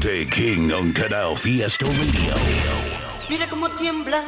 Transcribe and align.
King 0.00 0.72
on 0.72 0.92
Canal 0.92 1.36
Fiesta 1.36 1.86
Radio. 1.86 2.34
Mira 3.28 3.48
cómo 3.48 3.70
tiembla. 3.70 4.24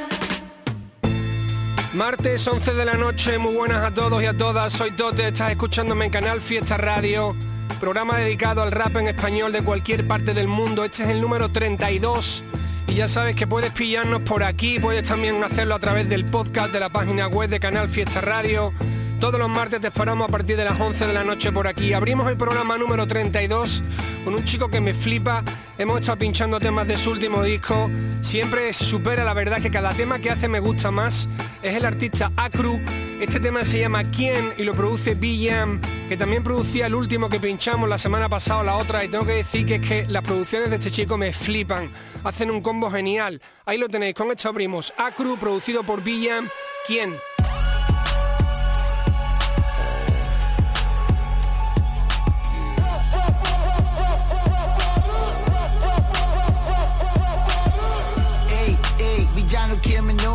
Martes 1.93 2.47
11 2.47 2.74
de 2.74 2.84
la 2.84 2.95
noche, 2.95 3.37
muy 3.37 3.52
buenas 3.52 3.84
a 3.84 3.93
todos 3.93 4.23
y 4.23 4.27
a 4.27 4.37
todas, 4.37 4.73
soy 4.73 4.93
Tote, 4.93 5.27
estás 5.27 5.51
escuchándome 5.51 6.05
en 6.05 6.12
Canal 6.12 6.41
Fiesta 6.41 6.77
Radio, 6.77 7.34
programa 7.80 8.16
dedicado 8.16 8.62
al 8.62 8.71
rap 8.71 8.97
en 8.97 9.09
español 9.09 9.51
de 9.51 9.62
cualquier 9.62 10.07
parte 10.07 10.34
del 10.34 10.47
mundo, 10.47 10.84
este 10.84 11.02
es 11.02 11.09
el 11.09 11.21
número 11.21 11.51
32 11.51 12.45
y 12.87 12.95
ya 12.95 13.09
sabes 13.09 13.35
que 13.35 13.48
puedes 13.48 13.73
pillarnos 13.73 14.23
por 14.23 14.45
aquí, 14.45 14.79
puedes 14.79 15.09
también 15.09 15.43
hacerlo 15.43 15.74
a 15.74 15.80
través 15.80 16.09
del 16.09 16.27
podcast 16.27 16.73
de 16.73 16.79
la 16.79 16.91
página 16.91 17.27
web 17.27 17.51
de 17.51 17.59
Canal 17.59 17.88
Fiesta 17.88 18.21
Radio. 18.21 18.73
Todos 19.20 19.41
los 19.41 19.48
martes 19.48 19.80
te 19.80 19.87
esperamos 19.88 20.29
a 20.29 20.30
partir 20.30 20.59
de 20.59 20.65
las 20.65 20.79
11 20.79 21.07
de 21.07 21.13
la 21.15 21.24
noche 21.24 21.51
por 21.51 21.66
aquí. 21.66 21.95
Abrimos 21.95 22.29
el 22.30 22.37
programa 22.37 22.77
número 22.77 23.07
32 23.07 23.82
con 24.24 24.35
un 24.35 24.45
chico 24.45 24.68
que 24.68 24.80
me 24.80 24.93
flipa. 24.93 25.43
Hemos 25.79 26.01
estado 26.01 26.18
pinchando 26.18 26.60
temas 26.60 26.87
de 26.87 26.99
su 26.99 27.13
último 27.13 27.43
disco. 27.43 27.90
Siempre 28.21 28.73
se 28.74 28.85
supera, 28.85 29.24
la 29.24 29.32
verdad 29.32 29.63
que 29.63 29.71
cada 29.71 29.95
tema 29.95 30.18
que 30.18 30.30
hace 30.30 30.49
me 30.49 30.60
gusta 30.60 30.90
más. 30.90 31.30
Es 31.63 31.74
el 31.74 31.87
artista 31.87 32.30
Acru. 32.37 32.79
Este 33.18 33.40
tema 33.40 33.65
se 33.65 33.80
llama 33.80 34.05
¿Quién? 34.05 34.52
y 34.59 34.65
lo 34.65 34.74
produce 34.74 35.15
B-Jam, 35.15 35.80
que 36.10 36.18
también 36.18 36.45
producía 36.45 36.87
el 36.87 36.95
último 36.95 37.30
que 37.30 37.40
pinchamos 37.40 37.88
la 37.88 37.96
semana 37.96 38.29
pasada 38.29 38.60
o 38.60 38.65
la 38.65 38.77
otra. 38.77 39.02
Y 39.02 39.09
tengo 39.09 39.24
que 39.24 39.33
decir 39.33 39.65
que 39.65 39.77
es 39.77 39.88
que 39.88 40.07
las 40.07 40.23
producciones 40.23 40.68
de 40.68 40.77
este 40.77 40.90
chico 40.90 41.16
me 41.16 41.33
flipan. 41.33 41.90
Hacen 42.23 42.51
un 42.51 42.60
combo 42.60 42.90
genial. 42.90 43.40
Ahí 43.65 43.79
lo 43.79 43.88
tenéis, 43.88 44.15
con 44.15 44.30
esto 44.30 44.51
abrimos. 44.51 44.93
Acru, 44.99 45.38
producido 45.38 45.83
por 45.83 46.05
B-Jam. 46.05 46.49
¿Quién? 46.87 47.16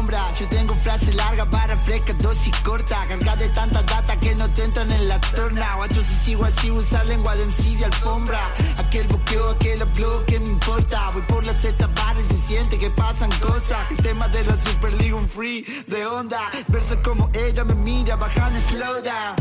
Yo 0.02 0.48
tengo 0.50 0.74
frase 0.76 1.14
larga 1.14 1.46
para 1.46 1.78
fresca, 1.78 2.14
dosis 2.14 2.56
corta. 2.64 3.06
Carga 3.08 3.36
de 3.36 3.50
tanta 3.50 3.84
data 3.84 4.20
que 4.20 4.34
no 4.34 4.50
te 4.50 4.64
entran 4.64 4.92
en 4.92 5.08
la 5.08 5.22
torna. 5.22 5.76
Guacho, 5.76 6.02
si 6.02 6.16
sigo 6.16 6.44
así, 6.44 6.72
usar 6.72 7.06
lengua 7.06 7.36
de 7.36 7.46
MC 7.46 7.78
de 7.78 7.86
alfombra. 7.86 8.40
Aquel 8.78 9.08
buqueo, 9.08 9.52
aquel 9.52 9.84
upload, 9.84 10.26
que 10.26 10.40
me 10.40 10.48
importa? 10.48 11.12
Voy 11.14 11.22
por 11.28 11.44
las 11.44 11.62
Z 11.62 11.86
bares 11.86 12.26
y 12.32 12.36
se 12.36 12.48
siente 12.48 12.80
que 12.80 12.90
pasan 12.90 13.30
cosas. 13.40 13.80
El 13.92 13.98
tema 13.98 14.28
de 14.30 14.44
la 14.44 14.58
Super 14.58 14.92
League, 14.96 15.14
un 15.14 15.30
free 15.30 15.64
de 15.86 16.04
onda. 16.08 16.50
Versos 16.68 16.98
como 17.04 17.30
ella 17.34 17.64
me 17.64 17.76
mira, 17.76 18.16
bajando 18.16 18.60
slow 18.60 19.04
down 19.04 19.36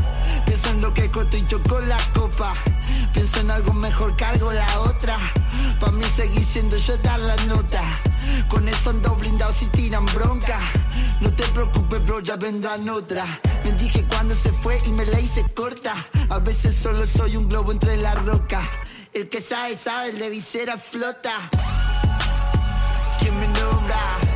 Pienso 0.45 0.69
en 0.71 0.83
lo 0.83 0.93
que 0.93 1.11
coto 1.11 1.39
y 1.39 1.47
yo 1.47 1.63
con 1.63 1.89
la 1.89 1.99
copa. 2.13 2.55
Pienso 3.15 3.41
en 3.41 3.51
algo 3.51 3.73
mejor, 3.73 4.15
cargo 4.17 4.53
la 4.53 4.81
otra. 4.81 5.17
Pa' 5.81 5.91
mí 5.91 6.05
seguir 6.17 6.45
siendo 6.45 6.77
yo 6.77 6.99
dar 6.99 7.19
la 7.19 7.37
nota 7.47 7.81
con 8.49 8.69
eso 8.69 8.91
ando 8.91 9.15
blindado 9.17 9.53
si 9.53 9.67
tiran 9.67 10.07
bronca. 10.07 10.59
No 11.21 11.33
te 11.33 11.45
preocupes 11.49 12.05
bro, 12.07 12.21
ya 12.21 12.37
vendrán 12.37 12.89
otra 12.89 13.27
Me 13.65 13.73
dije 13.73 14.05
cuando 14.09 14.35
se 14.35 14.53
fue 14.53 14.79
y 14.87 14.91
me 14.91 15.05
la 15.07 15.21
hice 15.21 15.45
corta. 15.55 15.95
A 16.29 16.39
veces 16.39 16.75
solo 16.75 17.07
soy 17.07 17.37
un 17.37 17.49
globo 17.49 17.73
entre 17.73 17.97
la 17.97 18.15
roca 18.15 18.61
El 19.13 19.29
que 19.29 19.41
sabe, 19.41 19.77
sabe, 19.77 20.11
el 20.11 20.19
de 20.19 20.31
visera 20.31 20.79
flota. 20.79 21.33
¿Quién 23.19 23.39
me? 23.39 24.30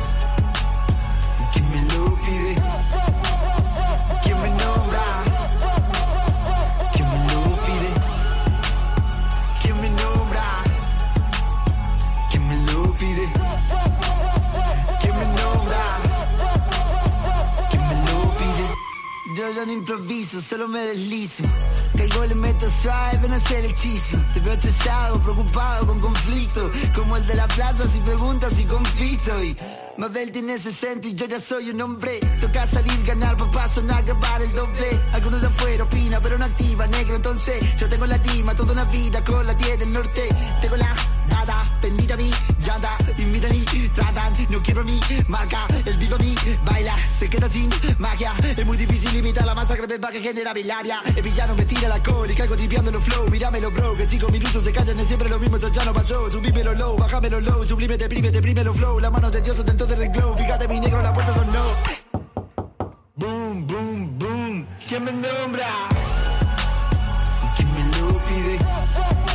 Yo 19.45 19.51
ya 19.51 19.63
no 19.63 19.73
improviso, 19.73 20.41
solo 20.41 20.67
me 20.67 20.79
deslizo. 20.79 21.43
Caigo, 21.95 22.25
le 22.25 22.33
meto 22.33 22.67
suave, 22.67 23.19
pero 23.21 23.31
no 23.31 23.39
sé 23.39 23.59
el 23.59 23.65
hechizo. 23.65 24.17
Te 24.33 24.39
veo 24.39 24.53
estresado, 24.53 25.21
preocupado, 25.21 25.85
con 25.85 25.99
conflicto. 25.99 26.71
Como 26.95 27.15
el 27.15 27.27
de 27.27 27.35
la 27.35 27.47
plaza, 27.49 27.87
si 27.87 27.99
preguntas 27.99 28.59
y 28.59 28.63
confito. 28.65 29.43
Y 29.43 29.55
Mabel 29.97 30.31
tiene 30.31 30.57
60 30.57 31.09
y 31.09 31.13
yo 31.13 31.27
ya 31.27 31.39
soy 31.39 31.69
un 31.69 31.79
hombre. 31.79 32.19
Toca 32.41 32.65
salir, 32.65 33.03
ganar, 33.05 33.37
papá, 33.37 33.69
sonar, 33.69 34.03
grabar 34.03 34.41
el 34.41 34.51
doble. 34.53 34.99
Algunos 35.13 35.41
de 35.41 35.47
afuera 35.47 35.83
opina, 35.83 36.19
pero 36.19 36.39
no 36.39 36.45
activa, 36.45 36.87
negro. 36.87 37.15
Entonces, 37.15 37.63
yo 37.77 37.87
tengo 37.87 38.07
la 38.07 38.17
tima, 38.23 38.55
toda 38.55 38.73
una 38.73 38.85
vida 38.85 39.23
con 39.23 39.45
la 39.45 39.53
10 39.53 39.77
del 39.77 39.93
norte. 39.93 40.27
Tengo 40.59 40.75
la 40.75 40.89
nada, 41.29 41.63
bendita 41.83 42.17
mi 42.17 42.31
llanta. 42.65 42.97
Invitan 43.19 43.53
y 43.53 43.64
tratan, 43.89 44.33
no 44.49 44.61
quiero 44.61 44.83
mi 44.83 44.99
marca. 45.27 45.67
El 45.85 45.97
vivo 45.97 46.17
mi 46.17 46.35
baila, 46.63 46.95
se 47.09 47.29
queda 47.29 47.49
sin 47.49 47.69
magia. 47.97 48.33
Es 48.55 48.65
muy 48.65 48.77
difícil 48.77 49.15
imitar 49.15 49.45
la 49.45 49.55
masacre 49.55 49.87
verbal 49.87 50.11
que 50.11 50.21
genera 50.21 50.53
bilaria. 50.53 51.01
El 51.15 51.21
villano 51.21 51.55
me 51.55 51.65
tira 51.65 51.87
la 51.87 51.95
alcohol 51.95 52.29
y 52.29 52.35
caigo 52.35 52.55
tripeando 52.55 52.91
los 52.91 53.03
flow. 53.03 53.29
Míramelo, 53.29 53.71
bro, 53.71 53.95
que 53.95 54.03
en 54.03 54.09
cinco 54.09 54.29
minutos 54.29 54.63
se 54.63 54.71
callan 54.71 54.99
es 54.99 55.07
siempre 55.07 55.29
lo 55.29 55.39
mismo, 55.39 55.57
eso 55.57 55.69
ya 55.69 55.85
no 55.85 55.93
pasó. 55.93 56.29
Subímelo 56.29 56.73
low, 56.73 56.97
bájamelo 56.97 57.39
low, 57.39 57.65
sublime, 57.65 57.97
deprime, 57.97 58.31
deprime 58.31 58.63
los 58.63 58.75
flow. 58.75 58.99
Las 58.99 59.11
manos 59.11 59.31
de 59.31 59.41
Dios 59.41 59.57
son 59.57 59.65
dentro 59.65 59.85
del 59.87 59.99
renglón. 59.99 60.37
Fíjate, 60.37 60.67
mi 60.67 60.79
negro, 60.79 61.01
la 61.01 61.13
puerta 61.13 61.33
son 61.33 61.51
no. 61.51 61.75
Boom, 63.15 63.67
boom, 63.67 64.19
boom. 64.19 64.67
¿Quién 64.87 65.03
me 65.03 65.11
nombra? 65.11 65.67
¿Quién 67.55 67.73
me 67.73 67.97
lo 67.97 68.19
pide? 68.25 69.34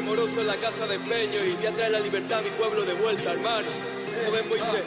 Morosos 0.00 0.38
en 0.38 0.46
la 0.46 0.56
casa 0.56 0.86
de 0.86 0.94
empeño 0.96 1.44
y 1.44 1.52
voy 1.52 1.66
a 1.66 1.72
traer 1.72 1.92
la 1.92 2.00
libertad 2.00 2.38
a 2.38 2.42
mi 2.42 2.50
pueblo 2.50 2.82
de 2.82 2.94
vuelta, 2.94 3.32
hermano. 3.32 3.68
Joven 4.26 4.48
Moisés. 4.48 4.84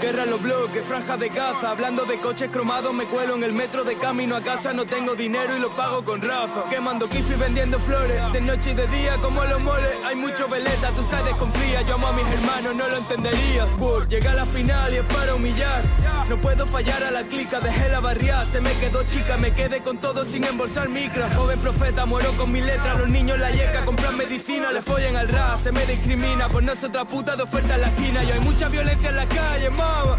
Guerra 0.00 0.24
en 0.24 0.30
los 0.30 0.42
bloques, 0.42 0.84
franjas 0.84 1.18
de 1.18 1.30
caza 1.30 1.70
Hablando 1.70 2.04
de 2.04 2.20
coches 2.20 2.50
cromados 2.50 2.92
me 2.92 3.06
cuelo 3.06 3.34
en 3.34 3.44
el 3.44 3.52
metro 3.52 3.82
de 3.82 3.96
camino 3.96 4.36
a 4.36 4.42
casa. 4.42 4.72
No 4.72 4.84
tengo 4.84 5.14
dinero 5.14 5.56
y 5.56 5.60
lo 5.60 5.74
pago 5.74 6.04
con 6.04 6.20
Rafa. 6.20 6.68
Quemando 6.70 7.08
kiff 7.08 7.30
y 7.30 7.34
vendiendo 7.34 7.78
flores 7.80 8.20
De 8.32 8.40
noche 8.40 8.70
y 8.70 8.74
de 8.74 8.86
día 8.88 9.16
como 9.22 9.44
los 9.44 9.60
moles. 9.60 9.90
Hay 10.04 10.16
mucho 10.16 10.48
veleta, 10.48 10.90
tú 10.90 11.02
sabes 11.02 11.26
desconfía. 11.26 11.82
Yo 11.82 11.94
amo 11.94 12.06
a 12.08 12.12
mis 12.12 12.26
hermanos, 12.26 12.74
no 12.76 12.88
lo 12.88 12.96
entenderías 12.96 13.68
llega 14.08 14.32
a 14.32 14.34
la 14.34 14.46
final 14.46 14.92
y 14.92 14.96
es 14.96 15.04
para 15.04 15.34
humillar. 15.34 15.82
No 16.28 16.36
puedo 16.40 16.66
fallar 16.66 17.02
a 17.04 17.10
la 17.10 17.22
clica, 17.22 17.60
dejé 17.60 17.88
la 17.88 18.00
barriada. 18.00 18.44
Se 18.46 18.60
me 18.60 18.72
quedó 18.74 19.02
chica, 19.04 19.36
me 19.36 19.52
quedé 19.52 19.80
con 19.80 19.98
todo 19.98 20.24
sin 20.24 20.44
embolsar 20.44 20.88
micra. 20.88 21.28
Joven 21.34 21.60
profeta, 21.60 22.04
muero 22.06 22.30
con 22.32 22.52
mi 22.52 22.60
letra. 22.60 22.94
Los 22.94 23.08
niños 23.08 23.38
la 23.38 23.50
yeca, 23.50 23.84
compran 23.84 24.16
medicina 24.16 24.72
Le 24.72 24.82
follan 24.82 25.16
al 25.16 25.28
rap, 25.28 25.62
se 25.62 25.72
me 25.72 25.84
discrimina 25.86 26.48
Por 26.48 26.62
no 26.62 26.72
es 26.72 26.82
otra 26.82 27.04
puta 27.04 27.36
de 27.36 27.42
oferta 27.42 27.74
en 27.74 27.80
la 27.80 27.88
esquina. 27.88 28.24
Y 28.24 28.30
hay 28.32 28.40
mucha 28.40 28.68
violencia 28.68 29.05
en 29.08 29.16
la 29.16 29.26
calle, 29.26 29.70
mama. 29.70 30.16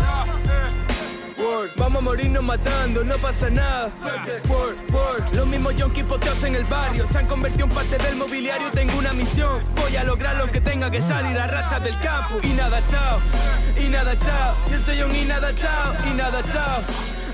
Vamos 1.76 2.00
a 2.00 2.02
morirnos 2.02 2.44
matando, 2.44 3.04
no 3.04 3.16
pasa 3.18 3.50
nada. 3.50 3.92
Word, 4.48 4.76
word. 4.92 5.34
Los 5.34 5.48
mismos 5.48 5.76
yonkis 5.76 6.04
poteados 6.04 6.44
en 6.44 6.56
el 6.56 6.66
barrio 6.66 7.06
se 7.06 7.18
han 7.20 7.28
convertido 7.28 7.66
en 7.66 7.72
parte 7.72 7.98
del 7.98 8.16
mobiliario. 8.16 8.72
Tengo 8.72 8.98
una 8.98 9.14
misión, 9.14 9.62
voy 9.76 9.96
a 9.96 10.04
lograr 10.04 10.36
lo 10.38 10.50
que 10.52 10.62
tenga 10.62 10.90
que 10.90 11.02
salir 11.02 11.38
a 11.38 11.48
rachas 11.48 11.84
del 11.84 11.98
campo. 12.00 12.40
Y 12.44 12.50
nada, 12.50 12.82
chao, 12.90 13.20
y 13.78 13.88
nada, 13.90 14.18
chao. 14.18 14.56
Yo 14.72 14.80
soy 14.80 15.02
un 15.02 15.16
y 15.16 15.26
nada, 15.26 15.54
chao, 15.56 15.96
y 16.10 16.14
nada, 16.16 16.42
chao. 16.52 16.84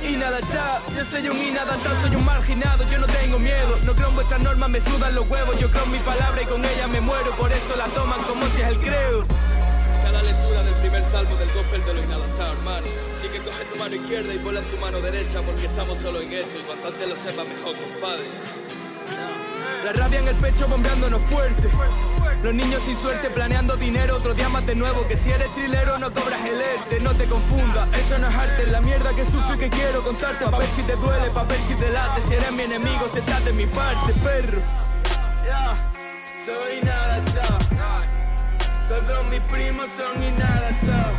Y 0.03 0.17
nada, 0.17 0.39
chao, 0.51 0.81
yo 0.97 1.05
soy 1.05 1.29
un 1.29 1.38
inadaptado, 1.41 2.01
soy 2.01 2.15
un 2.17 2.25
marginado, 2.25 2.83
yo 2.91 3.00
no 3.00 3.07
tengo 3.07 3.39
miedo 3.39 3.79
No 3.85 3.95
creo 3.95 4.09
en 4.09 4.15
vuestras 4.15 4.41
normas, 4.41 4.69
me 4.69 4.81
sudan 4.81 5.15
los 5.15 5.29
huevos 5.29 5.57
Yo 5.57 5.71
creo 5.71 5.85
en 5.85 5.91
mi 5.94 6.00
palabra 6.00 6.41
y 6.41 6.45
con 6.45 6.59
ella 6.59 6.88
me 6.89 7.00
muero 7.00 7.33
Por 7.38 7.50
eso 7.53 7.73
la 7.77 7.85
toman 7.85 8.21
como 8.23 8.45
si 8.47 8.63
es 8.63 8.67
el 8.67 8.79
credo 10.19 10.80
primer 10.81 11.04
salmo 11.04 11.36
del 11.38 11.51
gospel 11.54 11.86
de 11.86 11.94
lo 11.94 12.04
inadaptado, 12.04 12.54
hermano. 12.54 12.88
Así 13.15 13.27
que 13.27 13.39
coge 13.39 13.65
tu 13.65 13.75
mano 13.77 13.95
izquierda 13.95 14.33
y 14.33 14.38
vuela 14.38 14.60
en 14.60 14.69
tu 14.69 14.77
mano 14.77 15.00
derecha 15.00 15.42
porque 15.42 15.65
estamos 15.65 15.98
solo 15.98 16.21
en 16.21 16.31
esto 16.33 16.60
y 16.60 16.62
cuanto 16.63 16.88
antes 16.89 17.10
lo 17.10 17.15
sepas 17.15 17.48
mejor, 17.48 17.75
compadre. 17.77 18.25
La 19.83 19.92
rabia 19.94 20.19
en 20.19 20.27
el 20.27 20.36
pecho 20.36 20.68
bombeándonos 20.68 21.21
fuerte. 21.24 21.69
Los 22.42 22.54
niños 22.54 22.81
sin 22.83 22.95
suerte 22.98 23.30
planeando 23.30 23.75
dinero, 23.75 24.18
otro 24.18 24.33
día 24.33 24.50
más 24.50 24.65
de 24.65 24.75
nuevo. 24.75 25.07
Que 25.07 25.18
si 25.18 25.31
eres 25.31 25.54
trilero 25.54 25.98
no 25.98 26.13
cobras 26.13 26.39
el 26.45 26.62
este, 26.62 27.00
no 27.00 27.13
te 27.15 27.25
confundas. 27.25 27.88
Esto 27.98 28.18
no 28.19 28.27
es 28.27 28.36
arte, 28.36 28.68
la 28.68 28.81
mierda 28.81 29.13
que 29.13 29.25
sufro 29.25 29.56
y 29.56 29.57
que 29.57 29.69
quiero 29.69 30.04
contarte. 30.04 30.45
Pa' 30.45 30.57
ver 30.57 30.69
si 30.69 30.83
te 30.83 30.95
duele, 30.95 31.30
pa' 31.31 31.44
ver 31.44 31.60
si 31.60 31.75
te 31.75 31.89
late. 31.89 32.21
Si 32.27 32.33
eres 32.33 32.51
mi 32.51 32.63
enemigo, 32.63 33.10
se 33.13 33.21
de 33.21 33.54
mi 33.54 33.65
parte, 33.65 34.13
perro. 34.24 34.62
Ya, 35.45 35.92
soy 36.45 36.81
nada, 36.81 37.21
Todos 38.89 39.30
mis 39.30 39.39
primos 39.41 39.88
son 39.89 40.21
inadaptados. 40.21 41.18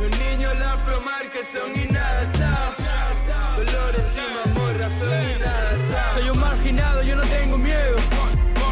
Los 0.00 0.18
niños 0.18 0.58
la 0.58 0.76
que 1.30 1.44
son 1.44 1.70
inadaptados. 1.78 2.74
Dolores 3.56 4.16
y 4.16 4.48
mamorras 4.48 4.92
son 4.92 5.08
inadaptados. 5.08 6.14
Soy 6.14 6.30
un 6.30 6.38
marginado, 6.38 7.02
yo 7.02 7.16
no 7.16 7.22
tengo 7.22 7.58
miedo. 7.58 7.96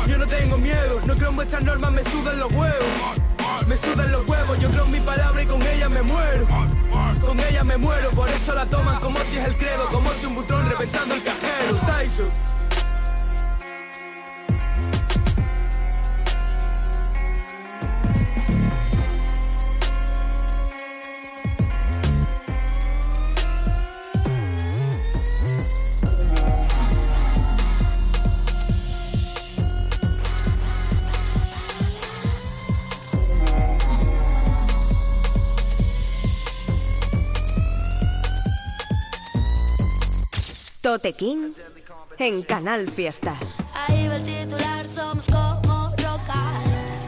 Yo 0.07 0.17
no 0.17 0.27
tengo 0.27 0.57
miedo, 0.57 1.01
no 1.05 1.15
creo 1.15 1.29
en 1.29 1.37
vuestras 1.37 1.63
normas, 1.63 1.93
me 1.93 2.05
sudan 2.05 2.39
los 2.39 2.51
huevos. 2.51 2.87
Me 3.67 3.77
sudan 3.77 4.11
los 4.11 4.27
huevos, 4.27 4.59
yo 4.59 4.71
creo 4.71 4.85
en 4.87 4.91
mi 4.91 5.01
palabra 5.01 5.43
y 5.43 5.47
con 5.47 5.61
ella 5.61 5.89
me 5.91 6.01
muero. 6.03 6.47
Con 7.21 7.39
ella 7.41 7.63
me 7.63 7.77
muero, 7.77 8.11
por 8.13 8.29
eso 8.31 8.55
la 8.55 8.65
toman 8.65 8.99
como 9.01 9.19
si 9.25 9.37
es 9.37 9.47
el 9.47 9.57
credo, 9.57 9.87
como 9.93 10.11
si 10.15 10.27
un 10.27 10.35
butrón 10.35 10.67
reventando 10.71 11.15
el 11.15 11.23
cajero. 11.23 11.77
Tyson. 11.87 12.58
Tote 40.89 41.13
King 41.13 41.53
en 42.17 42.41
Canal 42.41 42.89
Fiesta. 42.91 43.37
Ahí 43.75 44.09
va 44.09 44.17
el 44.17 44.23
titular, 44.23 44.89
somos 44.89 45.27
como 45.27 45.91
rocas. 45.99 47.01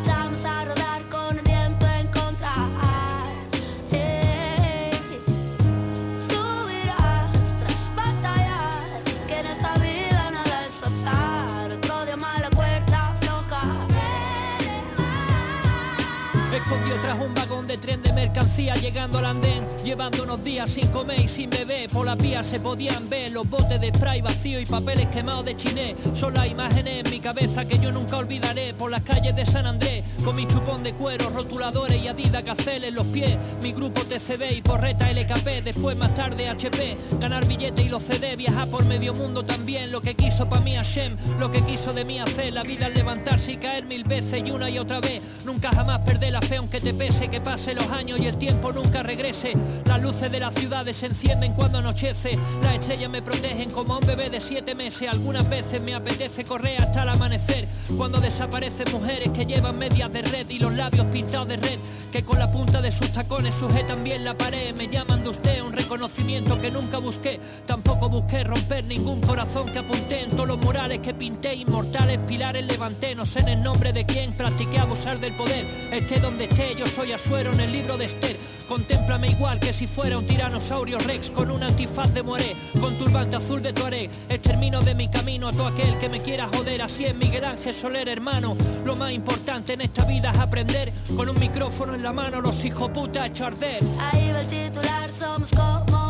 Echamos 0.00 0.42
a 0.46 0.64
rodar 0.64 1.02
con 1.10 1.36
el 1.36 1.44
viento 1.44 1.86
en 1.88 2.06
contra. 2.06 2.54
Subirás 6.26 7.60
tras 7.60 7.94
batallar, 7.96 9.02
que 9.26 9.40
en 9.40 9.46
esta 9.46 9.74
vida 9.74 10.30
nada 10.30 10.66
es 10.66 10.82
azar. 10.82 11.70
Otro 11.70 12.06
día 12.06 12.16
más 12.16 12.40
la 12.40 12.48
cuerda 12.48 13.14
floja. 13.20 13.62
Escondió 16.56 16.94
tras 17.02 17.20
un 17.20 17.34
vagón 17.34 17.51
de 17.66 17.76
tren 17.78 18.02
de 18.02 18.12
mercancía 18.12 18.74
llegando 18.74 19.18
al 19.18 19.26
andén 19.26 19.66
Llevando 19.84 20.22
unos 20.22 20.44
días 20.44 20.70
sin 20.70 20.86
comer 20.88 21.20
y 21.20 21.28
sin 21.28 21.50
beber. 21.50 21.90
Por 21.90 22.06
las 22.06 22.16
vías 22.16 22.46
se 22.46 22.60
podían 22.60 23.08
ver 23.08 23.32
los 23.32 23.48
botes 23.48 23.80
de 23.80 23.88
spray 23.88 24.20
vacío 24.20 24.60
y 24.60 24.66
papeles 24.66 25.08
quemados 25.08 25.44
de 25.44 25.56
chiné. 25.56 25.96
Son 26.14 26.34
las 26.34 26.46
imágenes 26.46 27.04
en 27.04 27.10
mi 27.10 27.18
cabeza 27.18 27.64
que 27.64 27.80
yo 27.80 27.90
nunca 27.90 28.18
olvidaré. 28.18 28.74
Por 28.74 28.92
las 28.92 29.02
calles 29.02 29.34
de 29.34 29.44
San 29.44 29.66
Andrés 29.66 30.04
Con 30.24 30.36
mi 30.36 30.46
chupón 30.46 30.84
de 30.84 30.92
cuero, 30.92 31.30
rotuladores 31.30 32.00
y 32.00 32.06
adidas 32.06 32.44
gacel 32.44 32.84
en 32.84 32.94
los 32.94 33.06
pies. 33.08 33.36
Mi 33.60 33.72
grupo 33.72 34.02
TCB 34.02 34.52
y 34.56 34.62
porreta 34.62 35.10
LKP 35.10 35.64
Después 35.64 35.96
más 35.96 36.14
tarde 36.14 36.48
HP 36.48 36.96
Ganar 37.18 37.44
billete 37.46 37.82
y 37.82 37.88
los 37.88 38.02
CD 38.04 38.36
Viajar 38.36 38.68
por 38.68 38.84
medio 38.84 39.14
mundo 39.14 39.44
también. 39.44 39.90
Lo 39.90 40.00
que 40.00 40.14
quiso 40.14 40.48
pa' 40.48 40.60
mí 40.60 40.76
Hashem 40.76 41.16
Lo 41.40 41.50
que 41.50 41.60
quiso 41.62 41.92
de 41.92 42.04
mí 42.04 42.20
hacer. 42.20 42.52
La 42.52 42.62
vida 42.62 42.86
al 42.86 42.94
levantarse 42.94 43.52
y 43.52 43.56
caer 43.56 43.84
mil 43.84 44.04
veces 44.04 44.42
y 44.46 44.50
una 44.52 44.70
y 44.70 44.78
otra 44.78 45.00
vez. 45.00 45.20
Nunca 45.44 45.70
jamás 45.70 46.00
perder 46.02 46.32
la 46.32 46.40
fe 46.40 46.56
aunque 46.56 46.80
te 46.80 46.94
pese 46.94 47.28
Que 47.28 47.40
pase 47.40 47.51
los 47.52 47.90
años 47.90 48.18
y 48.18 48.26
el 48.26 48.38
tiempo 48.38 48.72
nunca 48.72 49.02
regrese 49.02 49.54
las 49.86 50.00
luces 50.00 50.32
de 50.32 50.40
las 50.40 50.54
ciudades 50.54 50.96
se 50.96 51.06
encienden 51.06 51.52
cuando 51.52 51.76
anochece. 51.76 52.38
Las 52.62 52.76
estrellas 52.76 53.10
me 53.10 53.20
protegen 53.20 53.70
como 53.70 53.98
un 53.98 54.06
bebé 54.06 54.30
de 54.30 54.40
siete 54.40 54.74
meses. 54.74 55.08
Algunas 55.08 55.48
veces 55.50 55.82
me 55.82 55.94
apetece 55.94 56.44
correr 56.44 56.80
hasta 56.80 57.02
el 57.02 57.10
amanecer. 57.10 57.68
Cuando 57.96 58.20
desaparecen 58.20 58.90
mujeres 58.90 59.28
que 59.30 59.44
llevan 59.44 59.76
medias 59.76 60.10
de 60.12 60.22
red 60.22 60.48
y 60.48 60.58
los 60.58 60.72
labios 60.72 61.06
pintados 61.08 61.48
de 61.48 61.56
red. 61.56 61.78
Que 62.10 62.24
con 62.24 62.38
la 62.38 62.50
punta 62.50 62.80
de 62.80 62.90
sus 62.90 63.12
tacones 63.12 63.54
sujetan 63.54 64.02
bien 64.02 64.24
la 64.24 64.36
pared. 64.36 64.74
Me 64.76 64.88
llaman 64.88 65.22
de 65.22 65.28
usted 65.28 65.60
un 65.62 65.72
reconocimiento 65.72 66.58
que 66.60 66.70
nunca 66.70 66.96
busqué. 66.96 67.38
Tampoco 67.66 68.08
busqué 68.08 68.44
romper 68.44 68.84
ningún 68.84 69.20
corazón 69.20 69.70
que 69.72 69.80
apunté 69.80 70.22
en 70.22 70.30
todos 70.30 70.48
los 70.48 70.58
murales 70.58 71.00
que 71.00 71.12
pinté. 71.12 71.54
Inmortales 71.54 72.18
pilares 72.26 72.64
levanté. 72.64 73.14
No 73.14 73.26
sé 73.26 73.40
en 73.40 73.48
el 73.48 73.62
nombre 73.62 73.92
de 73.92 74.06
quién 74.06 74.32
practiqué 74.32 74.78
abusar 74.78 75.18
del 75.20 75.34
poder. 75.34 75.66
Esté 75.92 76.18
donde 76.18 76.44
esté, 76.44 76.74
yo 76.78 76.86
soy 76.86 77.12
Asuero 77.12 77.41
el 77.50 77.72
libro 77.72 77.96
de 77.98 78.04
Esther. 78.04 78.36
Contémplame 78.68 79.28
igual 79.28 79.58
que 79.58 79.72
si 79.72 79.86
fuera 79.86 80.16
un 80.16 80.26
tiranosaurio 80.26 80.98
rex 81.00 81.30
con 81.30 81.50
un 81.50 81.62
antifaz 81.62 82.14
de 82.14 82.22
moré, 82.22 82.54
con 82.80 82.96
turbante 82.96 83.36
azul 83.36 83.60
de 83.60 83.72
tuareg. 83.72 84.10
Extermino 84.28 84.80
de 84.80 84.94
mi 84.94 85.08
camino 85.08 85.48
a 85.48 85.52
todo 85.52 85.66
aquel 85.66 85.98
que 85.98 86.08
me 86.08 86.20
quiera 86.20 86.48
joder. 86.48 86.82
Así 86.82 87.04
es 87.04 87.14
Miguel 87.14 87.44
Ángel 87.44 87.74
Soler, 87.74 88.08
hermano. 88.08 88.56
Lo 88.84 88.96
más 88.96 89.12
importante 89.12 89.72
en 89.72 89.82
esta 89.82 90.04
vida 90.04 90.30
es 90.30 90.38
aprender. 90.38 90.92
Con 91.16 91.28
un 91.28 91.38
micrófono 91.38 91.94
en 91.94 92.02
la 92.02 92.12
mano, 92.12 92.40
los 92.40 92.64
hijos 92.64 92.90
puta 92.90 93.26
hecho 93.26 93.46
arder. 93.46 93.82
Ahí 94.12 94.32
va 94.32 94.40
el 94.40 94.46
titular, 94.46 95.10
somos 95.12 95.50
como 95.50 96.01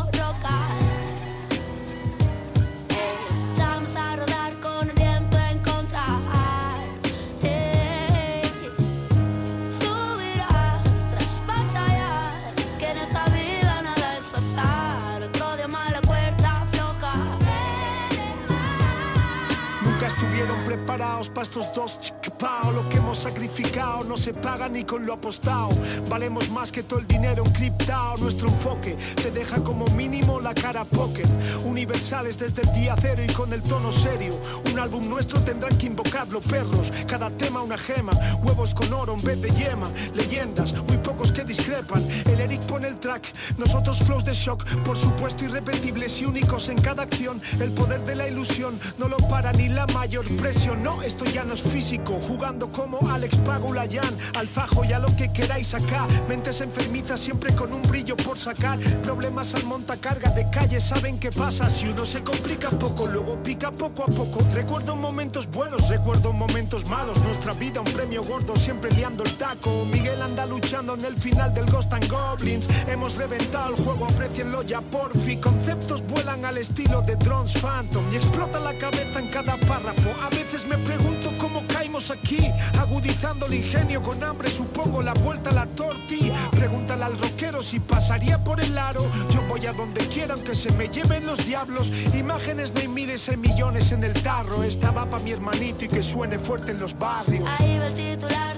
preparados 21.23 21.29
para 21.29 21.43
estos 21.43 21.71
dos 21.73 22.13
Lo 22.43 22.89
que 22.89 22.97
hemos 22.97 23.19
sacrificado 23.19 24.03
no 24.03 24.17
se 24.17 24.33
paga 24.33 24.67
ni 24.67 24.83
con 24.83 25.05
lo 25.05 25.13
apostado. 25.13 25.69
Valemos 26.09 26.49
más 26.49 26.73
que 26.73 26.83
todo 26.83 26.99
el 26.99 27.07
dinero 27.07 27.45
encriptado. 27.45 28.17
Nuestro 28.17 28.49
enfoque 28.49 28.97
te 29.15 29.31
deja 29.31 29.63
como 29.63 29.85
mínimo 29.95 30.41
la 30.41 30.53
cara 30.53 30.83
póker. 30.83 31.25
Universales 31.63 32.37
desde 32.37 32.63
el 32.63 32.73
día 32.73 32.95
cero 32.99 33.21
y 33.25 33.31
con 33.31 33.53
el 33.53 33.61
tono 33.61 33.93
serio. 33.93 34.37
Un 34.69 34.77
álbum 34.77 35.07
nuestro 35.07 35.39
tendrán 35.39 35.77
que 35.77 35.85
invocarlo 35.85 36.41
perros. 36.41 36.91
Cada 37.07 37.29
tema 37.29 37.61
una 37.61 37.77
gema. 37.77 38.11
Huevos 38.43 38.73
con 38.73 38.91
oro 38.91 39.13
en 39.13 39.21
vez 39.21 39.41
de 39.41 39.49
yema. 39.51 39.87
Leyendas, 40.13 40.73
muy 40.83 40.97
pocos 40.97 41.31
que 41.31 41.45
discrepan. 41.45 42.05
El 42.25 42.41
Eric 42.41 42.61
pone 42.63 42.89
el 42.89 42.99
track. 42.99 43.25
Nosotros 43.57 43.99
flows 43.99 44.25
de 44.25 44.33
shock. 44.33 44.65
Por 44.83 44.97
supuesto 44.97 45.45
irrepetibles 45.45 46.19
y 46.19 46.25
únicos 46.25 46.67
en 46.67 46.81
cada 46.81 47.03
acción. 47.03 47.41
El 47.61 47.71
poder 47.71 48.01
de 48.01 48.15
la 48.15 48.27
ilusión 48.27 48.77
no 48.97 49.07
lo 49.07 49.15
para 49.29 49.53
ni 49.53 49.69
la 49.69 49.87
mayor 49.87 50.27
presión. 50.35 50.83
No, 50.83 51.01
esto 51.03 51.23
ya 51.23 51.45
no 51.45 51.53
es 51.53 51.61
físico. 51.61 52.19
Jugando 52.33 52.67
como 52.71 52.97
Alex 53.11 53.35
Pagulayan. 53.45 54.17
Al 54.33 54.47
fajo 54.47 54.83
y 54.83 54.91
a 54.91 54.97
lo 54.97 55.15
que 55.15 55.31
queráis 55.31 55.75
acá. 55.75 56.07
Mentes 56.27 56.61
enfermitas 56.61 57.19
siempre 57.19 57.53
con 57.53 57.71
un 57.71 57.83
brillo 57.83 58.17
por 58.17 58.39
sacar. 58.39 58.79
Problemas 59.03 59.53
al 59.53 59.65
montacarga 59.65 60.31
de 60.31 60.49
calle. 60.49 60.81
Saben 60.81 61.19
qué 61.19 61.31
pasa 61.31 61.69
si 61.69 61.89
uno 61.89 62.07
se 62.07 62.23
complica 62.23 62.71
poco. 62.71 63.05
Luego 63.05 63.37
pica 63.43 63.69
poco 63.69 64.01
a 64.01 64.07
poco. 64.07 64.39
Recuerdo 64.51 64.95
momentos 64.95 65.45
buenos, 65.45 65.87
recuerdo 65.89 66.33
momentos 66.33 66.87
malos. 66.87 67.21
Nuestra 67.21 67.53
vida 67.53 67.81
un 67.81 67.93
premio 67.93 68.23
gordo, 68.23 68.55
siempre 68.55 68.89
liando 68.93 69.23
el 69.23 69.37
taco. 69.37 69.85
Miguel 69.85 70.19
anda 70.19 70.47
luchando 70.47 70.95
en 70.95 71.05
el 71.05 71.15
final 71.15 71.53
del 71.53 71.69
Ghost 71.69 71.93
and 71.93 72.09
Goblins. 72.09 72.67
Hemos 72.87 73.15
reventado 73.15 73.75
el 73.75 73.83
juego, 73.83 74.05
aprecienlo 74.05 74.63
ya 74.63 74.81
porfi. 74.81 75.37
Conceptos 75.37 76.01
vuelan 76.07 76.45
al 76.45 76.57
estilo 76.57 77.03
de 77.03 77.15
drones 77.15 77.53
Phantom 77.61 78.03
y 78.11 78.15
explota 78.15 78.57
la 78.59 78.73
cabeza 78.73 79.19
en 79.19 79.27
cada 79.27 79.55
párrafo. 79.67 80.09
A 80.19 80.29
veces 80.29 80.65
me 80.65 80.77
pregunto 80.79 81.31
cómo 81.39 81.63
caímos 81.67 82.09
aquí, 82.13 82.51
agudizando 82.79 83.45
el 83.47 83.55
ingenio 83.55 84.01
con 84.01 84.23
hambre. 84.23 84.49
Supongo 84.49 85.01
la 85.01 85.13
vuelta 85.13 85.49
a 85.49 85.53
la 85.53 85.65
torti. 85.65 86.31
Pregúntale 86.51 87.03
al 87.03 87.17
rockero 87.17 87.61
si 87.61 87.79
pasaría 87.79 88.43
por 88.43 88.61
el 88.61 88.77
aro. 88.77 89.05
Yo 89.29 89.41
voy 89.49 89.65
a 89.65 89.73
donde 89.73 90.05
quiera, 90.07 90.33
aunque 90.33 90.55
se 90.55 90.71
me 90.73 90.87
lleven 90.87 91.25
los 91.25 91.45
diablos. 91.45 91.91
Imágenes 92.13 92.73
de 92.73 92.87
miles 92.87 93.27
y 93.27 93.37
millones 93.37 93.91
en 93.91 94.03
el 94.03 94.13
tarro. 94.21 94.63
Esta 94.63 94.91
va 94.91 95.05
pa' 95.05 95.19
mi 95.19 95.31
hermanito 95.31 95.85
y 95.85 95.87
que 95.87 96.01
suene 96.01 96.39
fuerte 96.39 96.71
en 96.71 96.79
los 96.79 96.97
barrios. 96.97 97.49
Ahí 97.59 97.77
va 97.79 97.87
el 97.87 97.93
titular, 97.93 98.57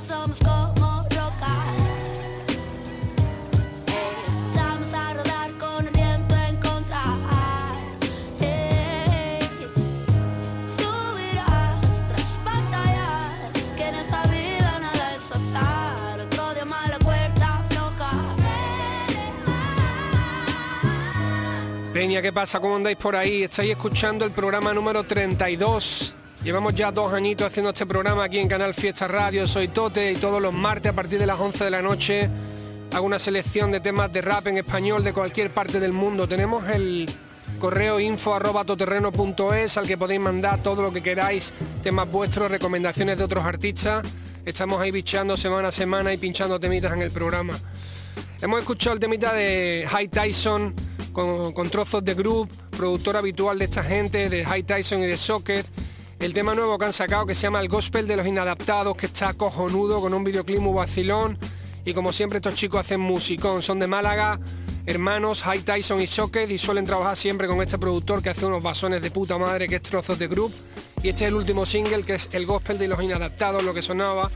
¿qué 22.07 22.31
pasa? 22.31 22.59
¿Cómo 22.59 22.75
andáis 22.75 22.97
por 22.97 23.15
ahí? 23.15 23.43
Estáis 23.43 23.71
escuchando 23.71 24.25
el 24.25 24.31
programa 24.31 24.73
número 24.73 25.03
32. 25.03 26.13
Llevamos 26.43 26.75
ya 26.75 26.91
dos 26.91 27.11
añitos 27.11 27.47
haciendo 27.47 27.71
este 27.71 27.85
programa 27.87 28.23
aquí 28.23 28.37
en 28.37 28.47
Canal 28.47 28.75
Fiesta 28.75 29.07
Radio. 29.07 29.47
Soy 29.47 29.69
Tote 29.69 30.11
y 30.11 30.15
todos 30.15 30.39
los 30.39 30.53
martes 30.53 30.91
a 30.91 30.95
partir 30.95 31.17
de 31.17 31.25
las 31.25 31.39
11 31.39 31.63
de 31.63 31.69
la 31.71 31.81
noche 31.81 32.29
hago 32.93 33.05
una 33.05 33.17
selección 33.17 33.71
de 33.71 33.79
temas 33.79 34.13
de 34.13 34.21
rap 34.21 34.47
en 34.47 34.59
español 34.59 35.03
de 35.03 35.13
cualquier 35.13 35.49
parte 35.49 35.79
del 35.79 35.93
mundo. 35.93 36.27
Tenemos 36.27 36.69
el 36.69 37.09
correo 37.59 37.99
info 37.99 38.35
arroba 38.35 38.63
toterreno.es 38.63 39.77
al 39.77 39.87
que 39.87 39.97
podéis 39.97 40.21
mandar 40.21 40.61
todo 40.61 40.83
lo 40.83 40.93
que 40.93 41.01
queráis, 41.01 41.53
temas 41.81 42.09
vuestros, 42.09 42.51
recomendaciones 42.51 43.17
de 43.17 43.23
otros 43.23 43.43
artistas. 43.43 44.07
Estamos 44.45 44.79
ahí 44.79 44.91
bicheando 44.91 45.35
semana 45.35 45.69
a 45.69 45.71
semana 45.71 46.13
y 46.13 46.17
pinchando 46.17 46.59
temitas 46.59 46.93
en 46.93 47.01
el 47.01 47.11
programa. 47.11 47.57
Hemos 48.41 48.59
escuchado 48.59 48.93
el 48.93 48.99
temita 48.99 49.33
de 49.33 49.87
High 49.89 50.07
Tyson 50.09 50.94
con, 51.15 51.69
trozos 51.69 52.03
de 52.03 52.13
group, 52.13 52.49
productor 52.75 53.15
habitual 53.15 53.57
de 53.57 53.65
esta 53.65 53.81
gente, 53.81 54.27
de 54.27 54.43
High 54.43 54.63
Tyson 54.63 55.01
y 55.01 55.05
de 55.05 55.17
Socket. 55.17 55.65
El 56.19 56.33
tema 56.33 56.53
nuevo 56.53 56.77
que 56.77 56.85
han 56.85 56.93
sacado 56.93 57.25
que 57.25 57.33
se 57.33 57.43
llama 57.43 57.61
El 57.61 57.69
Gospel 57.69 58.05
de 58.05 58.17
los 58.17 58.27
Inadaptados, 58.27 58.97
que 58.97 59.05
está 59.05 59.33
cojonudo 59.33 60.01
con 60.01 60.13
un 60.13 60.25
videoclip 60.25 60.59
muy 60.59 60.73
vacilón. 60.73 61.37
Y 61.85 61.93
como 61.93 62.11
siempre 62.11 62.39
estos 62.39 62.55
chicos 62.55 62.81
hacen 62.81 62.99
musicón, 62.99 63.61
son 63.61 63.79
de 63.79 63.87
Málaga, 63.87 64.41
hermanos 64.85 65.41
High 65.43 65.61
Tyson 65.61 66.01
y 66.01 66.07
Socket 66.07 66.49
y 66.49 66.57
suelen 66.57 66.83
trabajar 66.83 67.15
siempre 67.15 67.47
con 67.47 67.61
este 67.61 67.77
productor 67.77 68.21
que 68.21 68.31
hace 68.31 68.45
unos 68.45 68.61
basones 68.61 69.01
de 69.01 69.09
puta 69.09 69.37
madre 69.37 69.69
que 69.69 69.75
es 69.75 69.81
trozos 69.81 70.19
de 70.19 70.27
group. 70.27 70.53
Y 71.01 71.09
este 71.09 71.23
es 71.23 71.29
el 71.29 71.35
último 71.35 71.65
single 71.65 72.03
que 72.03 72.15
es 72.15 72.27
El 72.33 72.45
Gospel 72.45 72.77
de 72.77 72.89
los 72.89 73.01
Inadaptados, 73.01 73.63
lo 73.63 73.73
que 73.73 73.81
sonaba. 73.81 74.29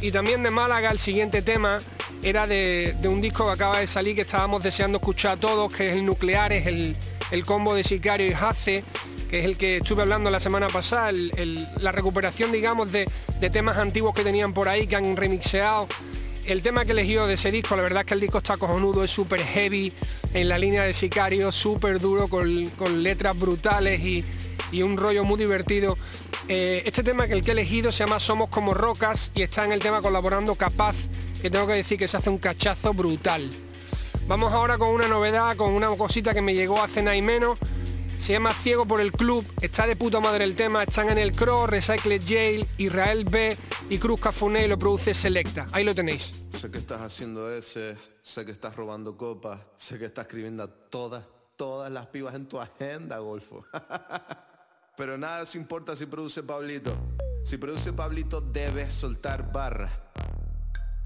Y 0.00 0.10
también 0.10 0.42
de 0.42 0.50
Málaga 0.50 0.90
el 0.90 0.98
siguiente 0.98 1.42
tema 1.42 1.80
era 2.22 2.46
de, 2.46 2.94
un 3.04 3.20
disco 3.20 3.46
que 3.46 3.52
acaba 3.52 3.80
de 3.80 3.86
salir 3.86 4.14
que 4.14 4.22
estábamos 4.22 4.62
deseando 4.62 4.98
escuchar 4.98 5.32
a 5.32 5.36
todos, 5.36 5.72
que 5.72 5.90
es 5.90 5.96
el 5.96 6.04
Nuclear, 6.04 6.52
es 6.52 6.66
el, 6.66 6.96
combo 7.44 7.74
de 7.74 7.84
Sicario 7.84 8.26
y 8.26 8.32
Hace, 8.32 8.84
que 9.30 9.40
es 9.40 9.44
el 9.44 9.56
que 9.56 9.78
estuve 9.78 10.02
hablando 10.02 10.30
la 10.30 10.40
semana 10.40 10.68
pasada, 10.68 11.12
la 11.12 11.92
recuperación, 11.92 12.50
digamos, 12.50 12.90
de, 12.90 13.06
temas 13.52 13.78
antiguos 13.78 14.14
que 14.14 14.24
tenían 14.24 14.52
por 14.52 14.68
ahí, 14.68 14.86
que 14.86 14.96
han 14.96 15.16
remixeado. 15.16 15.86
El 16.46 16.62
tema 16.62 16.86
que 16.86 16.92
elegí 16.92 17.12
de 17.12 17.34
ese 17.34 17.50
disco, 17.50 17.76
la 17.76 17.82
verdad 17.82 18.00
es 18.00 18.06
que 18.06 18.14
el 18.14 18.20
disco 18.20 18.38
está 18.38 18.56
cojonudo, 18.56 19.04
es 19.04 19.10
súper 19.10 19.42
heavy 19.42 19.92
en 20.32 20.48
la 20.48 20.58
línea 20.58 20.82
de 20.82 20.94
Sicario, 20.94 21.52
súper 21.52 22.00
duro, 22.00 22.28
con, 22.28 23.02
letras 23.02 23.38
brutales 23.38 24.00
y, 24.00 24.24
un 24.82 24.96
rollo 24.96 25.24
muy 25.24 25.38
divertido. 25.38 25.96
Eh, 26.48 26.82
este 26.86 27.02
tema 27.02 27.26
que 27.26 27.34
el 27.34 27.42
que 27.42 27.50
he 27.50 27.52
elegido 27.52 27.92
se 27.92 28.04
llama 28.04 28.18
Somos 28.20 28.48
como 28.48 28.72
Rocas 28.72 29.30
y 29.34 29.42
está 29.42 29.64
en 29.64 29.72
el 29.72 29.80
tema 29.80 30.00
colaborando 30.00 30.54
Capaz 30.54 30.96
que 31.40 31.50
tengo 31.50 31.66
que 31.66 31.74
decir 31.74 31.98
que 31.98 32.08
se 32.08 32.16
hace 32.16 32.30
un 32.30 32.38
cachazo 32.38 32.92
brutal. 32.92 33.48
Vamos 34.26 34.52
ahora 34.52 34.76
con 34.76 34.88
una 34.88 35.08
novedad, 35.08 35.56
con 35.56 35.72
una 35.72 35.88
cosita 35.88 36.34
que 36.34 36.42
me 36.42 36.54
llegó 36.54 36.82
hace 36.82 37.02
nada 37.02 37.16
y 37.16 37.22
menos. 37.22 37.58
Se 38.18 38.32
llama 38.32 38.52
Ciego 38.52 38.84
por 38.84 39.00
el 39.00 39.12
Club, 39.12 39.46
está 39.62 39.86
de 39.86 39.94
puta 39.94 40.18
madre 40.20 40.44
el 40.44 40.56
tema, 40.56 40.82
están 40.82 41.08
en 41.08 41.18
el 41.18 41.32
Cross, 41.32 41.70
Recycle 41.70 42.20
Jail, 42.20 42.66
Israel 42.76 43.24
B 43.24 43.56
y 43.88 43.98
Cruz 43.98 44.20
Cafuné 44.20 44.66
lo 44.66 44.76
produce 44.76 45.14
Selecta. 45.14 45.66
Ahí 45.72 45.84
lo 45.84 45.94
tenéis. 45.94 46.44
Sé 46.50 46.70
que 46.70 46.78
estás 46.78 47.00
haciendo 47.00 47.50
ese, 47.50 47.96
sé 48.20 48.44
que 48.44 48.50
estás 48.50 48.74
robando 48.74 49.16
copas, 49.16 49.60
sé 49.76 49.98
que 49.98 50.06
estás 50.06 50.26
escribiendo 50.26 50.64
a 50.64 50.68
todas, 50.68 51.24
todas 51.56 51.90
las 51.92 52.08
pibas 52.08 52.34
en 52.34 52.46
tu 52.48 52.60
agenda, 52.60 53.18
Golfo. 53.18 53.64
Pero 54.96 55.16
nada 55.16 55.46
se 55.46 55.56
importa 55.56 55.94
si 55.94 56.06
produce 56.06 56.42
Pablito. 56.42 56.92
Si 57.44 57.56
produce 57.56 57.92
Pablito 57.92 58.40
debes 58.40 58.92
soltar 58.92 59.52
barra. 59.52 60.10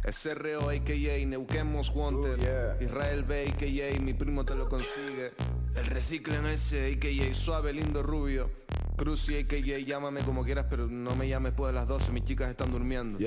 SRO 0.04 0.68
a.k.a. 0.68 1.26
Neuquemos 1.26 1.90
Wanted 1.90 2.80
Israel 2.80 3.22
B 3.22 3.46
a.k.a. 3.48 4.00
Mi 4.00 4.14
primo 4.14 4.44
te 4.44 4.54
lo 4.54 4.68
consigue 4.68 5.32
El 5.74 5.86
reciclen 5.86 6.46
ese 6.46 6.92
a.k.a. 6.92 7.34
Suave, 7.34 7.72
lindo, 7.72 8.02
rubio 8.02 8.50
Cruci 8.96 9.38
a.k.a. 9.38 9.78
Llámame 9.78 10.22
como 10.22 10.44
quieras 10.44 10.66
pero 10.68 10.86
no 10.86 11.14
me 11.14 11.28
llames 11.28 11.52
después 11.52 11.72
de 11.72 11.74
las 11.74 11.88
12 11.88 12.12
Mis 12.12 12.24
chicas 12.24 12.48
están 12.50 12.70
durmiendo 12.72 13.18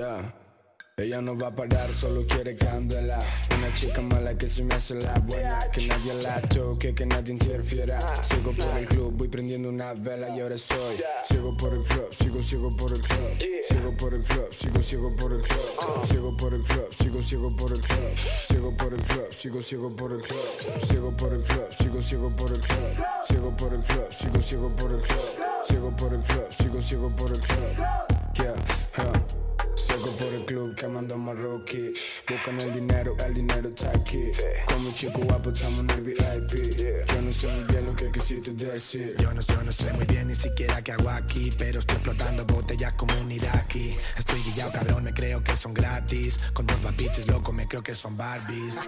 ella 0.97 1.21
no 1.21 1.37
va 1.37 1.47
a 1.47 1.55
parar, 1.55 1.91
solo 1.93 2.25
quiere 2.25 2.55
candela 2.55 3.19
Una 3.57 3.73
chica 3.73 4.01
mala 4.01 4.37
que 4.37 4.47
se 4.47 4.63
me 4.63 4.75
hace 4.75 4.95
la 4.95 5.19
buena 5.19 5.59
Que 5.71 5.85
nadie 5.87 6.13
la 6.15 6.41
toque, 6.41 6.95
que 6.95 7.05
nadie 7.05 7.33
interfiera 7.33 7.99
Sigo 8.23 8.53
por 8.53 8.77
el 8.77 8.87
club, 8.87 9.13
voy 9.13 9.27
prendiendo 9.27 9.69
una 9.69 9.93
vela 9.93 10.29
y 10.29 10.39
ahora 10.39 10.57
soy 10.57 10.97
Sigo 11.29 11.55
por 11.57 11.73
el 11.73 11.83
club, 11.83 12.07
sigo, 12.11 12.41
sigo 12.41 12.75
por 12.75 12.91
el 12.93 13.01
club 13.01 13.37
Sigo 13.67 13.97
por 13.97 14.13
el 14.13 14.23
club, 14.23 14.47
sigo, 14.53 14.81
sigo 14.81 15.15
por 15.15 15.33
el 15.33 15.41
club 15.41 16.07
Sigo 16.07 16.37
por 16.37 16.53
el 16.53 16.61
club, 16.61 16.93
sigo, 16.93 17.21
sigo 17.21 17.55
por 17.55 17.71
el 17.71 17.81
club 17.81 18.17
Sigo 18.47 18.77
por 18.77 18.93
el 18.93 19.01
club, 19.01 19.33
sigo, 19.33 19.61
sigo 19.61 19.95
por 19.95 20.11
el 20.13 20.21
club 20.21 20.55
Sigo 20.87 21.15
por 21.17 21.33
el 21.33 21.41
club, 21.41 21.67
sigo, 21.71 22.01
sigo 22.01 22.35
por 22.35 22.51
el 22.51 22.59
club 22.61 23.05
Sigo 23.27 23.57
por 23.57 23.73
el 23.73 23.81
club, 23.81 24.07
sigo, 24.11 24.41
sigo 24.41 24.75
por 24.75 24.91
el 24.91 25.01
club 25.01 25.19
Sigo 25.67 25.95
por 25.97 26.13
el 26.13 26.21
club, 26.21 26.47
sigo, 26.57 26.81
sigo 26.81 27.15
por 27.15 27.31
el 27.31 27.39
club 27.39 28.15
Sigo 29.75 30.11
por 30.17 30.33
el 30.33 30.45
club 30.45 30.75
quemando 30.75 31.17
marroquí. 31.17 31.93
Buscan 32.29 32.59
el 32.61 32.73
dinero, 32.73 33.15
el 33.25 33.33
dinero 33.33 33.69
está 33.69 33.89
aquí. 33.89 34.31
Como 34.67 34.91
chico 34.93 35.19
guapo 35.23 35.49
estamos 35.49 35.79
en 35.79 35.89
el 35.89 36.01
VIP 36.01 37.07
Yo 37.07 37.21
no 37.21 37.31
sé 37.33 37.47
muy 37.47 37.63
bien 37.65 37.85
lo 37.85 37.95
que 37.95 38.11
quisiste 38.11 38.51
decir. 38.51 39.15
Yo 39.19 39.33
no, 39.33 39.41
yo 39.41 39.63
no 39.63 39.71
sé 39.71 39.91
muy 39.93 40.05
bien 40.05 40.27
ni 40.27 40.35
siquiera 40.35 40.81
qué 40.81 40.93
hago 40.93 41.09
aquí 41.09 41.49
Pero 41.57 41.79
estoy 41.79 41.95
explotando 41.95 42.45
botellas 42.45 42.93
como 42.93 43.13
un 43.21 43.31
iraqui 43.31 43.95
Estoy 44.17 44.41
guillado 44.41 44.71
cabrón, 44.71 45.03
me 45.03 45.13
creo 45.13 45.43
que 45.43 45.55
son 45.55 45.73
gratis. 45.73 46.39
Con 46.53 46.65
dos 46.65 46.81
babiches 46.81 47.27
loco, 47.27 47.51
me 47.51 47.67
creo 47.67 47.83
que 47.83 47.95
son 47.95 48.17
Barbies. 48.17 48.79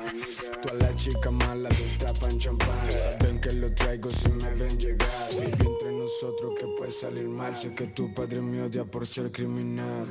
Todas 0.61 0.81
las 0.81 0.95
chicas 0.95 1.31
malas 1.31 1.73
tapan 1.99 2.37
champán. 2.39 2.91
Saben 2.91 3.39
que 3.41 3.51
lo 3.53 3.73
traigo 3.73 4.09
si 4.09 4.29
me 4.29 4.53
ven 4.53 4.79
llegar. 4.79 5.27
Baby, 5.31 5.51
entre 5.51 5.91
nosotros 5.91 6.53
que 6.59 6.65
puede 6.77 6.91
salir 6.91 7.27
mal. 7.27 7.55
Sé 7.55 7.73
que 7.75 7.87
tu 7.87 8.13
padre 8.13 8.41
me 8.41 8.61
odia 8.61 8.85
por 8.85 9.05
ser 9.05 9.31
criminal 9.31 10.07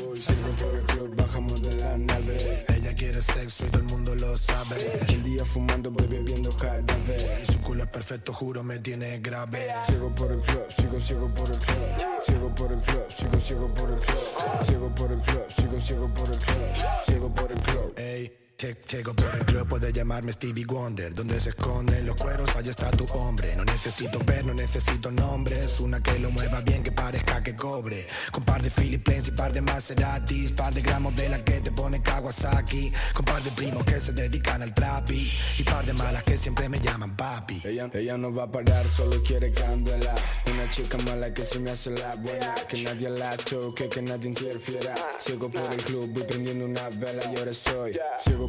Ella 2.75 2.95
quiere 2.95 3.21
sexo 3.21 3.67
y 3.67 3.71
todo 3.71 3.83
el 3.83 3.89
mundo 3.89 4.15
lo 4.15 4.37
sabe. 4.37 4.77
El 5.09 5.23
día 5.23 5.45
fumando, 5.45 5.91
voy 5.91 6.07
bebiendo 6.07 6.51
cadáver. 6.57 7.41
Y 7.43 7.53
su 7.53 7.61
culo 7.61 7.85
es 7.85 7.91
perfecto, 7.91 8.33
juro, 8.33 8.63
me 8.63 8.79
tiene 8.79 9.19
grave. 9.19 9.69
Sigo 9.87 10.15
por 10.15 10.33
el 10.33 10.43
flow, 10.43 10.65
sigo, 10.71 11.01
sigo 11.01 11.35
por 11.35 11.49
el 11.49 11.55
flow. 11.55 11.87
Sigo 12.27 12.55
por 12.55 12.73
el 12.73 12.83
flow, 12.83 13.05
sigo, 13.11 13.41
sigo 13.41 13.75
por 13.75 13.91
el 13.91 13.99
flow. 13.99 14.65
Sigo 14.65 14.95
por 14.95 15.13
el 15.13 15.23
flow, 15.23 15.45
sigo, 15.49 15.81
sigo 15.81 16.15
por 16.15 16.29
el 16.29 16.41
flow. 16.41 16.73
Sigo 17.07 17.35
por 17.35 17.53
el 17.53 17.63
flow. 17.63 17.93
Ey. 17.97 18.46
Llego 18.59 19.13
por 19.15 19.35
el 19.35 19.45
club, 19.45 19.69
puede 19.69 19.93
llamarme 19.93 20.33
Stevie 20.33 20.65
Wonder. 20.65 21.13
Donde 21.13 21.39
se 21.39 21.51
esconden 21.51 22.07
los 22.07 22.17
cueros, 22.17 22.57
allá 22.57 22.71
está 22.71 22.91
tu 22.91 23.05
hombre. 23.13 23.55
No 23.55 23.67
necesito 23.67 24.19
ver, 24.25 24.47
no 24.47 24.55
necesito 24.55 25.11
nombres. 25.11 25.79
Una 25.79 26.03
que 26.03 26.19
lo 26.19 26.31
mueva 26.31 26.63
bien, 26.63 26.83
que 26.83 26.91
parezca 26.91 27.43
que 27.43 27.55
cobre. 27.55 28.09
Con 28.33 28.45
par 28.45 28.63
de 28.63 28.71
Philip 28.71 29.07
y 29.27 29.31
par 29.33 29.53
de 29.53 29.61
Maseratis. 29.61 30.53
Par 30.53 30.73
de 30.73 30.81
gramos 30.81 31.15
de 31.17 31.29
la 31.29 31.45
que 31.45 31.61
te 31.61 31.71
pone 31.71 32.01
Kawasaki. 32.01 32.91
Con 33.13 33.27
par 33.27 33.43
de 33.43 33.51
primos 33.51 33.85
que 33.85 34.01
se 34.01 34.15
dedican 34.15 34.63
al 34.63 34.73
trapi. 34.73 35.31
Y 35.59 35.63
par 35.63 35.85
de 35.85 35.93
malas 35.93 36.23
que 36.23 36.39
siempre 36.39 36.67
me 36.71 36.81
llaman 36.81 37.15
papi. 37.15 37.61
Ella, 37.63 37.91
ella 37.93 38.17
no 38.17 38.33
va 38.33 38.45
a 38.45 38.51
parar, 38.51 38.89
solo 38.89 39.23
quiere 39.23 39.53
candela 39.53 40.15
Una 40.51 40.71
chica 40.71 40.97
mala 41.05 41.35
que 41.35 41.45
se 41.45 41.59
me 41.59 41.73
hace 41.73 41.91
la 41.91 42.15
buena. 42.15 42.55
Que 42.67 42.83
nadie 42.83 43.11
la 43.11 43.37
toque, 43.37 43.91
que 43.91 44.01
nadie 44.01 44.29
interfiera. 44.31 44.95
Sigo 45.19 45.51
por 45.51 45.71
el 45.71 45.85
club, 45.85 46.09
voy 46.15 46.23
prendiendo 46.23 46.65
una 46.65 46.89
vela 46.89 47.23
y 47.31 47.39
ahora 47.39 47.53
soy 47.53 48.01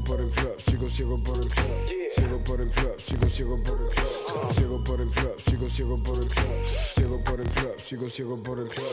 por 0.04 0.20
el 0.20 0.30
club, 0.30 0.56
sigo, 0.60 0.90
sigo 0.90 1.24
por 1.24 1.38
el 1.38 1.48
club. 1.48 2.08
Sigo 2.16 2.44
por 2.44 2.62
el 2.62 2.70
club, 2.70 2.96
sigo, 3.00 3.30
sigo 3.30 3.64
por 3.64 3.82
el 3.82 3.88
club. 3.90 4.54
Sigo 4.56 4.84
por 4.84 5.02
el 5.02 5.10
club, 5.10 5.36
sigo, 5.40 5.70
sigo 5.70 6.04
por 6.04 6.18
el 6.18 6.28
club. 6.28 6.66
Sigo 6.96 7.24
por 7.24 7.40
el 7.40 7.50
club, 7.50 7.80
sigo, 7.80 8.10
sigo 8.10 8.44
por 8.44 8.60
el 8.60 8.68
club. 8.68 8.86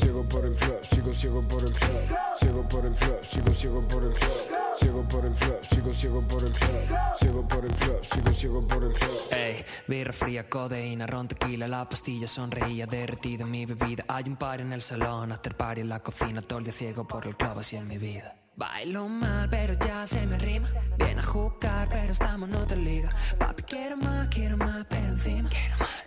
Sigo 0.00 0.28
por 0.28 0.44
el 0.44 0.54
club, 0.54 0.80
sigo, 0.82 1.12
sigo 1.12 1.42
por 1.46 1.64
el 1.64 1.72
club. 1.72 2.16
Sigo 2.40 2.68
por 2.68 2.84
el 2.84 2.92
club, 2.92 3.18
sigo, 3.22 3.52
sigo 3.52 3.88
por 3.88 4.04
el 4.04 4.12
club. 4.12 4.42
Sigo 4.80 5.08
por 5.08 5.24
el 5.24 5.32
club, 5.32 5.58
sigo, 5.62 5.92
sigo 5.92 6.22
por 6.28 6.42
el 6.42 6.50
club. 6.52 6.98
Sigo 7.20 7.48
por 7.48 7.64
el 7.64 7.72
club, 7.72 8.04
sigo, 8.04 8.32
sigo 8.32 8.66
por 8.66 8.84
el 8.84 8.92
club. 8.92 9.20
Ey, 9.30 9.64
birra 9.86 10.12
fría, 10.12 10.48
codeína, 10.48 11.06
ron, 11.06 11.28
tequila, 11.28 11.68
la 11.68 11.88
pastilla 11.88 12.26
sonreía 12.26 12.86
derretida 12.86 13.46
mi 13.46 13.64
bebida. 13.66 14.04
Hay 14.08 14.24
un 14.26 14.36
par 14.36 14.60
en 14.60 14.72
el 14.72 14.82
salón, 14.82 15.32
after 15.32 15.56
party 15.56 15.82
en 15.82 15.88
la 15.88 16.00
cocina, 16.00 16.40
todo 16.40 16.58
el 16.58 16.64
día 16.64 16.72
ciego 16.72 17.06
por 17.06 17.26
el 17.26 17.36
club 17.36 17.58
así 17.58 17.76
en 17.76 17.86
mi 17.86 17.98
vida. 17.98 18.41
Bailo 18.54 19.08
mal, 19.08 19.48
pero 19.48 19.74
ya 19.74 20.06
se 20.06 20.26
me 20.26 20.38
rima. 20.38 20.68
Viene 20.98 21.20
a 21.20 21.24
jugar, 21.24 21.88
pero 21.88 22.12
estamos 22.12 22.48
en 22.50 22.56
otra 22.56 22.76
liga. 22.76 23.10
Papi, 23.38 23.62
quiero 23.62 23.96
más, 23.96 24.28
quiero 24.28 24.58
más, 24.58 24.84
pero 24.90 25.06
encima. 25.06 25.48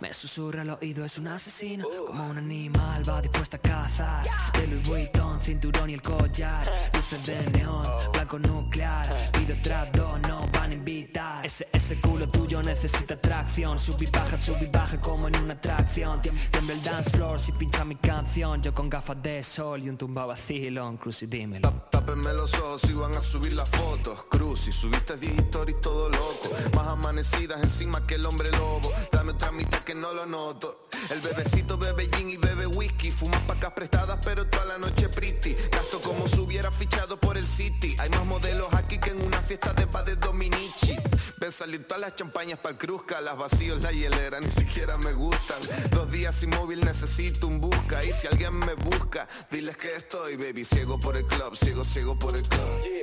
Me 0.00 0.14
susurra 0.14 0.62
el 0.62 0.70
oído, 0.70 1.04
es 1.04 1.18
un 1.18 1.26
asesino. 1.26 1.86
Como 2.06 2.28
un 2.28 2.38
animal, 2.38 3.02
va 3.08 3.20
dispuesta 3.20 3.56
a 3.56 3.60
cazar. 3.60 4.24
De 4.52 4.66
Louis 4.68 4.88
Vuitton, 4.88 5.40
cinturón 5.40 5.90
y 5.90 5.94
el 5.94 6.02
collar. 6.02 6.64
Luces 6.94 7.26
de 7.26 7.58
neón, 7.58 7.82
blanco 8.12 8.38
nuclear. 8.38 9.06
Pido 9.32 9.56
tras 9.60 9.90
dos, 9.92 10.20
no 10.28 10.46
van 10.52 10.70
a 10.70 10.74
invitar. 10.74 11.44
Ese, 11.44 11.66
ese 11.72 12.00
culo 12.00 12.28
tuyo 12.28 12.62
necesita 12.62 13.14
atracción. 13.14 13.76
Sub 13.76 14.00
y 14.00 14.06
baja, 14.06 14.36
sub 14.36 14.62
y 14.62 14.66
baja 14.66 15.00
como 15.00 15.26
en 15.26 15.36
una 15.38 15.54
atracción. 15.54 16.20
Tiembla 16.20 16.74
el 16.74 16.82
dance 16.82 17.10
floor 17.10 17.40
si 17.40 17.50
pincha 17.50 17.84
mi 17.84 17.96
canción. 17.96 18.62
Yo 18.62 18.72
con 18.72 18.88
gafas 18.88 19.20
de 19.20 19.42
sol 19.42 19.82
y 19.82 19.88
un 19.88 19.98
tumba 19.98 20.26
vacilón. 20.26 20.96
Cruci, 20.96 21.26
dímelo. 21.26 21.86
Tápenme 22.06 22.32
los 22.34 22.54
ojos 22.54 22.84
y 22.88 22.92
van 22.92 23.14
a 23.14 23.20
subir 23.20 23.54
las 23.54 23.68
fotos. 23.68 24.24
Cruz, 24.28 24.68
y 24.68 24.72
subiste 24.72 25.16
10 25.16 25.38
stories 25.38 25.80
todo 25.80 26.08
loco. 26.08 26.50
Más 26.74 26.86
amanecidas 26.86 27.60
encima 27.62 28.06
que 28.06 28.14
el 28.14 28.24
hombre 28.24 28.50
lobo. 28.52 28.92
Dame 29.10 29.32
otra 29.32 29.50
mitad 29.50 29.80
que 29.80 29.94
no 29.94 30.12
lo 30.12 30.24
noto. 30.24 30.88
El 31.10 31.20
bebecito 31.20 31.76
bebe 31.76 32.08
gin 32.14 32.30
y 32.30 32.36
bebe 32.36 32.66
whisky. 32.66 33.10
Fumas 33.10 33.40
pacas 33.42 33.72
prestadas, 33.72 34.18
pero 34.24 34.46
toda 34.46 34.64
la 34.66 34.78
noche 34.78 35.08
pretty. 35.08 35.54
Gasto 35.72 36.00
como 36.00 36.28
si 36.28 36.38
hubiera 36.38 36.70
fichado 36.70 37.18
por 37.18 37.36
el 37.36 37.46
City. 37.46 37.96
Hay 37.98 38.08
más 38.10 38.24
modelos 38.24 38.72
aquí 38.74 38.98
que 38.98 39.10
en 39.10 39.22
una 39.22 39.40
fiesta 39.40 39.72
de 39.72 39.86
padres 39.86 40.20
Dominici. 40.20 40.96
Ven 41.40 41.52
salir 41.52 41.86
todas 41.86 42.00
las 42.00 42.14
champañas 42.14 42.58
para 42.58 42.74
el 42.74 42.78
Cruzca. 42.78 43.20
Las 43.20 43.36
vacíos, 43.36 43.82
la 43.82 43.90
hielera, 43.90 44.38
ni 44.40 44.50
siquiera 44.52 44.96
me 44.96 45.12
gustan. 45.12 45.58
Dos 45.90 46.10
días 46.12 46.36
sin 46.36 46.50
móvil 46.50 46.84
necesito 46.84 47.48
un 47.48 47.60
busca. 47.60 48.04
Y 48.04 48.12
si 48.12 48.28
alguien 48.28 48.56
me 48.56 48.74
busca, 48.74 49.26
diles 49.50 49.76
que 49.76 49.96
estoy, 49.96 50.36
baby. 50.36 50.64
Ciego 50.64 51.00
por 51.00 51.16
el 51.16 51.26
club, 51.26 51.56
ciego 51.56 51.84
por 52.04 52.36
el 52.36 52.42
club. 52.42 52.60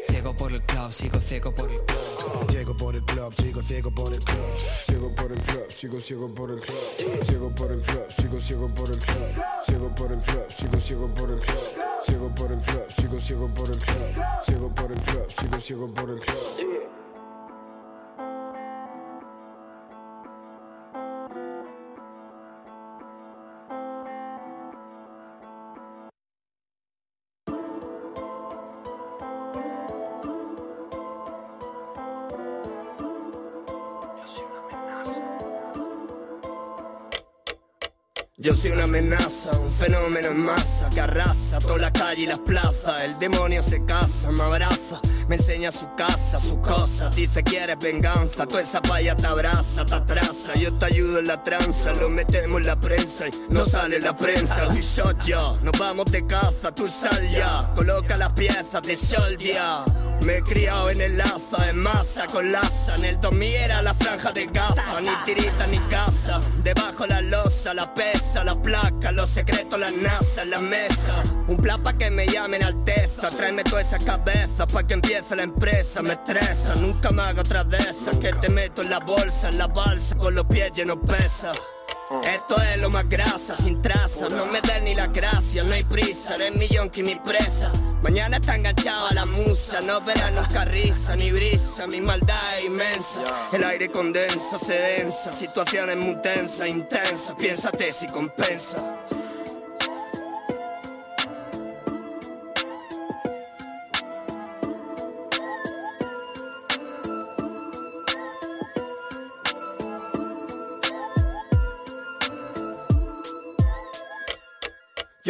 Ciego 0.07 0.35
por 0.35 0.53
el 0.53 0.61
club, 0.61 0.93
sigo 0.93 1.19
ciego 1.19 1.51
por 1.55 1.71
el 1.71 1.81
club. 1.81 2.49
Ciego 2.49 2.75
por 2.75 2.95
el 2.95 3.03
club, 3.03 3.33
sigo 3.33 3.61
ciego 3.61 3.91
por 3.91 4.13
el 4.13 4.19
club. 4.19 4.57
Ciego 4.85 5.15
por 5.15 5.31
el 5.31 5.41
club, 5.41 5.65
sigo 5.71 5.99
ciego 5.99 6.33
por 6.33 6.51
el 6.51 6.59
club. 6.59 7.23
Ciego 7.25 7.55
por 7.55 7.71
el 7.71 7.79
club, 7.79 8.09
sigo 8.09 8.39
ciego 8.39 8.73
por 8.73 8.89
el 8.91 8.99
club. 8.99 9.43
Ciego 9.65 9.95
por 9.95 10.11
el 10.11 10.19
club, 10.19 10.45
sigo 10.49 10.79
ciego 10.79 11.13
por 11.13 11.31
el 11.31 11.39
club. 11.39 11.57
Ciego 12.05 12.35
por 12.35 12.51
el 12.51 12.59
club, 12.59 12.85
sigo 12.95 13.19
ciego 13.19 13.53
por 13.53 13.69
el 13.69 13.77
club. 13.79 14.25
Ciego 14.45 14.75
por 14.75 14.91
el 14.91 14.99
club, 14.99 15.31
sigo 15.31 15.59
ciego 15.59 15.93
por 15.93 16.09
el 16.11 16.19
club. 16.19 16.92
Una 38.71 38.83
amenaza, 38.83 39.51
un 39.59 39.71
fenómeno 39.71 40.29
en 40.29 40.39
masa 40.39 40.89
que 40.89 41.01
arrasa 41.01 41.59
toda 41.59 41.77
la 41.77 41.91
calle 41.91 42.23
y 42.23 42.25
las 42.27 42.39
plazas. 42.39 43.03
El 43.03 43.19
demonio 43.19 43.61
se 43.61 43.83
casa, 43.83 44.31
me 44.31 44.41
abraza, 44.41 45.01
me 45.27 45.35
enseña 45.35 45.71
su 45.71 45.93
casa, 45.95 46.39
su 46.39 46.59
cosa. 46.61 47.09
Dice 47.09 47.43
quieres 47.43 47.77
venganza, 47.79 48.45
toda 48.45 48.61
esa 48.61 48.81
paya 48.81 49.15
te 49.15 49.27
abraza, 49.27 49.85
te 49.85 49.95
atrasa. 49.95 50.53
Yo 50.55 50.73
te 50.73 50.85
ayudo 50.85 51.19
en 51.19 51.27
la 51.27 51.43
tranza, 51.43 51.93
lo 51.93 52.09
metemos 52.09 52.61
en 52.61 52.67
la 52.67 52.79
prensa 52.79 53.27
y 53.27 53.31
no 53.49 53.65
sale 53.65 53.99
la 53.99 54.15
prensa. 54.15 54.69
We 54.69 54.81
shot 54.81 55.21
ya, 55.23 55.53
nos 55.61 55.77
vamos 55.77 56.05
de 56.11 56.25
caza, 56.25 56.73
tú 56.73 56.87
sal 56.87 57.29
ya. 57.29 57.71
Coloca 57.75 58.15
las 58.15 58.31
piezas 58.33 58.81
de 58.81 58.95
soldia. 58.95 59.83
Me 60.25 60.37
he 60.37 60.41
criado 60.41 60.89
en 60.89 61.01
el 61.01 61.17
laza, 61.17 61.69
en 61.69 61.79
masa, 61.79 62.25
con 62.27 62.49
laza. 62.51 62.95
En 62.95 63.05
el 63.05 63.19
2000 63.19 63.55
era 63.55 63.81
la 63.81 63.93
franja 63.93 64.31
de 64.31 64.45
gafa, 64.45 65.01
ni 65.01 65.09
tirita 65.25 65.67
ni 65.67 65.77
casa. 65.89 66.39
Debajo 66.63 67.05
la 67.05 67.21
losa, 67.21 67.73
la 67.73 67.93
pesa, 67.93 68.43
la 68.45 68.55
placa, 68.55 69.11
los 69.11 69.29
secretos, 69.29 69.77
la 69.77 69.91
NASA, 69.91 70.45
la 70.45 70.59
mesa. 70.59 71.23
Un 71.47 71.57
plan 71.57 71.83
pa' 71.83 71.97
que 71.97 72.09
me 72.09 72.25
llamen 72.25 72.63
Alteza, 72.63 73.29
tráeme 73.31 73.63
toda 73.65 73.81
esa 73.81 73.97
cabeza 73.99 74.65
pa' 74.65 74.83
que 74.83 74.93
empiece 74.93 75.35
la 75.35 75.43
empresa. 75.43 76.01
Me 76.01 76.13
estresa, 76.13 76.75
nunca 76.75 77.11
me 77.11 77.23
hago 77.23 77.41
otra 77.41 77.65
de 77.65 77.77
esas. 77.77 78.17
Que 78.17 78.31
te 78.33 78.47
meto 78.47 78.81
en 78.81 78.91
la 78.91 78.99
bolsa, 78.99 79.49
en 79.49 79.57
la 79.57 79.67
balsa, 79.67 80.15
con 80.15 80.35
los 80.35 80.45
pies 80.45 80.71
llenos 80.71 80.99
pesa. 81.05 81.51
Esto 82.23 82.61
es 82.61 82.77
lo 82.77 82.89
más 82.89 83.09
grasa, 83.09 83.57
sin 83.57 83.81
traza, 83.81 84.29
no 84.29 84.45
me 84.45 84.61
den 84.61 84.85
ni 84.85 84.95
la 84.95 85.07
gracia, 85.07 85.63
no 85.63 85.73
hay 85.73 85.83
prisa, 85.83 86.35
eres 86.35 86.55
mi 86.55 86.67
yonki, 86.67 87.01
mi 87.01 87.15
presa. 87.15 87.71
Mañana 88.03 88.35
está 88.35 88.57
enganchado 88.57 89.07
a 89.07 89.13
la 89.13 89.25
musa, 89.25 89.79
no 89.79 90.01
verán 90.01 90.35
nunca 90.35 90.65
risa 90.65 91.15
ni 91.15 91.31
brisa, 91.31 91.87
mi 91.87 92.01
maldad 92.01 92.59
es 92.59 92.65
inmensa. 92.65 93.21
El 93.53 93.63
aire 93.63 93.89
condensa, 93.89 94.59
se 94.59 94.73
densa, 94.73 95.31
situaciones 95.31 95.95
muy 95.95 96.21
tensas, 96.21 96.67
intensas, 96.67 97.33
piénsate 97.39 97.93
si 97.93 98.07
compensa. 98.07 98.99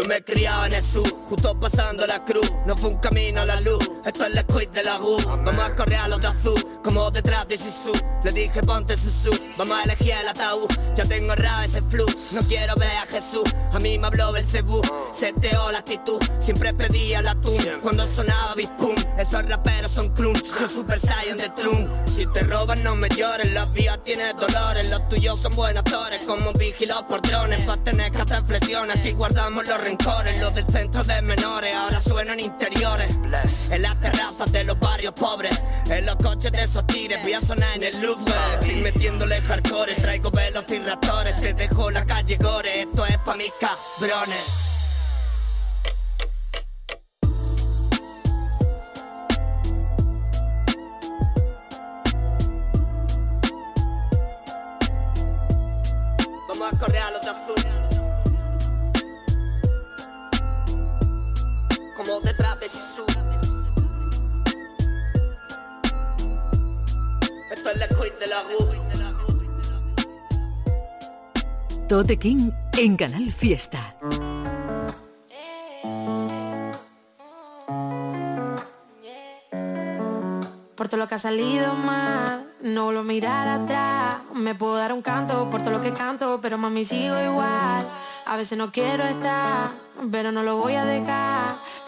Yo 0.03 0.09
me 0.09 0.17
he 0.17 0.23
criado 0.23 0.65
en 0.65 0.83
sur, 0.83 1.09
justo 1.29 1.57
pasando 1.57 2.05
la 2.05 2.25
cruz. 2.25 2.51
No 2.65 2.75
fue 2.75 2.89
un 2.89 2.97
camino 2.97 3.39
a 3.39 3.45
la 3.45 3.61
luz, 3.61 3.89
esto 4.05 4.25
es 4.25 4.33
el 4.33 4.39
squid 4.41 4.67
de 4.69 4.83
la 4.83 4.99
U. 4.99 5.17
Vamos 5.25 5.57
a 5.57 5.73
correr 5.75 5.95
a 5.95 6.09
los 6.09 6.19
de 6.19 6.27
azul, 6.27 6.81
como 6.83 7.09
detrás 7.09 7.47
de 7.47 7.55
Sisu. 7.55 7.93
Le 8.21 8.33
dije 8.33 8.61
ponte 8.63 8.97
Susu, 8.97 9.31
vamos 9.57 9.79
a 9.79 9.83
elegir 9.83 10.13
el 10.19 10.27
ataúd. 10.27 10.69
Ya 10.97 11.05
tengo 11.05 11.31
errado 11.31 11.63
ese 11.63 11.81
flu, 11.83 12.05
no 12.33 12.41
quiero 12.41 12.75
ver 12.75 12.97
a 12.97 13.05
Jesús. 13.05 13.43
A 13.71 13.79
mí 13.79 13.97
me 13.97 14.07
habló 14.07 14.35
el 14.35 14.45
cebú, 14.45 14.81
seteó 15.13 15.71
la 15.71 15.77
actitud. 15.77 16.21
Siempre 16.41 16.73
pedía 16.73 17.21
la 17.21 17.31
atún 17.31 17.63
cuando 17.81 18.05
sonaba 18.05 18.55
bispum. 18.55 18.95
Esos 19.17 19.47
raperos 19.47 19.91
son 19.91 20.09
crunch, 20.09 20.43
yo 20.59 20.67
super 20.67 20.99
saiyan 20.99 21.37
de 21.37 21.47
trun. 21.49 21.89
Si 22.13 22.25
te 22.27 22.41
roban 22.41 22.83
no 22.83 22.95
me 22.95 23.07
llores, 23.07 23.53
las 23.53 23.71
vías 23.71 24.03
tienen 24.03 24.35
dolores. 24.37 24.89
Los 24.89 25.07
tuyos 25.07 25.39
son 25.39 25.55
buenos 25.55 25.83
actores, 25.85 26.25
como 26.25 26.51
vigilados 26.51 27.05
por 27.05 27.21
drones. 27.21 27.63
Pa' 27.63 27.77
tener 27.77 28.11
que 28.11 28.21
hacer 28.21 28.43
flexiones, 28.45 28.99
aquí 28.99 29.13
guardamos 29.13 29.65
los 29.65 29.81
rencores. 29.93 30.39
Los 30.39 30.53
del 30.53 30.67
centro 30.67 31.03
de 31.03 31.21
menores, 31.21 31.75
ahora 31.75 31.99
suenan 31.99 32.39
interiores. 32.39 33.15
En 33.69 33.81
las 33.81 33.99
terrazas 33.99 34.51
de 34.51 34.63
los 34.63 34.79
barrios 34.79 35.13
pobres, 35.13 35.59
en 35.89 36.05
los 36.05 36.15
coches 36.15 36.51
de 36.51 36.63
esos 36.63 36.85
tires, 36.87 37.21
voy 37.21 37.33
a 37.33 37.41
sonar 37.41 37.75
en 37.75 37.83
el 37.83 38.01
Louvre. 38.01 38.33
Estoy 38.59 38.75
metiéndole 38.75 39.41
hardcore, 39.41 39.95
traigo 39.95 40.31
velos 40.31 40.65
y 40.69 40.79
raptores. 40.79 41.35
Te 41.35 41.53
dejo 41.53 41.91
la 41.91 42.05
calle 42.05 42.37
gore, 42.37 42.81
esto 42.81 43.05
es 43.05 43.17
pa' 43.19 43.35
mis 43.35 43.51
cabrones. 43.59 44.45
Vamos 56.47 56.73
a 56.73 56.77
correr 56.77 57.01
a 57.01 57.11
los 57.11 57.21
de 57.21 57.29
azul. 57.29 57.72
Esto 62.65 63.05
es 67.69 67.77
la 67.77 67.87
queen 67.89 68.13
de 68.19 68.27
la 68.27 68.41
U. 68.43 68.69
Tote 71.89 72.17
King 72.17 72.51
en 72.77 72.95
Canal 72.95 73.33
Fiesta. 73.33 73.95
Por 80.75 80.87
todo 80.87 80.97
lo 80.97 81.07
que 81.09 81.15
ha 81.15 81.19
salido 81.19 81.73
mal, 81.73 82.49
no 82.61 82.93
lo 82.93 83.03
mirar 83.03 83.49
atrás. 83.49 84.19
Me 84.35 84.55
puedo 84.55 84.77
dar 84.77 84.93
un 84.93 85.01
canto 85.01 85.49
por 85.49 85.61
todo 85.63 85.71
lo 85.71 85.81
que 85.81 85.91
canto, 85.91 86.39
pero 86.41 86.57
mami 86.57 86.85
sigo 86.85 87.21
igual. 87.21 87.85
A 88.25 88.37
veces 88.37 88.57
no 88.57 88.71
quiero 88.71 89.03
estar, 89.03 89.71
pero 90.09 90.31
no 90.31 90.43
lo 90.43 90.55
voy 90.55 90.75
a 90.75 90.85
dejar. 90.85 91.32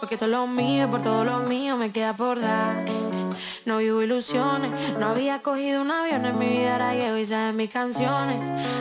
Porque 0.06 0.18
todo 0.18 0.28
lo 0.28 0.46
mío, 0.46 0.88
por 0.88 1.02
todo 1.02 1.24
lo 1.24 1.40
mío 1.40 1.76
me 1.76 1.90
queda 1.90 2.16
por 2.16 2.40
dar. 2.40 2.84
No 3.64 3.78
vivo 3.78 4.02
ilusiones, 4.02 4.70
no 5.00 5.08
había 5.08 5.42
cogido 5.42 5.82
un 5.82 5.90
avión 5.90 6.24
en 6.24 6.38
mi 6.38 6.46
vida, 6.46 6.74
ahora 6.74 6.94
llevo 6.94 7.16
y 7.16 7.26
sabes 7.26 7.52
mis 7.52 7.70
canciones. 7.70 8.38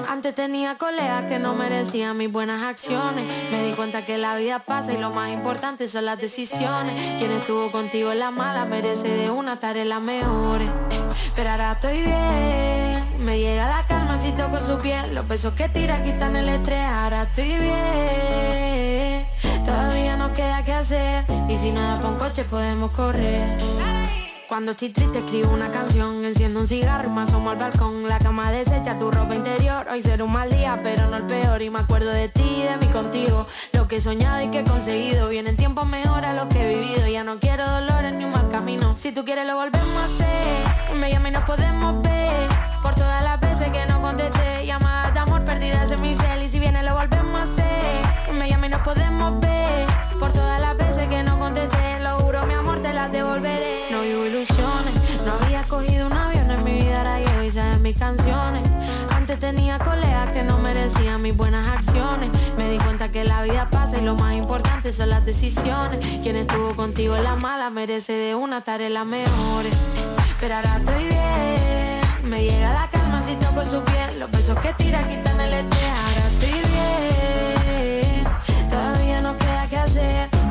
Antes 0.07 0.35
tenía 0.35 0.77
colegas 0.77 1.23
que 1.23 1.39
no 1.39 1.55
merecían 1.55 2.15
mis 2.15 2.31
buenas 2.31 2.61
acciones. 2.61 3.27
Me 3.49 3.65
di 3.65 3.73
cuenta 3.73 4.05
que 4.05 4.19
la 4.19 4.35
vida 4.35 4.59
pasa 4.59 4.93
y 4.93 4.99
lo 4.99 5.09
más 5.09 5.31
importante 5.31 5.87
son 5.87 6.05
las 6.05 6.19
decisiones. 6.19 7.17
Quien 7.17 7.31
estuvo 7.31 7.71
contigo 7.71 8.11
en 8.11 8.19
la 8.19 8.29
mala 8.29 8.65
merece 8.65 9.07
de 9.07 9.31
una 9.31 9.53
estar 9.53 9.77
en 9.77 9.89
las 9.89 10.01
mejores. 10.03 10.69
Pero 11.35 11.49
ahora 11.49 11.71
estoy 11.71 12.03
bien, 12.03 13.25
me 13.25 13.39
llega 13.39 13.67
la 13.67 13.87
calma 13.87 14.19
si 14.19 14.31
toco 14.33 14.61
su 14.61 14.77
piel. 14.77 15.15
Los 15.15 15.27
besos 15.27 15.55
que 15.55 15.69
tira 15.69 16.03
quitan 16.03 16.35
el 16.35 16.49
estrés, 16.49 16.85
ahora 16.85 17.23
estoy 17.23 17.47
bien. 17.47 18.74
Todavía 19.65 20.15
nos 20.15 20.31
queda 20.31 20.63
que 20.63 20.73
hacer. 20.73 21.25
Y 21.49 21.57
si 21.57 21.71
nada 21.71 21.99
pa' 21.99 22.09
un 22.09 22.15
coche 22.15 22.43
podemos 22.43 22.91
correr. 22.91 23.57
Cuando 24.47 24.71
estoy 24.71 24.89
triste 24.89 25.19
escribo 25.19 25.51
una 25.51 25.71
canción. 25.71 26.23
Enciendo 26.23 26.59
un 26.59 26.67
cigarro 26.67 27.09
y 27.09 27.11
me 27.11 27.21
asomo 27.21 27.49
al 27.49 27.57
balcón. 27.57 28.07
La 28.07 28.19
cama 28.19 28.51
deshecha, 28.51 28.97
tu 28.99 29.09
ropa 29.09 29.33
interior. 29.33 29.87
Hoy 29.91 30.03
será 30.03 30.23
un 30.23 30.31
mal 30.31 30.51
día, 30.51 30.79
pero 30.83 31.07
no 31.07 31.17
el 31.17 31.23
peor. 31.23 31.63
Y 31.63 31.71
me 31.71 31.79
acuerdo 31.79 32.11
de 32.11 32.29
ti 32.29 32.57
y 32.59 32.63
de 32.63 32.77
mí 32.77 32.87
contigo. 32.91 33.47
Lo 33.73 33.87
que 33.87 33.97
he 33.97 34.01
soñado 34.01 34.43
y 34.43 34.49
que 34.49 34.59
he 34.59 34.63
conseguido. 34.63 35.29
Vienen 35.29 35.57
tiempos 35.57 35.87
mejores 35.87 36.29
a 36.29 36.33
los 36.33 36.45
que 36.45 36.61
he 36.61 36.75
vivido. 36.79 37.07
Ya 37.07 37.23
no 37.23 37.39
quiero 37.39 37.67
dolores 37.67 38.13
ni 38.13 38.23
un 38.23 38.31
mal 38.31 38.49
camino. 38.49 38.95
Si 38.95 39.11
tú 39.11 39.25
quieres 39.25 39.47
lo 39.47 39.55
volvemos 39.55 39.95
a 39.97 40.05
hacer. 40.05 40.95
Me 40.95 41.09
llama 41.09 41.29
y 41.29 41.31
nos 41.31 41.43
podemos 41.43 42.03
ver. 42.03 42.47
Por 42.83 42.93
todas 42.93 43.23
las 43.23 43.39
veces 43.39 43.71
que 43.71 43.83
no 43.87 43.99
contesté. 43.99 44.67
Llamadas 44.67 45.11
de 45.13 45.19
amor 45.19 45.43
perdidas 45.43 45.91
en 45.91 46.01
mi 46.01 46.13
cel. 46.13 46.43
Y 46.43 46.49
si 46.49 46.59
viene 46.59 46.83
lo 46.83 46.93
volvemos 46.93 47.41
a 47.41 47.43
hacer 47.43 48.04
mami, 48.65 48.69
nos 48.69 48.81
podemos 48.81 49.39
ver. 49.39 49.87
Por 50.19 50.31
todas 50.31 50.61
las 50.61 50.77
veces 50.77 51.07
que 51.07 51.23
no 51.23 51.37
contesté, 51.37 51.99
lo 52.01 52.19
juro, 52.19 52.45
mi 52.45 52.53
amor, 52.53 52.79
te 52.79 52.93
las 52.93 53.11
devolveré. 53.11 53.85
No 53.91 54.01
vivo 54.01 54.25
ilusiones, 54.25 54.93
no 55.25 55.33
había 55.41 55.63
cogido 55.63 56.07
un 56.07 56.13
avión 56.13 56.49
en 56.51 56.63
mi 56.63 56.81
vida, 56.81 56.99
ahora 56.99 57.19
llevo 57.19 57.43
y 57.43 57.51
sabes 57.51 57.79
mis 57.79 57.97
canciones. 57.97 58.63
Antes 59.09 59.39
tenía 59.39 59.77
colegas 59.79 60.31
que 60.31 60.43
no 60.43 60.57
merecían 60.57 61.21
mis 61.21 61.35
buenas 61.35 61.67
acciones. 61.77 62.29
Me 62.57 62.69
di 62.69 62.77
cuenta 62.77 63.11
que 63.11 63.23
la 63.23 63.43
vida 63.43 63.69
pasa 63.69 63.97
y 63.97 64.01
lo 64.01 64.15
más 64.15 64.35
importante 64.35 64.93
son 64.93 65.09
las 65.09 65.25
decisiones. 65.25 65.99
Quien 66.21 66.35
estuvo 66.35 66.75
contigo 66.75 67.15
en 67.15 67.23
la 67.23 67.35
mala 67.35 67.69
merece 67.69 68.13
de 68.13 68.35
una 68.35 68.61
tarea 68.61 68.89
las 68.89 69.05
mejores. 69.05 69.73
Pero 70.39 70.55
ahora 70.55 70.77
estoy 70.77 71.03
bien, 71.03 72.29
me 72.29 72.43
llega 72.43 72.73
la 72.73 72.89
calma 72.89 73.23
si 73.23 73.35
toco 73.35 73.65
su 73.65 73.81
piel. 73.83 74.19
Los 74.19 74.31
besos 74.31 74.57
que 74.59 74.73
tira 74.73 75.07
quitan 75.07 75.39
el 75.41 75.53
estrés 75.53 76.04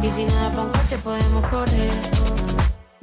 Y 0.04 0.10
si 0.10 0.26
no 0.26 0.34
da 0.34 0.50
pa' 0.50 0.60
un 0.64 0.68
coche 0.70 0.98
podemos 0.98 1.46
correr. 1.48 2.13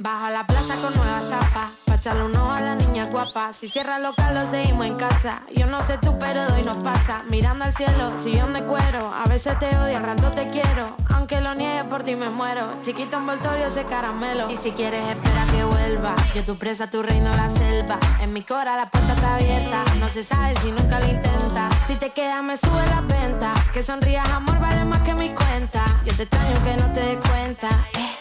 Bajo 0.02 0.24
a 0.24 0.30
la 0.30 0.44
plaza 0.44 0.74
con 0.82 0.92
nuevas 0.96 1.24
zapas 1.28 1.82
echarle 2.02 2.24
un 2.24 2.34
a 2.34 2.60
la 2.60 2.74
niña 2.74 3.04
guapa. 3.04 3.52
Si 3.52 3.68
cierra 3.68 4.00
local 4.00 4.34
lo 4.34 4.44
seguimos 4.50 4.86
en 4.86 4.96
casa. 4.96 5.42
Yo 5.54 5.66
no 5.66 5.80
sé 5.82 5.98
tú, 5.98 6.18
pero 6.18 6.44
doy 6.48 6.64
nos 6.64 6.78
pasa. 6.78 7.22
Mirando 7.28 7.62
al 7.62 7.72
cielo, 7.72 8.18
sillón 8.18 8.52
de 8.54 8.64
cuero. 8.64 9.12
A 9.14 9.28
veces 9.28 9.56
te 9.60 9.66
odio, 9.76 9.98
al 9.98 10.02
rato 10.02 10.32
te 10.32 10.48
quiero. 10.48 10.96
Aunque 11.10 11.40
lo 11.40 11.54
niegue 11.54 11.84
por 11.84 12.02
ti 12.02 12.16
me 12.16 12.28
muero. 12.28 12.80
Chiquito 12.82 13.18
envoltorio 13.18 13.66
ese 13.66 13.84
caramelo. 13.84 14.50
Y 14.50 14.56
si 14.56 14.72
quieres 14.72 15.08
espera 15.10 15.44
que 15.52 15.62
vuelva. 15.62 16.16
Yo 16.34 16.44
tu 16.44 16.58
presa, 16.58 16.90
tu 16.90 17.04
reino 17.04 17.30
la 17.36 17.48
selva. 17.48 18.00
En 18.20 18.32
mi 18.32 18.42
cora 18.42 18.76
la 18.76 18.90
puerta 18.90 19.12
está 19.12 19.36
abierta. 19.36 19.84
No 20.00 20.08
se 20.08 20.24
sabe 20.24 20.56
si 20.60 20.72
nunca 20.72 20.98
lo 20.98 21.06
intenta. 21.06 21.68
Si 21.86 21.94
te 21.94 22.10
quedas 22.10 22.42
me 22.42 22.56
sube 22.56 22.84
la 22.88 23.00
venta. 23.02 23.54
Que 23.72 23.84
sonrías 23.84 24.28
amor 24.28 24.58
vale 24.58 24.84
más 24.84 25.02
que 25.02 25.14
mi 25.14 25.30
cuenta. 25.30 25.84
Yo 26.04 26.16
te 26.16 26.24
extraño 26.24 26.64
que 26.64 26.82
no 26.82 26.92
te 26.92 27.00
des 27.00 27.18
cuenta. 27.28 27.68
Eh. 27.94 28.11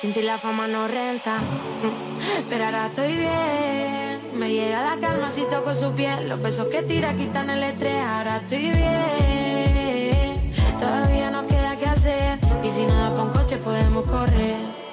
Sin 0.00 0.12
la 0.26 0.36
fama 0.36 0.66
no 0.68 0.86
renta. 0.88 1.40
Pero 2.50 2.64
ahora 2.66 2.88
estoy 2.88 3.16
bien. 3.16 4.30
Me 4.34 4.52
llega 4.52 4.82
la 4.82 5.00
calma 5.00 5.32
si 5.32 5.42
toco 5.44 5.74
su 5.74 5.92
piel. 5.92 6.28
Los 6.28 6.42
besos 6.42 6.66
que 6.66 6.82
tira 6.82 7.16
quitan 7.16 7.48
el 7.48 7.62
estrés. 7.62 8.04
Ahora 8.04 8.36
estoy 8.36 8.70
bien. 8.72 10.52
Todavía 10.78 11.30
no 11.30 11.46
queda 11.46 11.78
que 11.78 11.86
hacer. 11.86 12.38
Y 12.62 12.70
si 12.70 12.84
no 12.84 12.94
da 12.94 13.22
un 13.22 13.30
coche 13.30 13.56
podemos 13.56 14.04
correr. 14.04 14.85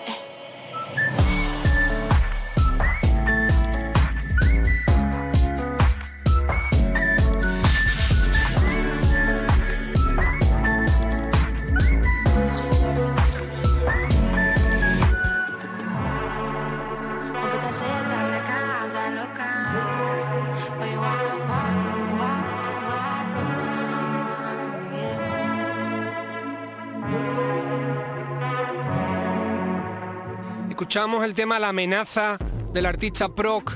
Escuchamos 30.93 31.25
el 31.25 31.34
tema 31.34 31.58
La 31.58 31.69
amenaza 31.69 32.38
del 32.71 32.86
artista 32.86 33.27
Proc, 33.27 33.71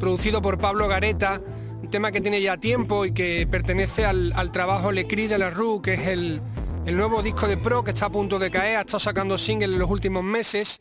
producido 0.00 0.40
por 0.40 0.58
Pablo 0.58 0.88
Gareta, 0.88 1.38
un 1.82 1.90
tema 1.90 2.10
que 2.10 2.22
tiene 2.22 2.40
ya 2.40 2.56
tiempo 2.56 3.04
y 3.04 3.12
que 3.12 3.46
pertenece 3.46 4.06
al, 4.06 4.50
trabajo 4.52 4.90
Le 4.90 5.06
Cri 5.06 5.26
de 5.26 5.36
la 5.36 5.50
Rue, 5.50 5.82
que 5.82 5.92
es 5.92 6.08
el, 6.08 6.40
nuevo 6.86 7.22
disco 7.22 7.46
de 7.46 7.58
Proc 7.58 7.84
que 7.84 7.90
está 7.90 8.06
a 8.06 8.10
punto 8.10 8.38
de 8.38 8.50
caer, 8.50 8.78
ha 8.78 8.80
estado 8.80 9.00
sacando 9.00 9.36
singles 9.36 9.68
en 9.68 9.78
los 9.78 9.90
últimos 9.90 10.24
meses. 10.24 10.80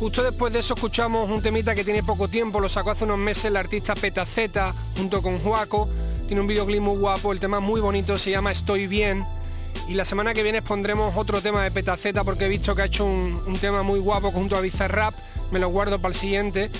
Justo 0.00 0.22
después 0.22 0.50
de 0.54 0.60
eso 0.60 0.72
escuchamos 0.72 1.28
un 1.28 1.42
temita 1.42 1.74
que 1.74 1.84
tiene 1.84 2.02
poco 2.02 2.28
tiempo, 2.28 2.58
lo 2.58 2.70
sacó 2.70 2.92
hace 2.92 3.04
unos 3.04 3.18
meses 3.18 3.44
el 3.44 3.56
artista 3.58 3.94
Petaceta 3.94 4.72
junto 4.96 5.20
con 5.20 5.40
Juaco, 5.40 5.90
tiene 6.26 6.40
un 6.40 6.46
videoclip 6.46 6.80
muy 6.80 6.96
guapo, 6.96 7.32
el 7.32 7.38
tema 7.38 7.60
muy 7.60 7.82
bonito, 7.82 8.16
se 8.16 8.30
llama 8.30 8.50
Estoy 8.50 8.86
Bien 8.86 9.26
y 9.88 9.94
la 9.94 10.04
semana 10.04 10.32
que 10.32 10.42
viene 10.42 10.62
pondremos 10.62 11.14
otro 11.16 11.42
tema 11.42 11.64
de 11.64 11.70
Petaceta 11.70 12.24
porque 12.24 12.46
he 12.46 12.48
visto 12.48 12.74
que 12.74 12.82
ha 12.82 12.84
hecho 12.86 13.04
un, 13.04 13.58
tema 13.60 13.82
muy 13.82 13.98
guapo 13.98 14.30
junto 14.30 14.56
a 14.56 14.60
Bizarrap, 14.60 15.14
me 15.50 15.58
lo 15.58 15.68
guardo 15.68 15.98
para 15.98 16.12
el 16.12 16.18
siguiente. 16.18 16.70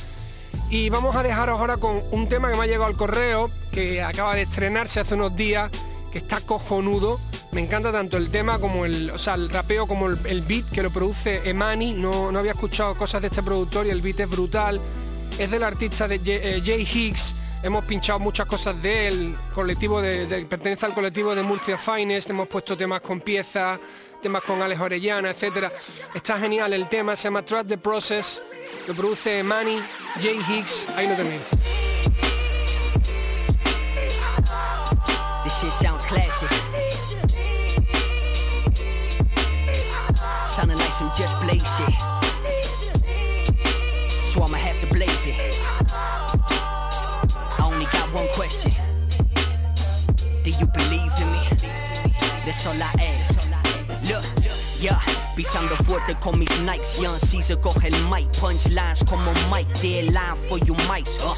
Y 0.70 0.88
vamos 0.88 1.14
a 1.16 1.22
dejaros 1.22 1.60
ahora 1.60 1.76
con 1.76 2.00
un 2.10 2.28
tema 2.28 2.50
que 2.50 2.56
me 2.56 2.62
ha 2.62 2.66
llegado 2.66 2.86
al 2.86 2.96
correo, 2.96 3.50
que 3.70 4.02
acaba 4.02 4.34
de 4.34 4.42
estrenarse 4.42 5.00
hace 5.00 5.14
unos 5.14 5.36
días, 5.36 5.70
que 6.10 6.18
está 6.18 6.40
cojonudo. 6.40 7.20
Me 7.50 7.60
encanta 7.60 7.92
tanto 7.92 8.16
el 8.16 8.30
tema 8.30 8.58
como 8.58 8.86
el, 8.86 9.10
o 9.10 9.18
sea, 9.18 9.34
el 9.34 9.50
rapeo 9.50 9.86
como 9.86 10.06
el, 10.06 10.42
beat 10.42 10.70
que 10.70 10.82
lo 10.82 10.90
produce 10.90 11.48
Emani. 11.48 11.92
No, 11.92 12.32
no 12.32 12.38
había 12.38 12.52
escuchado 12.52 12.94
cosas 12.94 13.20
de 13.20 13.28
este 13.28 13.42
productor 13.42 13.86
y 13.86 13.90
el 13.90 14.00
beat 14.00 14.20
es 14.20 14.30
brutal. 14.30 14.80
Es 15.38 15.50
del 15.50 15.62
artista 15.62 16.08
de 16.08 16.18
Jay 16.64 16.82
Higgs 16.82 17.34
hemos 17.62 17.84
pinchado 17.84 18.18
muchas 18.18 18.46
cosas 18.46 18.80
de 18.82 19.08
él, 19.08 19.36
colectivo 19.54 20.00
de, 20.00 20.46
pertenece 20.48 20.86
al 20.86 20.94
colectivo 20.94 21.34
de 21.34 21.42
Multia 21.42 21.78
Finest, 21.78 22.30
hemos 22.30 22.48
puesto 22.48 22.76
temas 22.76 23.00
con 23.00 23.20
piezas, 23.20 23.78
temas 24.20 24.42
con 24.42 24.60
Alex 24.60 24.80
Orellana, 24.80 25.30
etcétera. 25.30 25.70
Está 26.14 26.38
genial 26.38 26.72
el 26.72 26.88
tema, 26.88 27.16
se 27.16 27.24
llama 27.24 27.44
Trust 27.44 27.68
the 27.68 27.78
Process, 27.78 28.42
lo 28.88 28.94
produce 28.94 29.42
Manny, 29.42 29.80
Jay 30.20 30.40
Higgs, 30.48 30.88
ahí 30.96 31.08
lo 31.08 31.14
tenéis. 31.14 31.42
This. 41.52 42.21
I 52.64 52.92
ask. 52.98 53.40
Look, 54.08 54.24
yeah, 54.80 55.00
pisando 55.34 55.76
fuerte 55.84 56.14
con 56.20 56.38
mis 56.38 56.48
Nikes. 56.60 57.00
Young 57.00 57.18
Caesar 57.18 57.56
coge 57.56 57.88
el 57.88 58.04
mic, 58.08 58.30
punchlines 58.38 59.02
como 59.04 59.32
Mike. 59.50 59.68
Dead 59.80 60.12
line 60.12 60.36
for 60.48 60.58
you 60.58 60.74
mics. 60.86 61.18
Uh, 61.20 61.34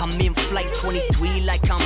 I'm 0.00 0.20
in 0.20 0.34
flight 0.34 0.72
23 0.74 1.40
like 1.40 1.68
I'm 1.68 1.80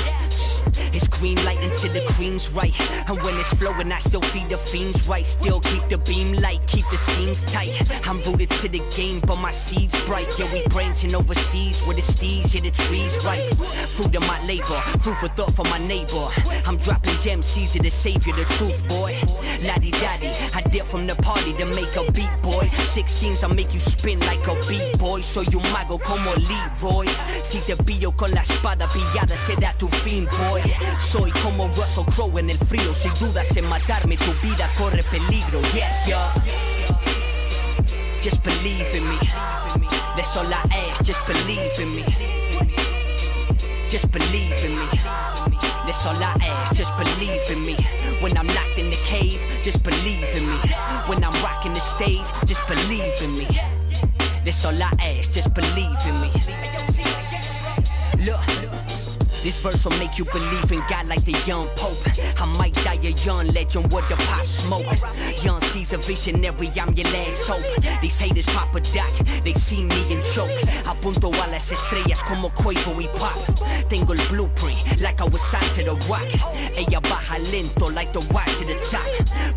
it's 0.93 1.09
green 1.09 1.43
light 1.45 1.59
until 1.63 1.93
the 1.93 2.05
cream's 2.13 2.51
right. 2.51 2.75
And 3.09 3.21
when 3.23 3.35
it's 3.39 3.55
flowing, 3.55 3.91
I 3.93 3.99
still 3.99 4.21
feed 4.21 4.49
the 4.49 4.57
fiends 4.57 5.07
right. 5.07 5.27
Still 5.27 5.61
keep 5.61 5.89
the 5.89 5.99
beam 5.99 6.35
light, 6.35 6.61
keep 6.67 6.89
the 6.91 6.99
seams 6.99 7.43
tight. 7.43 7.73
I'm 8.07 8.21
rooted 8.23 8.51
to 8.51 8.69
the 8.69 8.83
game, 8.95 9.21
but 9.27 9.37
my 9.37 9.51
seeds 9.51 10.01
bright. 10.05 10.29
Yeah, 10.39 10.53
we 10.53 10.67
branching 10.69 11.15
overseas 11.15 11.85
with 11.87 11.97
the 11.97 12.03
steeds, 12.03 12.55
yeah, 12.55 12.63
the 12.63 12.71
trees 12.71 13.17
right. 13.25 13.43
Fruit 13.97 14.15
of 14.17 14.23
my 14.27 14.45
labor, 14.47 14.81
food 15.01 15.17
for 15.17 15.29
thought 15.29 15.55
for 15.55 15.65
my 15.65 15.79
neighbor. 15.79 16.29
I'm 16.67 16.77
dropping 16.77 17.17
gems, 17.19 17.47
Caesar 17.47 17.81
the 17.81 17.91
savior, 17.91 18.35
the 18.35 18.45
truth, 18.45 18.87
boy. 18.89 19.19
Laddie 19.63 19.93
daddy, 19.93 20.31
I 20.55 20.63
dip 20.63 20.85
from 20.87 21.07
the 21.07 21.15
party 21.17 21.53
to 21.55 21.65
make 21.67 21.95
a 21.97 22.11
beat, 22.13 22.31
boy. 22.43 22.67
16s, 22.95 23.45
I 23.45 23.53
make 23.53 23.73
you 23.73 23.81
spin 23.81 24.21
like 24.21 24.47
a 24.47 24.55
beat, 24.69 24.99
boy. 24.99 25.21
Soy 25.23 25.47
un 25.55 25.63
mago 25.73 25.99
como 25.99 26.35
Leroy. 26.35 27.09
Si 27.43 27.59
te 27.61 27.77
pillo 27.77 28.13
con 28.13 28.31
la 28.33 28.43
espada 28.43 28.89
pillada, 28.89 29.37
será 29.37 29.73
tu 29.79 29.89
fin, 29.89 30.27
boy. 30.27 30.52
Soy 30.99 31.31
como 31.43 31.69
Russell 31.69 32.05
Crowe 32.15 32.39
en 32.39 32.51
el 32.51 32.59
frío, 32.59 32.95
sin 32.95 33.13
dudas 33.21 33.57
en 33.57 33.69
matarme, 33.69 34.17
tu 34.17 34.33
vida 34.43 34.69
corre 34.79 35.03
peligro. 35.05 35.61
Yes, 35.75 36.07
yeah. 36.07 36.33
Just 38.23 38.43
believe 38.43 38.87
in 38.95 39.09
me. 39.09 39.19
That's 40.17 40.37
all 40.37 40.47
I 40.47 40.63
ask, 40.91 41.05
just 41.05 41.27
believe 41.27 41.79
in 41.79 41.95
me. 41.95 42.05
Just 43.91 44.11
believe 44.11 44.65
in 44.65 44.79
me. 44.79 44.87
That's 45.85 46.07
all 46.07 46.23
I 46.23 46.37
ask, 46.41 46.77
just 46.77 46.97
believe 46.97 47.51
in 47.51 47.67
me. 47.67 47.77
When 48.21 48.37
I'm 48.39 48.47
locked 48.47 48.79
in 48.79 48.91
the 48.91 48.97
cave, 49.05 49.41
just 49.63 49.83
believe 49.83 50.29
in 50.37 50.47
me. 50.49 50.59
When 51.07 51.25
I'm 51.25 51.35
rocking 51.43 51.75
the 51.75 51.81
stage, 51.81 52.31
just 52.47 52.67
believe 52.67 53.23
in 53.23 53.37
me. 53.37 53.47
That's 54.45 54.65
all 54.65 54.83
I 54.83 54.93
ask, 55.01 55.33
just 55.33 55.53
believe 55.53 55.99
in 56.07 56.21
me. 56.21 56.31
Look. 58.25 58.52
This 59.43 59.57
verse 59.61 59.85
will 59.85 59.99
make 59.99 60.19
you 60.19 60.25
believe 60.27 60.71
in 60.71 60.83
God 60.89 61.09
like 61.09 61.25
the 61.25 61.33
young 61.47 61.67
Pope. 61.75 61.99
I 62.41 62.47
might 62.57 62.75
die 62.75 62.99
a 63.03 63.11
young 63.27 63.49
legend 63.49 63.93
with 63.93 64.09
the 64.09 64.17
pop 64.17 64.47
smoke. 64.47 64.87
Young 65.43 65.61
Caesar 65.61 65.99
visionary, 65.99 66.71
I'm 66.81 66.95
your 66.95 67.11
last 67.11 67.49
hope. 67.49 68.01
These 68.01 68.19
haters 68.21 68.47
pop 68.47 68.73
a 68.77 68.81
doc, 68.81 69.11
they 69.43 69.55
see 69.55 69.83
me 69.83 70.15
and 70.15 70.23
choke. 70.23 70.51
Apunto 70.87 71.33
a 71.33 71.51
las 71.51 71.73
estrellas 71.73 72.23
como 72.23 72.51
Quavo 72.51 73.01
y 73.01 73.09
Pop. 73.19 73.59
Tengo 73.89 74.13
el 74.13 74.23
blueprint, 74.29 75.01
like 75.01 75.21
I 75.21 75.25
was 75.25 75.43
signed 75.43 75.73
to 75.75 75.83
the 75.83 75.95
rock. 76.09 76.29
Ella 76.77 77.01
baja 77.01 77.39
lento, 77.51 77.91
like 77.91 78.13
the 78.13 78.21
rise 78.33 78.57
to 78.59 78.65
the 78.65 78.79
top. 78.91 79.03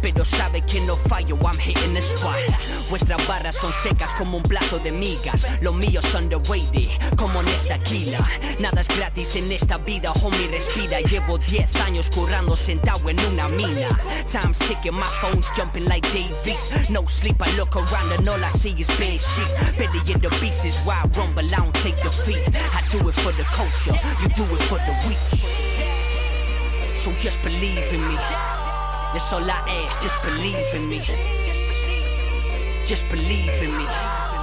Pero 0.02 0.26
sabe 0.26 0.66
que 0.66 0.82
no 0.82 0.96
fallo, 0.96 1.38
I'm 1.46 1.60
hitting 1.60 1.94
the 1.94 2.02
spot. 2.02 2.42
Vuestras 2.90 3.26
barras 3.28 3.56
son 3.56 3.72
secas 3.72 4.10
como 4.18 4.38
un 4.38 4.44
plato 4.44 4.80
de 4.80 4.92
migas. 4.92 5.46
Los 5.62 5.76
míos 5.76 6.12
underrated, 6.16 6.90
como 7.18 7.42
en 7.42 7.50
esta 7.50 7.78
quila. 7.84 8.26
Nada 8.60 8.82
es 8.82 8.88
gratis 8.88 9.36
en 9.36 9.52
esta 9.52 9.75
vida, 9.78 10.12
homie, 10.12 10.48
respira. 10.48 11.00
Llevo 11.02 11.38
10 11.38 11.76
años 11.78 12.10
currando 12.10 12.56
sentado 12.56 13.10
en 13.10 13.20
una 13.20 13.48
mina. 13.48 13.90
Time's 14.28 14.60
ticking, 14.60 14.94
my 14.94 15.08
phone's 15.22 15.50
jumping 15.56 15.86
like 15.86 16.08
Davies. 16.14 16.90
No 16.90 17.06
sleep, 17.08 17.42
I 17.42 17.56
look 17.58 17.76
around 17.76 18.12
and 18.12 18.28
all 18.28 18.44
I 18.44 18.52
see 18.52 18.76
is 18.78 18.88
bad 18.88 19.20
shit. 19.20 19.78
Belly 19.78 20.00
in 20.12 20.20
the 20.22 20.30
beast 20.42 20.66
is 20.66 20.78
why 20.86 21.02
I 21.04 21.08
rumble, 21.18 21.46
I 21.46 21.58
don't 21.58 21.76
take 21.76 22.02
defeat. 22.02 22.44
I 22.74 22.82
do 22.92 23.08
it 23.08 23.16
for 23.16 23.32
the 23.34 23.44
culture, 23.54 23.98
you 24.22 24.30
do 24.30 24.44
it 24.56 24.64
for 24.64 24.80
the 24.80 24.94
weak. 25.08 25.18
So 26.96 27.12
just 27.20 27.42
believe 27.44 27.94
in 27.94 28.08
me. 28.08 28.16
That's 29.14 29.32
all 29.32 29.44
I 29.44 29.62
ask, 29.88 30.02
just 30.02 30.22
believe 30.24 30.74
in 30.74 30.90
me. 30.90 31.02
Just 32.86 33.10
believe 33.10 33.62
in 33.64 33.78
me. 33.78 34.35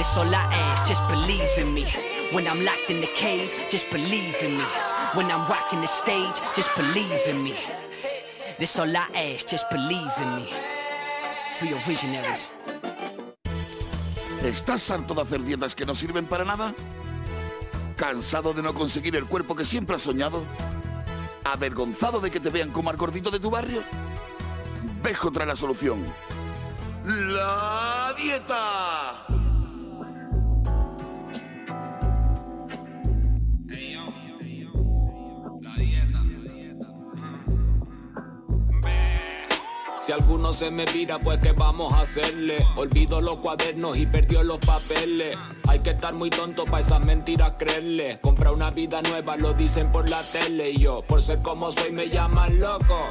That's 0.00 0.16
all 0.16 0.34
I 0.34 0.48
ask, 0.50 0.88
just 0.88 1.06
believe 1.08 1.58
in 1.58 1.74
me. 1.74 1.84
When 2.32 2.48
I'm 2.48 2.64
locked 2.64 2.88
in 2.88 3.02
the 3.02 3.06
cave, 3.08 3.52
just 3.68 3.90
believe 3.90 4.34
in 4.40 4.56
me. 4.56 4.64
When 5.12 5.30
I'm 5.30 5.46
rocking 5.46 5.82
the 5.82 5.88
stage, 5.88 6.40
just 6.56 6.74
believe 6.74 7.20
in 7.28 7.42
me. 7.42 7.54
That's 8.58 8.78
all 8.78 8.96
I 8.96 9.04
ask, 9.12 9.46
just 9.46 9.68
believe 9.68 10.10
in 10.22 10.36
me. 10.36 10.48
For 11.58 11.66
your 11.66 11.80
visionaries. 11.80 12.50
¿Estás 14.42 14.90
harto 14.90 15.12
de 15.12 15.20
hacer 15.20 15.44
dietas 15.44 15.74
que 15.74 15.84
no 15.84 15.94
sirven 15.94 16.24
para 16.24 16.46
nada? 16.46 16.74
¿Cansado 17.96 18.54
de 18.54 18.62
no 18.62 18.72
conseguir 18.72 19.16
el 19.16 19.26
cuerpo 19.26 19.54
que 19.54 19.66
siempre 19.66 19.96
has 19.96 20.02
soñado? 20.02 20.46
¿Avergonzado 21.44 22.20
de 22.20 22.30
que 22.30 22.40
te 22.40 22.48
vean 22.48 22.70
como 22.70 22.88
al 22.88 22.96
gordito 22.96 23.30
de 23.30 23.38
tu 23.38 23.50
barrio? 23.50 23.82
Vejo 25.02 25.30
trae 25.30 25.46
la 25.46 25.56
solución. 25.56 26.02
¡La 27.04 28.14
dieta! 28.16 29.39
Si 40.10 40.14
alguno 40.14 40.52
se 40.52 40.72
me 40.72 40.84
vira, 40.86 41.20
pues 41.20 41.38
que 41.38 41.52
vamos 41.52 41.92
a 41.92 42.00
hacerle. 42.00 42.66
Olvido 42.74 43.20
los 43.20 43.36
cuadernos 43.36 43.96
y 43.96 44.06
perdió 44.06 44.42
los 44.42 44.58
papeles. 44.58 45.38
Hay 45.68 45.78
que 45.78 45.90
estar 45.90 46.12
muy 46.12 46.30
tonto 46.30 46.64
para 46.64 46.80
esas 46.80 46.98
mentiras 46.98 47.52
creerle. 47.56 48.18
Compra 48.20 48.50
una 48.50 48.72
vida 48.72 49.02
nueva, 49.02 49.36
lo 49.36 49.54
dicen 49.54 49.92
por 49.92 50.10
la 50.10 50.20
tele. 50.32 50.72
Y 50.72 50.80
yo, 50.80 51.02
por 51.02 51.22
ser 51.22 51.42
como 51.42 51.70
soy, 51.70 51.92
me 51.92 52.08
llaman 52.08 52.58
loco. 52.58 53.08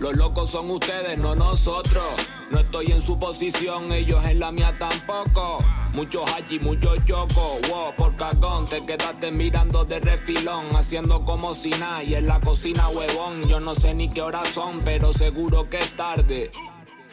Los 0.00 0.16
locos 0.16 0.50
son 0.50 0.68
ustedes, 0.72 1.16
no 1.16 1.36
nosotros. 1.36 2.02
No 2.50 2.58
estoy 2.58 2.90
en 2.90 3.00
su 3.00 3.20
posición, 3.20 3.92
ellos 3.92 4.24
en 4.24 4.40
la 4.40 4.50
mía 4.50 4.74
tampoco. 4.80 5.60
Muchos 5.92 6.24
allí, 6.34 6.58
muchos 6.58 7.04
chocos, 7.04 7.60
wow, 7.68 7.94
por 7.96 8.16
cagón 8.16 8.66
Te 8.66 8.84
quedaste 8.84 9.30
mirando 9.30 9.84
de 9.84 10.00
refilón 10.00 10.74
Haciendo 10.74 11.24
como 11.24 11.54
si 11.54 11.70
nada 11.70 12.02
y 12.02 12.14
en 12.14 12.26
la 12.26 12.40
cocina 12.40 12.88
huevón 12.88 13.46
Yo 13.46 13.60
no 13.60 13.74
sé 13.74 13.92
ni 13.92 14.08
qué 14.08 14.22
horas 14.22 14.48
son, 14.48 14.80
pero 14.84 15.12
seguro 15.12 15.68
que 15.68 15.78
es 15.78 15.94
tarde 15.94 16.50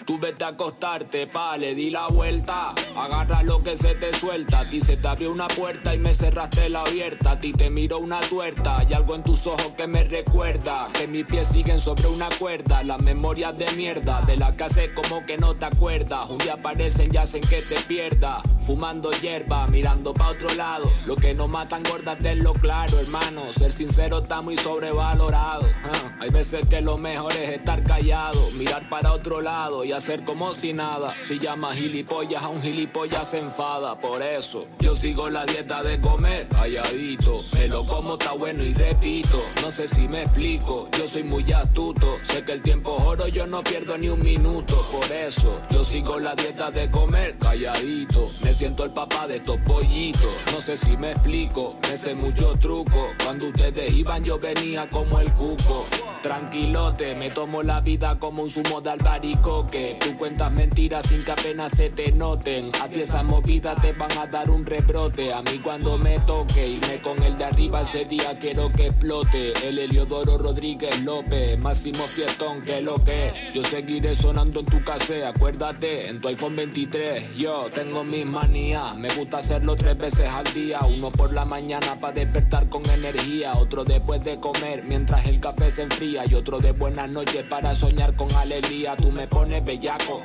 Tú 0.06 0.18
vete 0.18 0.44
a 0.44 0.50
acostarte, 0.50 1.28
pa, 1.28 1.58
le 1.58 1.76
di 1.76 1.90
la 1.90 2.08
vuelta. 2.08 2.74
Agarra 2.96 3.44
lo 3.44 3.62
que 3.64 3.78
se 3.78 3.96
te 3.96 4.14
suelta. 4.14 4.60
A 4.60 4.70
ti 4.70 4.82
se 4.82 4.98
te 4.98 5.08
abrió 5.08 5.32
una 5.32 5.48
puerta 5.48 5.94
y 5.94 6.00
me 6.00 6.14
cerraste 6.14 6.70
la 6.70 6.82
abierta. 6.82 7.32
A 7.32 7.40
ti 7.40 7.54
te 7.54 7.70
miro 7.70 8.00
una 8.00 8.20
tuerta. 8.22 8.80
Hay 8.80 8.94
algo 8.94 9.16
en 9.16 9.24
tus 9.24 9.46
ojos 9.48 9.74
que 9.78 9.88
me 9.88 10.04
recuerda 10.04 10.88
Que 10.94 11.08
mis 11.08 11.26
pies 11.26 11.48
siguen 11.48 11.80
sobre 11.80 12.08
una 12.08 12.28
cuerda. 12.40 12.84
Las 12.84 13.02
memorias 13.02 13.58
de 13.58 13.70
mierda 13.74 14.22
De 14.22 14.38
la 14.38 14.56
que 14.56 14.64
hace 14.64 14.94
como 14.94 15.26
que 15.26 15.38
no 15.38 15.56
te 15.56 15.66
acuerdas. 15.66 16.30
Un 16.30 16.38
día 16.40 16.54
aparecen 16.54 17.14
y 17.14 17.18
hacen 17.18 17.42
que 17.42 17.62
te 17.62 17.76
pierda. 17.82 18.42
Fumando 18.62 19.12
hierba, 19.12 19.68
mirando 19.68 20.14
pa' 20.14 20.30
otro 20.30 20.54
lado. 20.56 20.92
Lo 21.06 21.16
que 21.16 21.34
no 21.34 21.48
matan 21.48 21.84
gordas 21.84 22.18
lo 22.36 22.54
claro, 22.54 23.00
hermano. 23.00 23.54
Ser 23.54 23.72
sincero 23.72 24.20
está 24.20 24.42
muy 24.42 24.58
sobrevalorado. 24.58 25.68
Ah, 25.84 26.18
Hay 26.20 26.30
veces 26.30 26.68
que 26.70 26.82
lo 26.82 26.98
mejor 26.98 27.32
es 27.34 27.50
estar 27.50 27.84
callado. 27.84 28.40
Mirar 28.58 28.88
para 28.90 29.14
otro 29.14 29.42
lado 29.42 29.84
y 29.90 29.92
hacer 29.92 30.24
como 30.24 30.54
si 30.54 30.72
nada. 30.72 31.16
Si 31.20 31.40
llama 31.40 31.74
gilipollas 31.74 32.44
a 32.44 32.48
un 32.48 32.62
gilipollas 32.62 33.32
se 33.32 33.40
enfada. 33.40 33.98
Por 33.98 34.22
eso 34.22 34.68
yo 34.80 34.96
sigo 34.96 35.32
la 35.32 35.48
dieta 35.48 35.82
de 35.82 36.00
comer 36.00 36.48
calladito. 36.48 37.40
Me 37.54 37.68
lo 37.68 37.84
como 37.86 38.14
está 38.14 38.34
bueno 38.34 38.64
y 38.64 38.72
repito. 38.76 39.42
No 39.64 39.72
sé 39.72 39.88
si 39.88 40.08
me 40.08 40.24
explico, 40.24 40.88
yo 40.96 41.08
soy 41.08 41.24
muy 41.24 41.52
astuto. 41.52 42.20
Sé 42.22 42.46
que 42.46 42.52
el 42.52 42.62
tiempo 42.62 42.98
es 43.00 43.04
oro, 43.04 43.28
yo 43.30 43.48
no 43.48 43.64
pierdo 43.64 43.98
ni 43.98 44.10
un 44.10 44.22
minuto. 44.22 44.76
Por 44.92 45.12
eso 45.12 45.60
yo 45.72 45.84
sigo 45.84 46.20
la 46.20 46.36
dieta 46.36 46.70
de 46.70 46.92
comer 46.92 47.40
calladito. 47.40 48.28
Me 48.44 48.54
siento 48.54 48.84
el 48.84 48.92
papá 48.92 49.26
de 49.26 49.38
estos 49.38 49.58
pollitos. 49.62 50.36
No 50.54 50.62
sé 50.62 50.78
si 50.78 50.98
me 50.98 51.14
explico, 51.14 51.78
me 51.90 51.98
sé 51.98 52.14
mucho 52.14 52.56
truco. 52.60 53.10
Cuando 53.24 53.48
ustedes 53.48 53.92
iban 53.92 54.24
yo 54.24 54.38
venía 54.38 54.88
como 54.88 55.20
el 55.20 55.34
cuco. 55.34 55.88
Tranquilote, 56.22 57.16
me 57.16 57.30
tomo 57.30 57.64
la 57.64 57.80
vida 57.80 58.20
como 58.20 58.44
un 58.44 58.50
zumo 58.50 58.82
de 58.82 58.90
albaricoque. 58.90 59.79
Tú 60.00 60.18
cuentas 60.18 60.52
mentiras 60.52 61.06
sin 61.08 61.24
que 61.24 61.32
apenas 61.32 61.72
se 61.74 61.90
te 61.90 62.12
noten. 62.12 62.72
A 62.82 62.88
ti 62.88 63.02
esas 63.02 63.24
movidas 63.24 63.80
te 63.82 63.94
van 63.94 64.12
a 64.18 64.26
dar 64.28 64.50
un 64.50 64.66
rebrote. 64.66 65.34
A 65.34 65.42
mí 65.42 65.60
cuando 65.64 65.98
me 65.98 66.20
toque 66.20 66.68
irme 66.68 67.02
con 67.02 67.22
el 67.24 67.38
de 67.38 67.46
arriba 67.46 67.82
ese 67.82 68.06
día 68.06 68.38
quiero 68.40 68.72
que 68.74 68.88
explote. 68.88 69.54
El 69.68 69.80
Heliodoro 69.80 70.38
Rodríguez 70.38 71.02
López, 71.04 71.58
máximo 71.58 72.04
fiestón 72.06 72.62
que 72.62 72.82
lo 72.82 73.04
que 73.04 73.32
Yo 73.54 73.64
seguiré 73.64 74.16
sonando 74.16 74.60
en 74.60 74.66
tu 74.66 74.84
casa, 74.84 75.30
acuérdate, 75.30 76.08
en 76.08 76.20
tu 76.20 76.28
iPhone 76.28 76.56
23. 76.56 77.38
Yo 77.38 77.70
tengo 77.74 78.04
mis 78.04 78.26
manías, 78.26 78.96
me 78.98 79.10
gusta 79.16 79.38
hacerlo 79.38 79.76
tres 79.76 79.98
veces 79.98 80.28
al 80.30 80.46
día. 80.54 80.80
Uno 80.82 81.12
por 81.12 81.34
la 81.34 81.46
mañana 81.46 82.00
para 82.00 82.14
despertar 82.14 82.68
con 82.70 82.84
energía, 82.90 83.54
otro 83.56 83.84
después 83.84 84.24
de 84.24 84.40
comer 84.40 84.84
mientras 84.84 85.26
el 85.26 85.40
café 85.40 85.72
se 85.72 85.84
enfría 85.84 86.24
y 86.30 86.36
otro 86.36 86.60
de 86.60 86.72
buenas 86.72 87.10
noches 87.10 87.44
para 87.44 87.76
soñar 87.76 88.16
con 88.16 88.32
alegría. 88.36 88.96
Tú 88.96 89.12
me 89.12 89.28
pones 89.28 89.64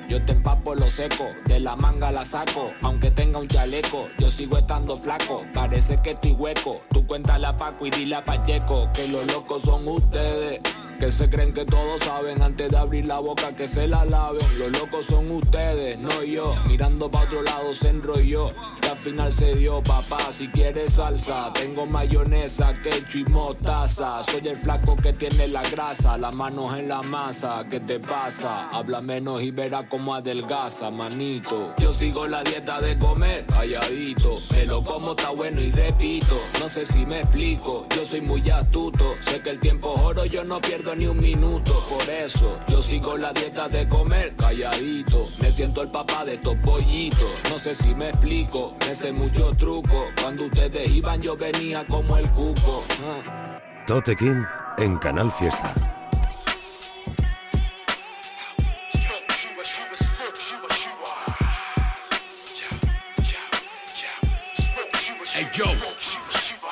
yo 0.08 0.24
te 0.24 0.32
empapo 0.32 0.74
lo 0.74 0.88
seco, 0.88 1.26
de 1.44 1.60
la 1.60 1.76
manga 1.76 2.10
la 2.10 2.24
saco, 2.24 2.72
aunque 2.80 3.10
tenga 3.10 3.38
un 3.38 3.46
chaleco, 3.46 4.08
yo 4.18 4.30
sigo 4.30 4.56
estando 4.56 4.96
flaco, 4.96 5.44
parece 5.52 6.00
que 6.00 6.12
estoy 6.12 6.32
hueco. 6.32 6.80
Tú 6.90 7.06
cuéntale 7.06 7.46
a 7.46 7.54
Paco 7.54 7.84
y 7.84 7.90
dile 7.90 8.14
a 8.14 8.24
Pacheco 8.24 8.88
que 8.94 9.06
los 9.08 9.26
locos 9.26 9.60
son 9.62 9.86
ustedes. 9.86 10.60
Que 11.04 11.12
se 11.12 11.28
creen 11.28 11.52
que 11.52 11.66
todos 11.66 12.00
saben 12.00 12.40
antes 12.40 12.70
de 12.70 12.78
abrir 12.78 13.04
la 13.04 13.18
boca 13.18 13.54
que 13.54 13.68
se 13.68 13.86
la 13.86 14.06
laven. 14.06 14.40
Los 14.58 14.72
locos 14.72 15.04
son 15.04 15.30
ustedes, 15.32 15.98
no 15.98 16.22
yo. 16.22 16.54
Mirando 16.66 17.10
pa' 17.10 17.24
otro 17.24 17.42
lado 17.42 17.74
se 17.74 17.90
enrolló. 17.90 18.54
Que 18.80 18.88
al 18.88 18.96
final 18.96 19.30
se 19.30 19.54
dio, 19.54 19.82
papá. 19.82 20.32
Si 20.32 20.48
quieres 20.48 20.94
salsa, 20.94 21.52
tengo 21.52 21.84
mayonesa, 21.84 22.72
ketchup 22.80 23.16
y 23.16 23.24
mostaza. 23.30 24.22
Soy 24.22 24.48
el 24.48 24.56
flaco 24.56 24.96
que 24.96 25.12
tiene 25.12 25.48
la 25.48 25.62
grasa, 25.68 26.16
las 26.16 26.32
manos 26.32 26.74
en 26.78 26.88
la 26.88 27.02
masa. 27.02 27.66
¿Qué 27.68 27.80
te 27.80 28.00
pasa? 28.00 28.70
Habla 28.70 29.02
menos 29.02 29.42
y 29.42 29.50
verá 29.50 29.86
cómo 29.86 30.14
adelgaza, 30.14 30.90
manito. 30.90 31.74
Yo 31.76 31.92
sigo 31.92 32.26
la 32.26 32.42
dieta 32.42 32.80
de 32.80 32.98
comer 32.98 33.44
calladito. 33.44 34.36
Me 34.52 34.64
lo 34.64 34.82
como 34.82 35.10
está 35.10 35.28
bueno 35.28 35.60
y 35.60 35.70
repito. 35.70 36.40
No 36.60 36.70
sé 36.70 36.86
si 36.86 37.04
me 37.04 37.20
explico, 37.20 37.86
yo 37.94 38.06
soy 38.06 38.22
muy 38.22 38.48
astuto. 38.48 39.16
Sé 39.20 39.42
que 39.42 39.50
el 39.50 39.60
tiempo 39.60 39.90
oro, 39.90 40.24
yo 40.24 40.44
no 40.44 40.62
pierdo 40.62 40.93
ni 40.94 41.06
un 41.06 41.20
minuto, 41.20 41.72
por 41.88 42.08
eso 42.08 42.58
yo 42.68 42.82
sigo 42.82 43.16
la 43.16 43.32
dieta 43.32 43.68
de 43.68 43.88
comer 43.88 44.34
calladito. 44.36 45.26
Me 45.40 45.50
siento 45.50 45.82
el 45.82 45.90
papá 45.90 46.24
de 46.24 46.34
estos 46.34 46.56
pollitos. 46.56 47.42
No 47.50 47.58
sé 47.58 47.74
si 47.74 47.94
me 47.94 48.10
explico, 48.10 48.74
me 48.86 48.94
sé 48.94 49.12
mucho 49.12 49.54
truco. 49.56 50.06
Cuando 50.20 50.46
ustedes 50.46 50.88
iban 50.90 51.20
yo 51.20 51.36
venía 51.36 51.84
como 51.86 52.16
el 52.16 52.30
cuco. 52.30 52.84
Ah. 53.02 53.60
Tote 53.86 54.16
King 54.16 54.42
en 54.78 54.96
Canal 54.98 55.30
Fiesta. 55.32 56.03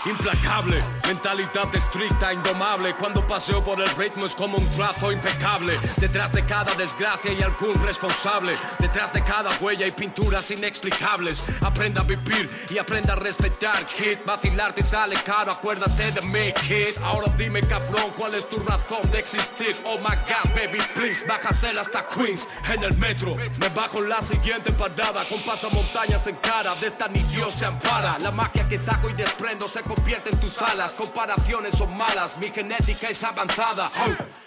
Implacable, 0.07 0.83
mentalidad 1.07 1.75
estricta, 1.75 2.33
indomable. 2.33 2.95
Cuando 2.95 3.27
paseo 3.27 3.63
por 3.63 3.81
el 3.81 3.89
ritmo 3.97 4.27
es 4.27 4.35
como 4.35 4.59
un 4.59 4.67
trazo 4.71 5.13
impecable. 5.13 5.79
Detrás 5.97 6.33
de 6.33 6.45
cada 6.45 6.75
desgracia 6.75 7.31
hay 7.31 7.43
algún 7.43 7.75
responsable. 7.85 8.57
Detrás 8.79 9.13
de 9.13 9.23
cada 9.23 9.51
huella 9.61 9.85
hay 9.85 9.93
pinturas 9.93 10.51
inexplicables. 10.51 11.45
Aprenda 11.61 12.01
a 12.01 12.05
vivir 12.05 12.51
y 12.71 12.79
aprenda 12.79 13.13
a 13.13 13.17
respetar, 13.17 13.87
kid. 13.87 14.19
Vacilar 14.27 14.75
te 14.75 14.83
sale 14.83 15.17
caro, 15.25 15.53
acuérdate 15.53 16.13
de 16.13 16.23
mí, 16.23 16.53
kid. 16.67 16.99
Ahora 17.03 17.33
dime, 17.37 17.61
cabrón, 17.63 18.13
¿cuál 18.17 18.35
es 18.35 18.49
tu 18.49 18.59
razón 18.59 19.09
de 19.11 19.19
existir? 19.19 19.77
Oh 19.85 19.99
my 19.99 20.17
god, 20.27 20.51
baby, 20.55 20.79
please, 20.95 21.25
bájate 21.27 21.79
hasta 21.79 22.07
Queens 22.09 22.49
en 22.73 22.83
el 22.83 22.97
metro. 22.97 23.37
Me 23.59 23.69
bajo 23.69 23.99
en 23.99 24.09
la 24.09 24.23
siguiente 24.23 24.73
parada 24.73 25.25
con 25.29 25.41
pasamontañas 25.43 26.27
en 26.27 26.37
cara. 26.37 26.75
De 26.75 26.89
esta 26.89 27.09
ni 27.09 27.23
Dios 27.25 27.57
te 27.57 27.65
ampara. 27.65 28.19
La 28.19 28.31
magia 28.31 28.67
que 28.69 28.79
saco 28.79 29.09
y 29.09 29.13
desprendo 29.15 29.69
se 29.69 29.83
convierte 29.95 30.31
en 30.31 30.41
tus 30.41 30.61
alas. 30.61 30.93
Comparaciones 30.93 31.77
son 31.77 31.97
malas, 31.97 32.37
mi 32.39 32.49
genética 32.49 33.09
es 33.09 33.23
avanzada. 33.25 33.91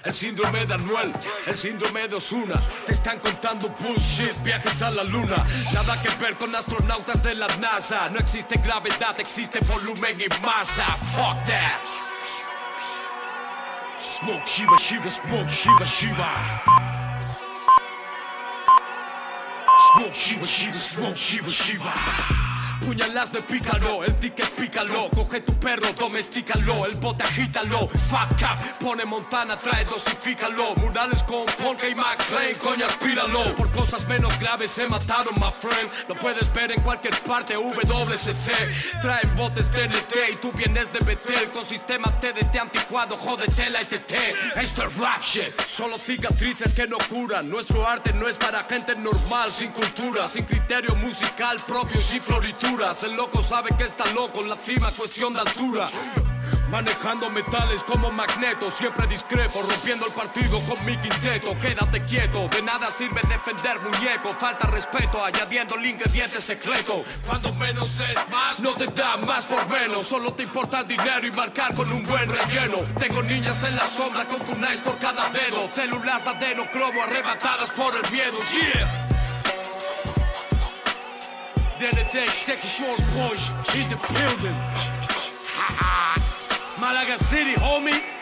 El 0.03 0.13
síndrome 0.13 0.65
de 0.65 0.73
Anuel, 0.73 1.13
el 1.47 1.57
síndrome 1.57 2.07
de 2.07 2.15
Osuna. 2.15 2.59
Te 2.85 2.93
están 2.93 3.19
contando 3.19 3.69
bullshit, 3.79 4.35
viajes 4.43 4.81
a 4.81 4.91
la 4.91 5.03
luna. 5.03 5.43
Nada 5.73 6.01
que 6.01 6.09
ver 6.21 6.35
con 6.35 6.55
astronautas 6.55 7.21
de 7.23 7.35
la 7.35 7.47
NASA. 7.57 8.09
No 8.09 8.19
existe 8.19 8.57
gravedad, 8.57 9.19
existe 9.19 9.59
volumen 9.61 10.19
y 10.19 10.27
masa. 10.41 10.85
Fuck 11.13 11.45
that. 11.47 11.81
Smoke 13.99 14.45
Shiva 14.45 14.77
Shiva, 14.77 15.09
smoke 15.09 15.49
Shiva 15.49 15.85
Shiva. 15.85 16.29
Smoke 19.93 20.13
Shiva 20.13 20.45
Shiva, 20.45 20.73
smoke 20.73 21.15
Shiva 21.15 21.49
Shiva. 21.49 21.93
Puñalas 22.81 23.31
de 23.31 23.41
pícalo, 23.41 24.03
el 24.03 24.15
ticket 24.15 24.49
pícalo, 24.51 25.09
coge 25.09 25.41
tu 25.41 25.53
perro, 25.59 25.91
domestícalo, 25.93 26.85
el 26.85 26.95
bote 26.95 27.23
agítalo, 27.23 27.87
fuck 27.87 28.41
up, 28.41 28.79
pone 28.79 29.05
Montana, 29.05 29.57
trae 29.57 29.85
dosifícalo, 29.85 30.75
murales 30.75 31.23
con 31.23 31.45
Polka 31.63 31.87
y 31.87 31.95
McLean, 31.95 32.55
coño 32.61 32.85
aspíralo, 32.85 33.55
por 33.55 33.71
cosas 33.71 34.07
menos 34.07 34.37
graves 34.39 34.71
se 34.71 34.87
mataron, 34.87 35.33
my 35.35 35.51
friend, 35.59 35.89
lo 36.07 36.15
puedes 36.15 36.51
ver 36.53 36.71
en 36.71 36.81
cualquier 36.81 37.15
parte, 37.19 37.55
WCC, 37.55 39.01
traen 39.01 39.35
botes 39.35 39.69
TNT 39.69 40.33
y 40.33 40.35
tú 40.37 40.51
vienes 40.51 40.91
de 40.91 40.99
Betel, 40.99 41.51
con 41.51 41.65
sistema 41.65 42.11
TDT 42.19 42.55
anticuado, 42.57 43.15
jódete 43.17 43.69
la 43.69 43.81
ITT, 43.81 44.13
esto 44.55 44.83
es 44.83 44.95
rap 44.95 45.21
shit, 45.21 45.61
solo 45.67 45.97
cicatrices 45.97 46.73
que 46.73 46.87
no 46.87 46.97
curan, 47.09 47.49
nuestro 47.49 47.87
arte 47.87 48.13
no 48.13 48.27
es 48.27 48.37
para 48.37 48.63
gente 48.63 48.95
normal, 48.95 49.49
sin 49.49 49.71
cultura, 49.71 50.27
sin 50.27 50.45
criterio 50.45 50.95
musical 50.95 51.57
propio, 51.67 52.01
sin 52.01 52.21
el 53.03 53.15
loco 53.15 53.43
sabe 53.43 53.69
que 53.77 53.83
está 53.83 54.05
loco, 54.13 54.43
la 54.43 54.57
cima 54.57 54.91
cuestión 54.91 55.33
de 55.33 55.39
altura. 55.39 55.87
Manejando 56.69 57.29
metales 57.29 57.83
como 57.83 58.11
magneto, 58.11 58.69
siempre 58.71 59.07
discrepo, 59.07 59.61
rompiendo 59.61 60.07
el 60.07 60.13
partido 60.13 60.59
con 60.61 60.83
mi 60.85 60.97
quinteto. 60.97 61.57
Quédate 61.59 62.03
quieto, 62.05 62.47
de 62.49 62.61
nada 62.61 62.87
sirve 62.87 63.21
defender 63.29 63.79
muñeco. 63.79 64.29
Falta 64.39 64.67
respeto, 64.67 65.23
añadiendo 65.23 65.75
el 65.75 65.85
ingrediente 65.85 66.39
secreto. 66.39 67.03
Cuando 67.25 67.53
menos 67.53 67.99
es 67.99 68.29
más, 68.29 68.59
no 68.59 68.75
te 68.75 68.87
da 68.87 69.17
más 69.17 69.45
por 69.45 69.67
menos. 69.67 70.07
Solo 70.07 70.33
te 70.33 70.43
importa 70.43 70.81
el 70.81 70.87
dinero 70.87 71.27
y 71.27 71.31
marcar 71.31 71.73
con 71.75 71.91
un 71.91 72.03
buen 72.03 72.27
relleno. 72.27 72.79
Tengo 72.97 73.21
niñas 73.23 73.61
en 73.63 73.75
la 73.75 73.87
sombra 73.89 74.25
con 74.25 74.39
kunais 74.39 74.81
por 74.81 74.97
cada 74.97 75.29
dedo. 75.29 75.69
Células 75.73 76.23
de 76.23 76.29
adenocromo 76.29 77.03
arrebatadas 77.03 77.69
por 77.71 77.93
el 77.95 78.11
miedo. 78.11 78.37
DNT 81.85 82.23
Executor 82.23 82.95
Push 83.13 83.51
in 83.75 83.87
the 83.91 83.97
building. 84.11 84.57
Malaga 86.79 87.19
City, 87.19 87.53
homie. 87.53 88.14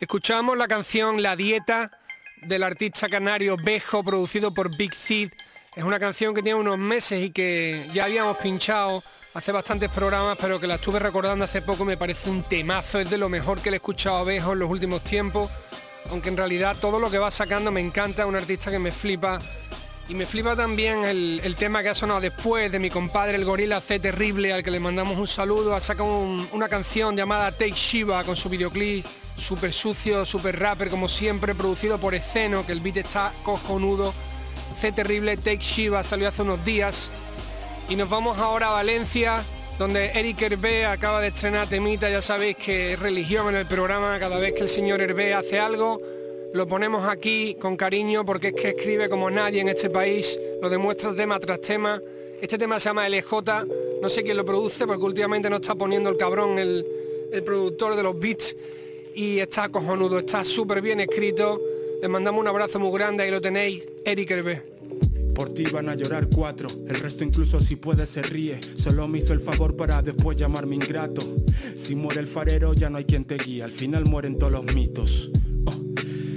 Escuchamos 0.00 0.56
la 0.56 0.68
canción 0.68 1.22
La 1.22 1.36
Dieta 1.36 1.90
del 2.42 2.62
artista 2.62 3.08
canario 3.08 3.56
Bejo, 3.56 4.04
producido 4.04 4.52
por 4.52 4.76
Big 4.76 4.94
Seed. 4.94 5.32
Es 5.74 5.84
una 5.84 5.98
canción 5.98 6.34
que 6.34 6.42
tiene 6.42 6.58
unos 6.58 6.78
meses 6.78 7.22
y 7.22 7.30
que 7.30 7.86
ya 7.92 8.04
habíamos 8.04 8.36
pinchado 8.38 9.02
hace 9.34 9.52
bastantes 9.52 9.90
programas, 9.90 10.38
pero 10.40 10.58
que 10.58 10.66
la 10.66 10.76
estuve 10.76 10.98
recordando 10.98 11.44
hace 11.44 11.60
poco, 11.60 11.84
me 11.84 11.96
parece 11.96 12.30
un 12.30 12.42
temazo, 12.42 12.98
es 12.98 13.10
de 13.10 13.18
lo 13.18 13.28
mejor 13.28 13.60
que 13.60 13.70
le 13.70 13.76
he 13.76 13.78
escuchado 13.78 14.16
a 14.16 14.24
Bejo 14.24 14.54
en 14.54 14.60
los 14.60 14.70
últimos 14.70 15.02
tiempos, 15.02 15.50
aunque 16.10 16.30
en 16.30 16.38
realidad 16.38 16.76
todo 16.80 16.98
lo 16.98 17.10
que 17.10 17.18
va 17.18 17.30
sacando 17.30 17.70
me 17.70 17.80
encanta, 17.80 18.26
un 18.26 18.36
artista 18.36 18.70
que 18.70 18.78
me 18.78 18.92
flipa. 18.92 19.38
Y 20.08 20.14
me 20.14 20.24
flipa 20.24 20.54
también 20.54 21.04
el, 21.04 21.56
tema 21.58 21.82
que 21.82 21.88
ha 21.88 21.94
sonado 21.94 22.20
después 22.20 22.70
de 22.70 22.78
mi 22.78 22.90
compadre 22.90 23.36
el 23.36 23.44
gorila 23.44 23.80
C 23.80 23.98
Terrible, 23.98 24.52
al 24.52 24.62
que 24.62 24.70
le 24.70 24.78
mandamos 24.78 25.18
un 25.18 25.26
saludo, 25.26 25.74
ha 25.74 25.80
sacado 25.80 26.16
un- 26.16 26.48
una 26.52 26.68
canción 26.68 27.16
llamada 27.16 27.50
Take 27.50 27.72
Shiva 27.72 28.22
con 28.22 28.36
su 28.36 28.48
videoclip 28.48 29.04
súper 29.36 29.72
sucio, 29.72 30.24
súper 30.24 30.58
rapper 30.60 30.88
como 30.90 31.08
siempre, 31.08 31.54
producido 31.56 31.98
por 31.98 32.14
Esceno, 32.14 32.64
que 32.64 32.72
el 32.72 32.80
beat 32.80 32.98
está 32.98 33.32
cojonudo. 33.42 34.14
C 34.80 34.92
Terrible, 34.92 35.36
Take 35.36 35.58
Shiva 35.58 36.02
salió 36.04 36.28
hace 36.28 36.42
unos 36.42 36.64
días. 36.64 37.10
Y 37.88 37.96
nos 37.96 38.08
vamos 38.08 38.38
ahora 38.38 38.68
a 38.68 38.72
Valencia, 38.72 39.42
donde 39.78 40.06
Eric 40.14 40.40
Hervé 40.40 40.86
acaba 40.86 41.20
de 41.20 41.28
estrenar 41.28 41.66
temita, 41.66 42.08
ya 42.08 42.22
sabéis 42.22 42.56
que 42.56 42.92
es 42.92 42.98
religión 43.00 43.48
en 43.48 43.56
el 43.56 43.66
programa, 43.66 44.18
cada 44.20 44.38
vez 44.38 44.54
que 44.54 44.62
el 44.62 44.68
señor 44.68 45.00
Hervé 45.02 45.34
hace 45.34 45.58
algo, 45.58 46.00
lo 46.56 46.66
ponemos 46.66 47.06
aquí 47.06 47.54
con 47.60 47.76
cariño 47.76 48.24
porque 48.24 48.48
es 48.48 48.54
que 48.54 48.68
escribe 48.70 49.10
como 49.10 49.30
nadie 49.30 49.60
en 49.60 49.68
este 49.68 49.90
país, 49.90 50.38
lo 50.62 50.70
demuestra 50.70 51.14
tema 51.14 51.38
tras 51.38 51.60
tema. 51.60 52.00
Este 52.40 52.56
tema 52.56 52.80
se 52.80 52.88
llama 52.88 53.08
LJ, 53.08 53.32
no 54.00 54.08
sé 54.08 54.22
quién 54.22 54.38
lo 54.38 54.44
produce 54.44 54.86
porque 54.86 55.04
últimamente 55.04 55.50
no 55.50 55.56
está 55.56 55.74
poniendo 55.74 56.08
el 56.08 56.16
cabrón 56.16 56.58
el, 56.58 56.84
el 57.30 57.42
productor 57.42 57.94
de 57.94 58.02
los 58.02 58.18
beats 58.18 58.56
y 59.14 59.38
está 59.38 59.68
cojonudo, 59.68 60.18
está 60.18 60.44
súper 60.44 60.80
bien 60.80 61.00
escrito. 61.00 61.60
Les 62.00 62.08
mandamos 62.08 62.40
un 62.40 62.48
abrazo 62.48 62.78
muy 62.78 62.90
grande, 62.98 63.24
ahí 63.24 63.30
lo 63.30 63.40
tenéis, 63.40 63.86
Eric 64.04 64.30
Hervé. 64.30 64.62
Por 65.34 65.52
ti 65.52 65.64
van 65.64 65.90
a 65.90 65.94
llorar 65.94 66.28
cuatro, 66.34 66.68
el 66.88 66.98
resto 66.98 67.22
incluso 67.22 67.60
si 67.60 67.76
puede 67.76 68.06
se 68.06 68.22
ríe. 68.22 68.58
Solo 68.62 69.06
me 69.08 69.18
hizo 69.18 69.34
el 69.34 69.40
favor 69.40 69.76
para 69.76 70.00
después 70.00 70.38
llamarme 70.38 70.76
ingrato. 70.76 71.20
Si 71.76 71.94
muere 71.94 72.20
el 72.20 72.26
farero 72.26 72.72
ya 72.72 72.88
no 72.88 72.96
hay 72.96 73.04
quien 73.04 73.26
te 73.26 73.36
guíe, 73.36 73.62
al 73.62 73.72
final 73.72 74.06
mueren 74.06 74.38
todos 74.38 74.52
los 74.52 74.74
mitos. 74.74 75.30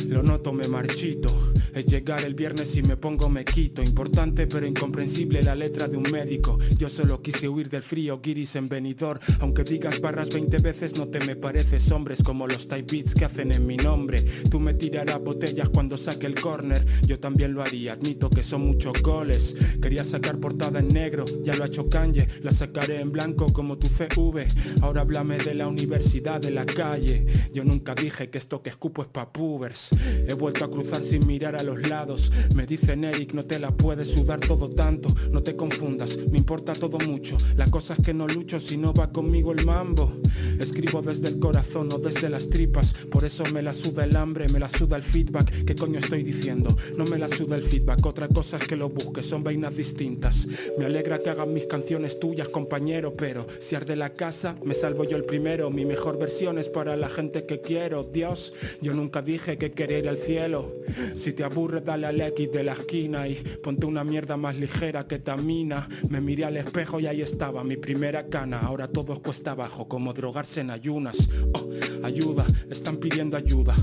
Lo 0.10 0.24
noto, 0.24 0.52
me 0.52 0.68
marchito. 0.68 1.30
Es 1.72 1.86
llegar 1.86 2.26
el 2.26 2.34
viernes 2.34 2.76
y 2.76 2.82
me 2.82 2.98
pongo 2.98 3.30
me 3.30 3.46
quito. 3.46 3.84
Importante 3.84 4.48
pero 4.48 4.66
incomprensible 4.66 5.44
la 5.44 5.54
letra 5.54 5.88
de 5.88 5.98
un 5.98 6.12
médico. 6.12 6.58
Yo 6.80 6.90
solo 6.90 7.22
quise 7.22 7.48
huir 7.48 7.70
del 7.70 7.84
frío, 7.84 8.20
guiris 8.20 8.56
en 8.56 8.68
venidor. 8.68 9.20
Aunque 9.40 9.64
digas 9.64 10.02
barras 10.02 10.30
20 10.30 10.58
veces, 10.58 10.98
no 10.98 11.10
te 11.10 11.20
me 11.20 11.36
pareces 11.36 11.92
hombres 11.92 12.24
como 12.24 12.48
los 12.48 12.68
type 12.68 12.92
beats 12.92 13.14
que 13.14 13.26
hacen 13.26 13.52
en 13.52 13.68
mi 13.68 13.78
nombre. 13.78 14.24
Tú 14.50 14.60
me 14.60 14.74
tirarás 14.74 15.24
botellas 15.24 15.70
cuando 15.70 15.96
saque 15.96 16.26
el 16.26 16.42
corner. 16.42 16.84
Yo 17.06 17.20
también 17.20 17.54
lo 17.54 17.62
haría, 17.62 17.94
admito 17.94 18.32
que 18.32 18.42
son 18.42 18.62
muchos 18.62 19.04
goles. 19.04 19.78
Quería 19.80 20.04
sacar 20.04 20.40
portada 20.40 20.80
en 20.80 20.88
negro, 20.88 21.26
ya 21.44 21.56
lo 21.56 21.64
ha 21.64 21.68
hecho 21.68 21.88
Kanye. 21.88 22.28
La 22.42 22.52
sacaré 22.52 23.00
en 23.00 23.12
blanco 23.12 23.46
como 23.54 23.78
tu 23.78 23.88
CV. 23.88 24.48
Ahora 24.82 25.02
háblame 25.02 25.38
de 25.38 25.54
la 25.54 25.68
universidad, 25.68 26.42
de 26.42 26.50
la 26.50 26.66
calle. 26.66 27.28
Yo 27.54 27.64
nunca 27.64 27.94
dije 27.94 28.32
que 28.32 28.40
esto 28.40 28.64
que 28.64 28.72
escupo 28.72 29.04
es 29.04 29.08
pa' 29.08 29.32
pubers. 29.32 29.90
He 30.28 30.34
vuelto 30.34 30.66
a 30.66 30.72
cruzar 30.72 31.02
sin 31.02 31.26
mirar 31.28 31.56
a 31.56 31.64
los 31.64 31.88
lados. 31.88 32.32
Me 32.56 32.66
dicen 32.66 33.04
Eric, 33.04 33.34
no 33.34 33.44
te 33.44 33.60
la 33.60 33.72
puedes 33.72 34.10
sudar 34.10 34.40
todo 34.40 34.70
tanto. 34.70 35.14
No 35.32 35.42
te 35.42 35.56
confundas, 35.56 36.18
me 36.32 36.38
importa 36.38 36.74
todo 36.74 36.98
mucho. 37.00 37.38
La 37.56 37.70
cosa 37.70 37.94
es 37.94 38.00
que 38.06 38.14
no 38.14 38.28
lucho 38.28 38.60
si 38.60 38.78
no 38.78 38.94
va 38.94 39.12
conmigo 39.12 39.52
el 39.52 39.66
mambo. 39.66 40.12
Escribo 40.60 41.02
desde 41.02 41.30
el 41.30 41.40
corazón, 41.40 41.88
no 41.88 41.98
desde 41.98 42.30
las 42.30 42.50
tripas. 42.50 42.94
Por 43.10 43.26
eso 43.26 43.44
me 43.54 43.62
la 43.62 43.74
suda 43.74 44.04
el 44.04 44.16
hambre, 44.16 44.48
me 44.50 44.60
la 44.60 44.70
suda 44.70 44.98
el 44.98 45.04
feedback. 45.04 45.66
¿Qué 45.66 45.76
coño 45.76 46.00
estoy 46.00 46.24
diciendo? 46.24 46.76
No 46.98 47.06
me 47.06 47.18
la 47.18 47.28
suda 47.28 47.56
el 47.56 47.64
feedback. 47.64 48.06
Otra 48.06 48.28
cosa 48.28 48.58
es 48.58 48.68
que 48.68 48.76
lo 48.76 48.90
busques, 48.90 49.26
son 49.26 49.44
vainas 49.44 49.76
distintas. 49.76 50.48
Me 50.78 50.86
alegra 50.86 51.20
que 51.20 51.30
hagan 51.30 51.54
mis 51.54 51.66
canciones 51.66 52.20
tuyas, 52.20 52.50
compañero. 52.50 53.16
Pero 53.16 53.46
si 53.60 53.76
arde 53.76 53.96
la 53.96 54.14
casa, 54.14 54.56
me 54.64 54.74
salvo 54.74 55.04
yo 55.04 55.18
el 55.18 55.26
primero. 55.26 55.70
Mi 55.70 55.86
mejor 55.86 56.18
versión 56.18 56.58
es 56.58 56.70
para 56.70 56.96
la 56.96 57.10
gente 57.10 57.46
que 57.46 57.62
quiero. 57.62 58.04
Dios, 58.04 58.54
yo 58.82 58.94
nunca 58.94 59.22
dije 59.22 59.58
que 59.58 59.72
quería 59.72 59.89
ir 59.98 60.08
al 60.08 60.18
cielo. 60.18 60.76
Si 61.16 61.34
te 61.34 61.44
aburre, 61.44 61.82
dale 61.82 62.08
al 62.08 62.22
X 62.22 62.52
de 62.52 62.64
la 62.64 62.74
esquina 62.74 63.28
y 63.28 63.36
ponte 63.64 63.86
una 63.86 64.04
mierda 64.04 64.38
más 64.38 64.58
ligera 64.58 65.08
que 65.08 65.20
tamina. 65.20 65.88
Me 66.10 66.22
miré 66.22 66.46
al 66.46 66.58
espejo 66.58 67.00
y 67.00 67.08
ahí 67.08 67.22
estaba 67.22 67.64
mi 67.64 67.78
primera 67.78 68.28
cana. 68.28 68.60
Ahora 68.60 68.88
todo 68.88 69.14
es 69.14 69.20
cuesta 69.20 69.52
abajo, 69.52 69.88
como 69.88 70.14
drogarse 70.14 70.62
en 70.62 70.72
ayunas. 70.72 71.18
Oh, 71.54 71.70
ayuda, 72.04 72.46
están 72.70 72.98
pidiendo 72.98 73.38
ayuda. 73.38 73.76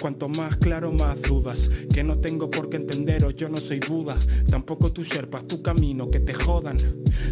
Cuanto 0.00 0.28
más 0.28 0.56
claro, 0.56 0.92
más 0.92 1.20
dudas. 1.22 1.70
Que 1.92 2.04
no 2.04 2.18
tengo 2.18 2.50
por 2.50 2.68
qué 2.68 2.76
entenderos, 2.76 3.34
yo 3.36 3.48
no 3.48 3.56
soy 3.56 3.80
Buda. 3.80 4.16
Tampoco 4.48 4.92
tu 4.92 5.02
sherpas, 5.02 5.46
tu 5.46 5.62
camino, 5.62 6.10
que 6.10 6.20
te 6.20 6.34
jodan. 6.34 6.76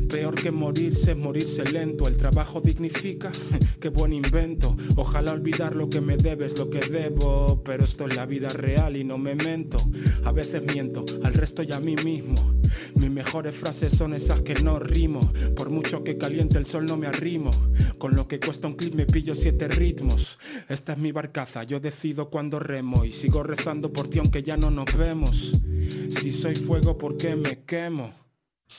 Peor 0.09 0.35
que 0.35 0.51
morirse 0.51 1.13
es 1.13 1.17
morirse 1.17 1.65
lento. 1.65 2.09
El 2.09 2.17
trabajo 2.17 2.61
dignifica, 2.61 3.31
qué 3.81 3.89
buen 3.89 4.13
invento. 4.13 4.77
Ojalá 4.97 5.33
olvidar 5.33 5.75
lo 5.75 5.89
que 5.89 6.01
me 6.01 6.17
debes, 6.17 6.59
lo 6.59 6.71
que 6.71 6.81
debo. 6.81 7.63
Pero 7.65 7.85
esto 7.85 8.07
es 8.07 8.17
la 8.17 8.27
vida 8.27 8.49
real 8.49 8.97
y 8.97 9.05
no 9.05 9.19
me 9.19 9.35
mento. 9.35 9.79
A 10.25 10.33
veces 10.33 10.63
miento, 10.63 11.05
al 11.23 11.35
resto 11.35 11.63
y 11.63 11.73
a 11.73 11.81
mí 11.81 11.97
mismo. 11.97 12.62
Mis 12.95 13.11
mejores 13.11 13.55
frases 13.55 13.93
son 13.93 14.15
esas 14.15 14.43
que 14.43 14.55
no 14.55 14.79
rimo. 14.79 15.33
Por 15.57 15.71
mucho 15.71 16.05
que 16.05 16.19
caliente 16.19 16.59
el 16.59 16.67
sol 16.67 16.87
no 16.87 16.97
me 16.97 17.07
arrimo. 17.07 17.51
Con 17.99 18.15
lo 18.15 18.29
que 18.29 18.41
cuesta 18.41 18.69
un 18.69 18.75
clip 18.75 18.95
me 18.95 19.07
pillo 19.07 19.35
siete 19.35 19.69
ritmos. 19.69 20.39
Esta 20.69 20.93
es 20.93 20.99
mi 20.99 21.13
barcaza, 21.13 21.65
yo 21.65 21.81
decido 21.81 22.31
cuando 22.31 22.59
remo. 22.59 23.05
Y 23.05 23.13
sigo 23.13 23.43
rezando 23.43 23.93
por 23.93 24.09
ti 24.09 24.19
aunque 24.19 24.43
ya 24.43 24.57
no 24.57 24.71
nos 24.71 24.97
vemos. 24.97 25.53
Si 26.09 26.31
soy 26.31 26.57
fuego, 26.57 26.97
¿por 26.97 27.17
qué 27.17 27.37
me 27.37 27.65
quemo? 27.65 28.22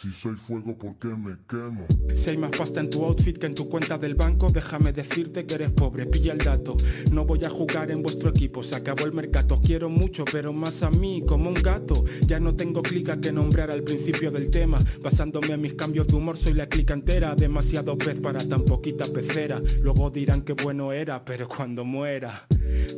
Si 0.02 0.12
soy 0.12 0.36
fuego, 0.36 0.76
¿por 0.76 0.96
qué 0.96 1.08
me 1.10 1.38
quemo? 1.48 1.86
Si 2.16 2.32
hay 2.32 2.38
más 2.38 2.52
pasta 2.52 2.80
en 2.80 2.90
tu 2.90 3.06
outfit 3.06 3.38
que 3.38 3.46
en 3.46 3.54
tu 3.54 3.70
cuenta 3.70 3.98
del 3.98 4.16
banco, 4.16 4.50
déjame 4.52 4.92
decirte 4.92 5.46
que 5.46 5.56
eres 5.56 5.70
pobre, 5.70 6.08
pilla 6.08 6.34
el 6.34 6.40
dato. 6.40 6.76
No 7.12 7.26
voy 7.26 7.46
a 7.46 7.50
jugar 7.50 7.92
en 7.92 8.02
vuestro 8.02 8.30
equipo, 8.32 8.64
se 8.64 8.76
acabó 8.76 9.06
el 9.06 9.14
mercado. 9.14 9.62
Quiero 9.62 9.90
mucho, 9.90 10.26
pero 10.26 10.52
más 10.52 10.82
a 10.82 10.90
mí, 10.90 11.24
como 11.26 11.50
un 11.50 11.56
gato. 11.56 12.04
Ya 12.26 12.40
no 12.40 12.56
tengo 12.56 12.82
clica 12.82 13.22
que 13.22 13.32
nombrar 13.32 13.70
al 13.70 13.84
principio 13.84 14.32
del 14.32 14.50
tema. 14.50 14.80
Basándome 15.02 15.54
en 15.54 15.62
mis 15.62 15.76
cambios 15.76 16.08
de 16.08 16.16
humor, 16.16 16.38
soy 16.38 16.54
la 16.54 16.68
clica 16.68 16.96
entera. 16.96 17.36
Demasiado 17.36 17.98
pez 17.98 18.20
para 18.20 18.40
tan 18.40 18.66
poquita 18.66 19.06
pecera. 19.06 19.62
Luego 19.82 20.10
dirán 20.10 20.42
que 20.42 20.54
bueno 20.54 20.92
era, 20.92 21.24
pero 21.24 21.48
cuando 21.48 21.86
muera, 21.86 22.48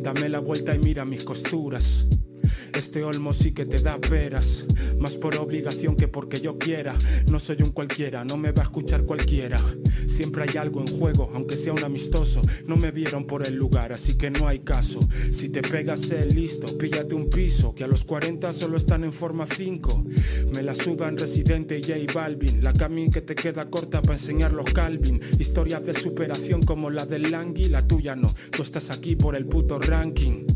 dame 0.01 0.29
la 0.29 0.39
vuelta 0.39 0.73
y 0.73 0.79
mira 0.79 1.03
mis 1.03 1.25
costuras. 1.25 2.07
Este 2.75 3.03
olmo 3.03 3.31
sí 3.31 3.53
que 3.53 3.65
te 3.65 3.79
da 3.79 3.97
peras, 3.99 4.65
más 4.99 5.13
por 5.13 5.35
obligación 5.37 5.95
que 5.95 6.09
porque 6.09 6.41
yo 6.41 6.57
quiera. 6.57 6.93
No 7.31 7.39
soy 7.39 7.57
un 7.61 7.71
cualquiera, 7.71 8.25
no 8.25 8.35
me 8.35 8.51
va 8.51 8.63
a 8.63 8.65
escuchar 8.65 9.05
cualquiera. 9.05 9.59
Siempre 10.07 10.43
hay 10.43 10.57
algo 10.57 10.81
en 10.81 10.87
juego, 10.87 11.31
aunque 11.33 11.55
sea 11.55 11.73
un 11.73 11.83
amistoso. 11.83 12.41
No 12.67 12.75
me 12.75 12.91
vieron 12.91 13.25
por 13.25 13.47
el 13.47 13.55
lugar, 13.55 13.93
así 13.93 14.17
que 14.17 14.29
no 14.29 14.47
hay 14.47 14.59
caso. 14.59 14.99
Si 15.31 15.49
te 15.49 15.61
pegas 15.61 16.11
el 16.11 16.35
listo, 16.35 16.77
píllate 16.77 17.15
un 17.15 17.29
piso, 17.29 17.73
que 17.73 17.85
a 17.85 17.87
los 17.87 18.03
40 18.03 18.51
solo 18.51 18.77
están 18.77 19.05
en 19.05 19.13
forma 19.13 19.45
5. 19.45 20.05
Me 20.53 20.61
la 20.61 20.75
sudan 20.75 21.17
Residente 21.17 21.79
y 21.79 21.83
J 21.83 22.13
Balvin, 22.13 22.61
la 22.61 22.73
cami 22.73 23.09
que 23.09 23.21
te 23.21 23.35
queda 23.35 23.69
corta 23.69 24.01
para 24.01 24.15
enseñar 24.15 24.51
los 24.51 24.65
Calvin. 24.73 25.21
Historias 25.39 25.85
de 25.85 25.93
superación 25.93 26.61
como 26.61 26.89
la 26.89 27.05
del 27.05 27.31
Langui, 27.31 27.65
la 27.65 27.87
tuya 27.87 28.15
no. 28.15 28.33
Tú 28.51 28.63
estás 28.63 28.89
aquí 28.89 29.15
por 29.15 29.35
el 29.35 29.45
puto 29.45 29.79
ranking. 29.79 30.54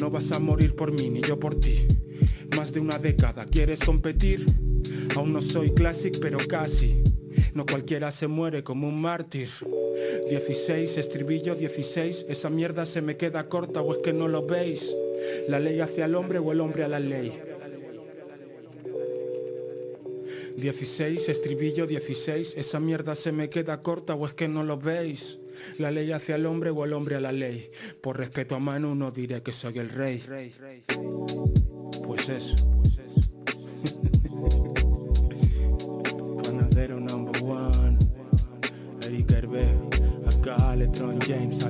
No 0.00 0.10
vas 0.10 0.32
a 0.32 0.38
morir 0.38 0.74
por 0.74 0.92
mí 0.92 1.10
ni 1.10 1.20
yo 1.20 1.38
por 1.38 1.58
ti. 1.58 1.86
Más 2.56 2.72
de 2.72 2.80
una 2.80 2.98
década, 2.98 3.46
¿quieres 3.46 3.80
competir? 3.80 4.44
Aún 5.16 5.32
no 5.32 5.40
soy 5.40 5.70
classic, 5.72 6.18
pero 6.20 6.38
casi. 6.38 7.02
No 7.54 7.66
cualquiera 7.66 8.10
se 8.10 8.26
muere 8.26 8.62
como 8.62 8.88
un 8.88 9.00
mártir. 9.00 9.48
16, 10.28 10.96
estribillo 10.98 11.54
16, 11.54 12.26
esa 12.28 12.50
mierda 12.50 12.86
se 12.86 13.02
me 13.02 13.16
queda 13.16 13.48
corta 13.48 13.82
o 13.82 13.92
es 13.92 13.98
que 13.98 14.12
no 14.12 14.28
lo 14.28 14.46
veis. 14.46 14.94
La 15.48 15.58
ley 15.60 15.80
hacia 15.80 16.04
el 16.04 16.14
hombre 16.14 16.38
o 16.38 16.52
el 16.52 16.60
hombre 16.60 16.84
a 16.84 16.88
la 16.88 17.00
ley. 17.00 17.32
16, 20.58 21.28
estribillo 21.28 21.86
16, 21.86 22.54
esa 22.56 22.80
mierda 22.80 23.14
se 23.14 23.30
me 23.30 23.48
queda 23.48 23.80
corta 23.80 24.16
o 24.16 24.26
es 24.26 24.34
que 24.34 24.48
no 24.48 24.64
lo 24.64 24.76
veis. 24.76 25.38
La 25.78 25.92
ley 25.92 26.10
hacia 26.10 26.34
el 26.34 26.46
hombre 26.46 26.70
o 26.70 26.84
el 26.84 26.94
hombre 26.94 27.14
a 27.14 27.20
la 27.20 27.30
ley. 27.30 27.70
Por 28.00 28.18
respeto 28.18 28.56
a 28.56 28.58
Manu 28.58 28.96
no 28.96 29.12
diré 29.12 29.40
que 29.40 29.52
soy 29.52 29.78
el 29.78 29.88
rey. 29.88 30.20
Pues 32.04 32.28
eso. 32.28 32.56
Panadero 36.42 36.98
number 36.98 37.40
one. 37.40 37.96
Eric 39.06 39.30
Hervé, 39.30 39.68
acá 40.26 40.74
Letron 40.74 41.20
James, 41.20 41.64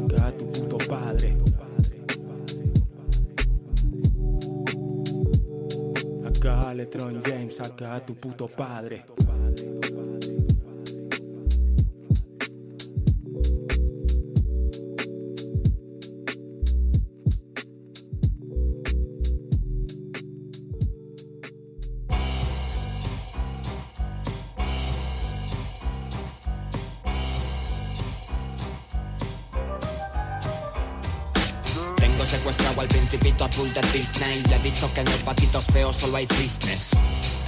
Acá 6.48 6.72
Letron 6.72 7.20
James, 7.22 7.60
acá 7.60 8.00
tu 8.00 8.14
puto 8.14 8.48
padre. 8.48 9.04
Azul 33.58 33.72
de 33.72 33.80
Disney 33.98 34.42
Le 34.44 34.56
he 34.56 34.58
dicho 34.60 34.92
que 34.94 35.00
en 35.00 35.08
el 35.08 35.20
patitos 35.20 35.66
feos 35.66 35.96
solo 35.96 36.16
hay 36.16 36.26
business 36.26 36.90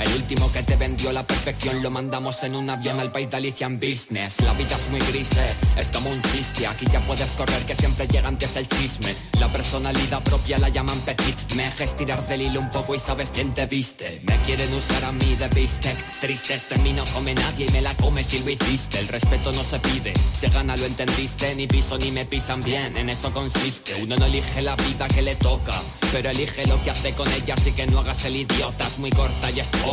el 0.01 0.15
último 0.15 0.51
que 0.51 0.63
te 0.63 0.77
vendió 0.77 1.13
la 1.13 1.27
perfección 1.27 1.83
lo 1.83 1.91
mandamos 1.91 2.43
en 2.43 2.57
un 2.57 2.71
avión 2.71 2.99
al 3.01 3.13
país 3.13 3.29
de 3.31 3.37
Alicia 3.37 3.67
en 3.67 3.79
business. 3.79 4.41
La 4.41 4.55
vida 4.55 4.75
es 4.77 4.89
muy 4.91 5.01
gris, 5.01 5.31
eh, 5.37 5.53
es 5.77 5.91
como 5.91 6.11
un 6.11 6.23
chiste. 6.23 6.67
Aquí 6.67 6.87
ya 6.91 7.01
puedes 7.01 7.31
correr 7.33 7.63
que 7.67 7.75
siempre 7.75 8.07
llega 8.09 8.29
antes 8.29 8.57
el 8.57 8.67
chisme. 8.69 9.15
La 9.39 9.53
personalidad 9.53 10.23
propia 10.23 10.59
la 10.59 10.69
llaman 10.71 11.01
petit. 11.01 11.55
Me 11.55 11.65
dejes 11.65 11.97
tirar 11.97 12.27
del 12.27 12.43
hilo 12.43 12.61
un 12.61 12.71
poco 12.71 12.95
y 12.95 12.99
sabes 12.99 13.31
quién 13.31 13.53
te 13.53 13.67
viste. 13.67 14.23
Me 14.27 14.37
quieren 14.43 14.73
usar 14.73 15.05
a 15.05 15.13
mí 15.13 15.35
de 15.35 15.49
bistec. 15.49 15.97
Tristes 16.21 16.73
en 16.73 16.83
mí 16.83 16.93
no 16.93 17.05
come 17.13 17.35
nadie 17.35 17.67
y 17.69 17.73
me 17.73 17.83
la 17.83 17.95
come 17.95 18.25
si 18.25 18.39
lo 18.39 18.51
hiciste. 18.51 19.01
El 19.01 19.09
respeto 19.09 19.53
no 19.53 19.63
se 19.63 19.79
pide, 19.81 20.15
se 20.33 20.49
gana, 20.49 20.77
lo 20.77 20.87
entendiste. 20.87 21.55
Ni 21.55 21.67
piso 21.67 21.99
ni 21.99 22.11
me 22.11 22.25
pisan 22.25 22.63
bien, 22.63 22.97
en 22.97 23.11
eso 23.11 23.33
consiste. 23.33 24.03
Uno 24.03 24.17
no 24.17 24.25
elige 24.25 24.63
la 24.63 24.77
vida 24.77 25.09
que 25.09 25.21
le 25.21 25.35
toca, 25.35 25.75
pero 26.11 26.31
elige 26.31 26.67
lo 26.67 26.83
que 26.83 26.91
hace 26.91 27.13
con 27.13 27.31
ella. 27.33 27.55
Así 27.55 27.73
que 27.73 27.87
no 27.87 28.01
hagas 28.01 28.25
el 28.25 28.37
idiota, 28.37 28.87
es 28.87 28.99
muy 28.99 29.11
corta 29.11 29.51
y 29.51 29.61
es 29.61 29.69
poca. 29.69 29.90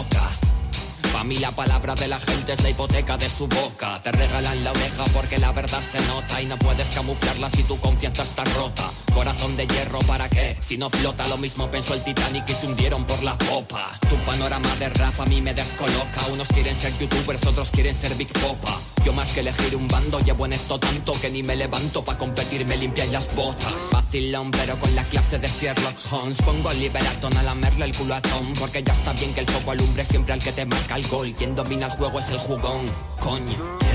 Pa' 1.14 1.24
mí 1.24 1.36
la 1.38 1.52
palabra 1.52 1.96
de 1.96 2.08
la 2.08 2.20
gente 2.20 2.54
es 2.54 2.62
la 2.62 2.70
hipoteca 2.70 3.18
de 3.18 3.28
su 3.30 3.48
boca. 3.48 4.02
Te 4.04 4.12
regalan 4.12 4.64
la 4.64 4.72
oreja 4.72 5.04
porque 5.14 5.40
la 5.40 5.52
verdad 5.52 5.82
se 5.82 6.00
nota 6.06 6.42
Y 6.42 6.46
no 6.46 6.58
puedes 6.58 6.90
camuflarla 6.90 7.50
si 7.50 7.64
tu 7.64 7.76
confianza 7.80 8.24
está 8.24 8.44
rota. 8.44 8.92
Corazón 9.14 9.58
de 9.58 9.66
hierro, 9.66 10.00
¿para 10.00 10.30
qué? 10.30 10.58
Si 10.60 10.78
no 10.78 10.90
flota 10.90 11.28
lo 11.28 11.38
mismo 11.38 11.72
pensó 11.72 11.96
el 11.96 12.04
Titanic 12.04 12.48
y 12.50 12.54
se 12.54 12.68
hundieron 12.68 13.06
por 13.06 13.24
la 13.24 13.38
popa. 13.38 13.98
Tu 14.10 14.16
panorama 14.18 14.76
de 14.76 14.90
rap 14.90 15.20
a 15.20 15.26
mí 15.26 15.42
me 15.42 15.54
descoloca. 15.54 16.28
Unos 16.32 16.48
quieren 16.50 16.76
ser 16.76 16.96
youtubers, 17.00 17.46
otros 17.48 17.72
quieren 17.72 17.96
ser 17.96 18.14
Big 18.16 18.32
Popa 18.34 18.80
Yo 19.04 19.14
más 19.14 19.32
que 19.32 19.40
elegir 19.40 19.76
un 19.76 19.88
bando 19.88 20.20
llevo 20.20 20.46
en 20.46 20.54
esto 20.54 20.80
tanto 20.80 21.14
Que 21.14 21.30
ni 21.30 21.44
me 21.44 21.56
levanto 21.56 22.04
pa' 22.04 22.18
competir, 22.18 22.66
me 22.66 22.78
limpian 22.78 23.12
las 23.12 23.36
botas. 23.36 23.90
Vacilón 23.92 24.52
pero 24.52 24.78
con 24.80 24.94
la 24.96 25.04
clase 25.04 25.40
de 25.40 25.48
Sherlock 25.48 25.96
Holmes. 26.12 26.38
Pongo 26.42 26.72
el 26.72 26.80
liberatón 26.80 27.36
a 27.38 27.44
lamerle 27.44 27.86
el 27.86 27.96
culo 27.96 28.16
a 28.16 28.22
Tom 28.22 28.54
Porque 28.60 28.84
ya 28.84 28.94
está 28.94 29.14
bien 29.14 29.34
que 29.34 29.42
el 29.42 29.48
foco 29.48 29.72
alumbre 29.72 30.04
siempre 30.06 30.34
al 30.34 30.42
que 30.42 30.52
te 30.52 30.66
marca 30.66 30.96
el 30.96 31.08
gol. 31.08 31.34
Quien 31.34 31.56
domina 31.56 31.88
el 31.88 31.92
juego 31.94 32.20
es 32.20 32.30
el 32.30 32.40
jugón, 32.40 32.92
coño 33.20 33.87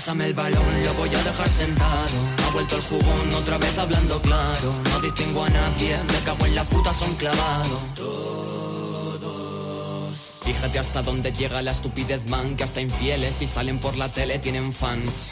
Pásame 0.00 0.28
el 0.28 0.32
balón, 0.32 0.82
lo 0.82 0.94
voy 0.94 1.14
a 1.14 1.22
dejar 1.22 1.46
sentado. 1.50 2.08
Ha 2.46 2.52
vuelto 2.54 2.74
el 2.76 2.80
jugón 2.80 3.34
otra 3.34 3.58
vez 3.58 3.76
hablando 3.76 4.18
claro. 4.22 4.74
No 4.90 5.00
distingo 5.00 5.44
a 5.44 5.50
nadie, 5.50 5.98
me 6.10 6.24
cago 6.24 6.46
en 6.46 6.54
la 6.54 6.64
puta, 6.64 6.94
son 6.94 7.14
clavados 7.16 8.49
Fíjate 10.50 10.80
hasta 10.80 11.00
dónde 11.00 11.30
llega 11.30 11.62
la 11.62 11.70
estupidez 11.70 12.28
man 12.28 12.56
Que 12.56 12.64
hasta 12.64 12.80
infieles 12.80 13.40
y 13.40 13.46
salen 13.46 13.78
por 13.78 13.96
la 13.96 14.08
tele 14.08 14.40
tienen 14.40 14.72
fans. 14.72 15.30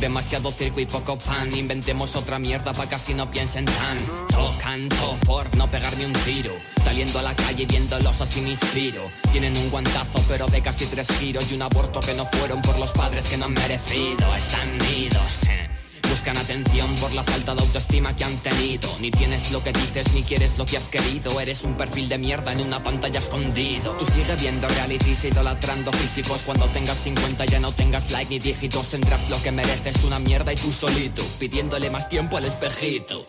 Demasiado 0.00 0.50
circo 0.50 0.80
y 0.80 0.86
poco 0.86 1.18
pan 1.18 1.54
Inventemos 1.54 2.16
otra 2.16 2.38
mierda 2.38 2.72
pa' 2.72 2.88
que 2.88 2.94
así 2.94 3.12
no 3.12 3.30
piensen 3.30 3.66
tan. 3.66 3.98
Tocan 4.28 4.88
todo 4.88 5.18
por 5.26 5.54
no 5.58 5.70
pegarme 5.70 6.06
un 6.06 6.14
tiro 6.14 6.54
Saliendo 6.82 7.18
a 7.18 7.22
la 7.24 7.36
calle 7.36 7.66
viéndolos 7.66 8.22
así 8.22 8.40
me 8.40 8.50
inspiro. 8.50 9.10
Tienen 9.32 9.54
un 9.54 9.68
guantazo 9.68 10.24
pero 10.26 10.46
de 10.46 10.62
casi 10.62 10.86
tres 10.86 11.08
giros 11.18 11.50
Y 11.50 11.54
un 11.54 11.62
aborto 11.62 12.00
que 12.00 12.14
no 12.14 12.24
fueron 12.24 12.62
por 12.62 12.78
los 12.78 12.90
padres 12.92 13.26
que 13.26 13.36
no 13.36 13.44
han 13.44 13.52
merecido 13.52 14.34
Están 14.34 14.78
nidos 14.78 15.42
eh. 15.46 15.77
Buscan 16.10 16.36
atención 16.38 16.94
por 16.96 17.12
la 17.12 17.22
falta 17.22 17.54
de 17.54 17.60
autoestima 17.60 18.14
que 18.16 18.24
han 18.24 18.36
tenido. 18.42 18.88
Ni 19.00 19.10
tienes 19.10 19.50
lo 19.50 19.62
que 19.62 19.72
dices 19.72 20.12
ni 20.14 20.22
quieres 20.22 20.56
lo 20.58 20.64
que 20.64 20.76
has 20.76 20.88
querido. 20.88 21.40
Eres 21.40 21.64
un 21.64 21.74
perfil 21.76 22.08
de 22.08 22.18
mierda 22.18 22.52
en 22.52 22.60
una 22.60 22.82
pantalla 22.82 23.20
escondido. 23.20 23.92
Tú 23.92 24.06
sigue 24.06 24.34
viendo 24.36 24.68
realities 24.68 25.24
idolatrando 25.24 25.92
físicos. 25.92 26.42
Cuando 26.46 26.66
tengas 26.66 26.98
50 27.04 27.44
ya 27.46 27.60
no 27.60 27.72
tengas 27.72 28.10
like 28.10 28.30
ni 28.30 28.38
dígitos. 28.38 28.88
Tendrás 28.88 29.28
lo 29.28 29.40
que 29.42 29.52
mereces, 29.52 30.02
una 30.04 30.18
mierda 30.18 30.52
y 30.52 30.56
tú 30.56 30.72
solito. 30.72 31.22
Pidiéndole 31.38 31.90
más 31.90 32.08
tiempo 32.08 32.36
al 32.36 32.44
espejito. 32.46 33.26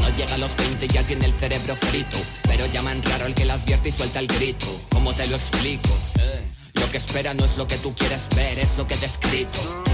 No 0.00 0.08
llega 0.16 0.34
a 0.34 0.38
los 0.38 0.56
20 0.56 0.88
ya 0.88 1.02
tiene 1.06 1.26
el 1.26 1.34
cerebro 1.34 1.76
frito. 1.76 2.18
Pero 2.42 2.66
llaman 2.66 3.02
raro 3.02 3.26
el 3.26 3.34
que 3.34 3.44
la 3.44 3.54
advierte 3.54 3.90
y 3.90 3.92
suelta 3.92 4.18
el 4.18 4.26
grito. 4.26 4.66
¿Cómo 4.90 5.14
te 5.14 5.26
lo 5.26 5.36
explico? 5.36 5.90
Eh, 6.18 6.42
Lo 6.74 6.90
que 6.90 6.96
espera 6.98 7.34
no 7.34 7.44
es 7.44 7.56
lo 7.56 7.66
que 7.66 7.76
tú 7.78 7.94
quieres 7.94 8.28
ver, 8.34 8.58
es 8.58 8.76
lo 8.78 8.86
que 8.86 8.96
te 8.96 9.04
he 9.04 9.08
escrito 9.08 9.84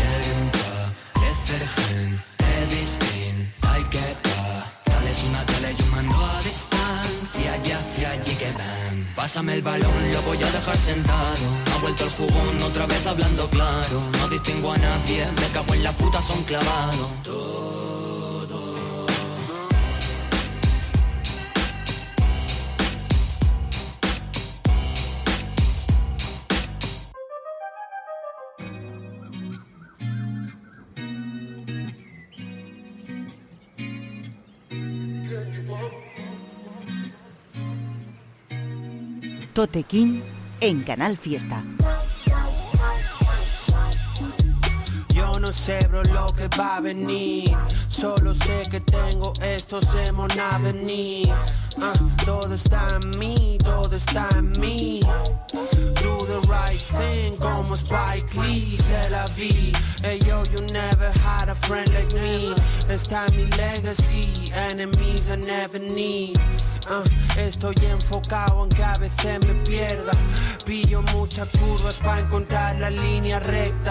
Pásame 9.25 9.55
el 9.55 9.63
balón, 9.63 10.13
lo 10.13 10.21
voy 10.21 10.37
a 10.37 10.51
dejar 10.53 10.77
sentado. 10.77 11.47
Ha 11.75 11.81
vuelto 11.81 12.05
el 12.05 12.11
jugón 12.11 12.63
otra 12.63 12.85
vez 12.85 13.07
hablando 13.07 13.49
claro. 13.49 14.03
No 14.19 14.29
distingo 14.29 14.71
a 14.71 14.77
nadie, 14.77 15.27
me 15.41 15.49
cago 15.49 15.73
en 15.73 15.83
la 15.83 15.93
puta, 15.93 16.21
son 16.21 16.43
clavados 16.43 17.74
Tote 39.65 39.85
King 39.85 40.21
en 40.61 40.83
Canal 40.83 41.17
Fiesta. 41.17 41.65
Yo 45.09 45.41
no 45.41 45.53
sé, 45.53 45.87
bro, 45.89 46.03
lo 46.03 46.35
que 46.35 46.49
va 46.49 46.77
a 46.77 46.81
venir. 46.83 47.57
Solo 47.89 48.35
sé 48.35 48.65
que 48.71 48.81
tengo 48.81 49.33
esto, 49.41 49.81
se 49.81 50.09
a 50.11 50.59
venir. 50.59 51.33
Ah, 51.81 51.95
todo 52.27 52.55
está 52.55 52.99
en 53.03 53.19
mí, 53.19 53.57
todo 53.65 53.97
está 53.97 54.29
en 54.37 54.53
mí. 54.61 55.01
Do 56.03 56.27
the 56.27 56.41
right 56.47 56.83
thing, 56.99 57.35
como 57.39 57.75
Spike 57.75 58.35
Lee, 58.43 58.77
se 58.77 59.09
la 59.09 59.27
vi. 59.29 59.73
Hey 60.03 60.19
yo, 60.27 60.45
you 60.53 60.61
never 60.75 61.11
had 61.25 61.49
a 61.49 61.55
friend 61.55 61.91
like 61.95 62.13
me. 62.13 62.55
Está 62.93 63.31
mi 63.31 63.47
legacy, 63.57 64.53
enemies 64.69 65.31
I 65.31 65.37
never 65.37 65.79
need. 65.79 66.39
Ah, 66.87 67.03
estoy 67.39 67.75
enfocado 67.91 68.61
aunque 68.61 68.85
a 68.85 68.99
veces 68.99 69.41
me 69.47 69.55
pierda. 69.67 70.13
Pillo 70.67 71.03
muchas 71.15 71.49
curvas 71.49 71.97
para 71.97 72.21
encontrar 72.21 72.77
la 72.79 72.91
línea 72.91 73.41
recta. 73.41 73.91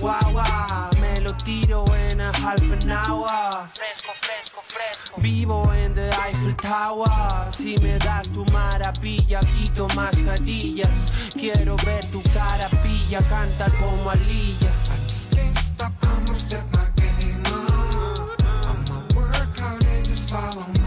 Wow, 0.00 0.32
wow, 0.32 1.00
me 1.00 1.20
lo 1.22 1.34
tiro 1.38 1.84
en 1.94 2.20
a 2.20 2.28
half 2.30 2.60
an 2.60 2.90
hour. 2.90 3.68
Fresco, 3.72 4.12
fresco, 4.14 4.60
fresco. 4.62 5.20
Vivo 5.22 5.72
en 5.72 5.94
the 5.94 6.10
Eiffel 6.26 6.54
Tower. 6.56 7.50
Si 7.50 7.78
me 7.78 7.98
das 7.98 8.30
tu 8.30 8.44
maravilla, 8.52 9.40
quito 9.40 9.88
mascarillas. 9.94 11.30
Quiero 11.32 11.76
ver 11.84 12.04
tu 12.10 12.22
cara 12.34 12.68
pilla, 12.82 13.20
cantar 13.30 13.72
como 13.78 14.10
Alilla. 14.10 14.70
I 14.90 15.08
just 15.08 15.30
can't 15.30 15.58
stop, 15.58 15.92
I'ma 16.02 16.34
step 16.34 16.64
my 16.72 16.84
game 16.96 17.42
up. 17.46 18.42
I'ma 18.66 19.02
work 19.14 19.58
hard 19.58 19.84
and 19.84 20.04
just 20.04 20.28
follow 20.28 20.66
my 20.80 20.83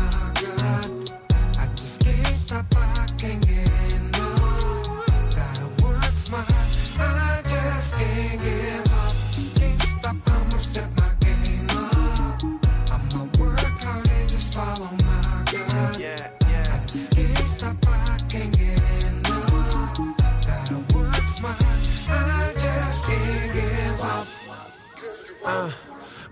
Ah, 25.49 25.69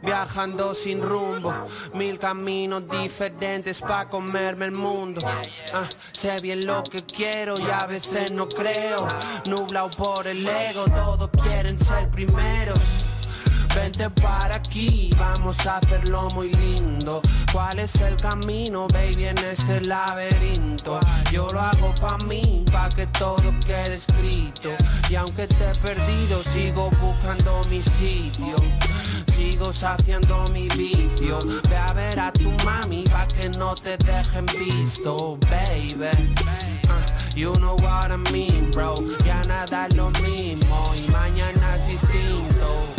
viajando 0.01 0.73
sin 0.73 1.01
rumbo, 1.01 1.53
mil 1.93 2.19
caminos 2.19 2.83
diferentes 2.89 3.79
pa' 3.79 4.09
comerme 4.09 4.65
el 4.65 4.71
mundo. 4.73 5.21
Ah, 5.73 5.87
sé 6.11 6.37
bien 6.41 6.65
lo 6.65 6.83
que 6.83 7.03
quiero 7.03 7.57
y 7.57 7.69
a 7.71 7.85
veces 7.85 8.31
no 8.31 8.49
creo. 8.49 9.07
Nublado 9.45 9.89
por 9.91 10.27
el 10.27 10.45
ego, 10.45 10.85
todos 10.85 11.29
quieren 11.41 11.79
ser 11.79 12.09
primeros. 12.09 13.05
Vente 13.75 14.09
para 14.09 14.55
aquí, 14.55 15.11
vamos 15.17 15.65
a 15.67 15.77
hacerlo 15.77 16.29
muy 16.33 16.49
lindo. 16.53 17.21
¿Cuál 17.51 17.79
es 17.79 17.95
el 17.95 18.15
camino, 18.15 18.87
baby, 18.87 19.25
en 19.25 19.37
este 19.39 19.81
laberinto? 19.81 20.99
Yo 21.29 21.49
lo 21.49 21.59
hago 21.59 21.93
pa' 21.95 22.17
mí, 22.19 22.63
pa' 22.71 22.87
que 22.87 23.05
todo 23.07 23.53
quede 23.65 23.95
escrito. 23.95 24.69
Y 25.09 25.15
aunque 25.15 25.47
te 25.47 25.75
perdido, 25.83 26.41
sigo 26.43 26.89
buscando 27.01 27.61
mi 27.69 27.81
sitio. 27.81 28.55
Sigo 29.35 29.73
saciando 29.73 30.45
mi 30.53 30.69
vicio. 30.69 31.39
Ve 31.69 31.75
a 31.75 31.91
ver 31.91 32.17
a 32.17 32.31
tu 32.31 32.49
mami, 32.63 33.03
pa' 33.03 33.27
que 33.27 33.49
no 33.49 33.75
te 33.75 33.97
dejen 33.97 34.45
visto, 34.57 35.37
baby. 35.51 36.33
Ah, 36.87 37.05
you 37.35 37.53
know 37.55 37.75
what 37.81 38.09
I 38.09 38.17
mean, 38.31 38.71
bro. 38.71 38.95
Ya 39.25 39.43
nada 39.43 39.87
es 39.87 39.95
lo 39.95 40.11
mismo 40.11 40.93
y 40.95 41.11
mañana 41.11 41.75
es 41.75 41.87
distinto. 41.87 42.94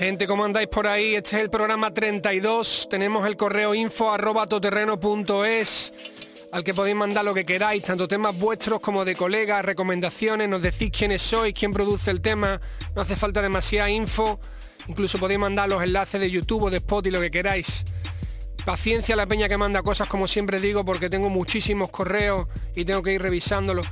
Gente, 0.00 0.26
¿cómo 0.26 0.46
andáis 0.46 0.68
por 0.68 0.86
ahí? 0.86 1.14
Este 1.14 1.36
es 1.36 1.42
el 1.42 1.50
programa 1.50 1.92
32. 1.92 2.88
Tenemos 2.88 3.26
el 3.26 3.36
correo 3.36 3.74
info 3.74 4.10
arroba 4.10 4.46
toterreno.es 4.46 5.92
al 6.52 6.64
que 6.64 6.72
podéis 6.72 6.96
mandar 6.96 7.22
lo 7.22 7.34
que 7.34 7.44
queráis, 7.44 7.82
tanto 7.82 8.08
temas 8.08 8.34
vuestros 8.34 8.80
como 8.80 9.04
de 9.04 9.14
colegas, 9.14 9.62
recomendaciones, 9.62 10.48
nos 10.48 10.62
decís 10.62 10.90
quiénes 10.90 11.20
sois, 11.20 11.52
quién 11.52 11.70
produce 11.70 12.10
el 12.10 12.22
tema, 12.22 12.58
no 12.96 13.02
hace 13.02 13.14
falta 13.14 13.42
demasiada 13.42 13.90
info, 13.90 14.40
incluso 14.88 15.18
podéis 15.18 15.38
mandar 15.38 15.68
los 15.68 15.82
enlaces 15.82 16.18
de 16.18 16.30
YouTube 16.30 16.62
o 16.62 16.70
de 16.70 16.78
Spotify, 16.78 17.12
lo 17.12 17.20
que 17.20 17.30
queráis. 17.30 17.84
Paciencia 18.64 19.14
la 19.16 19.26
peña 19.26 19.50
que 19.50 19.58
manda 19.58 19.82
cosas 19.82 20.08
como 20.08 20.26
siempre 20.26 20.60
digo 20.60 20.82
porque 20.82 21.10
tengo 21.10 21.28
muchísimos 21.28 21.90
correos 21.90 22.46
y 22.74 22.86
tengo 22.86 23.02
que 23.02 23.12
ir 23.12 23.20
revisándolos. 23.20 23.86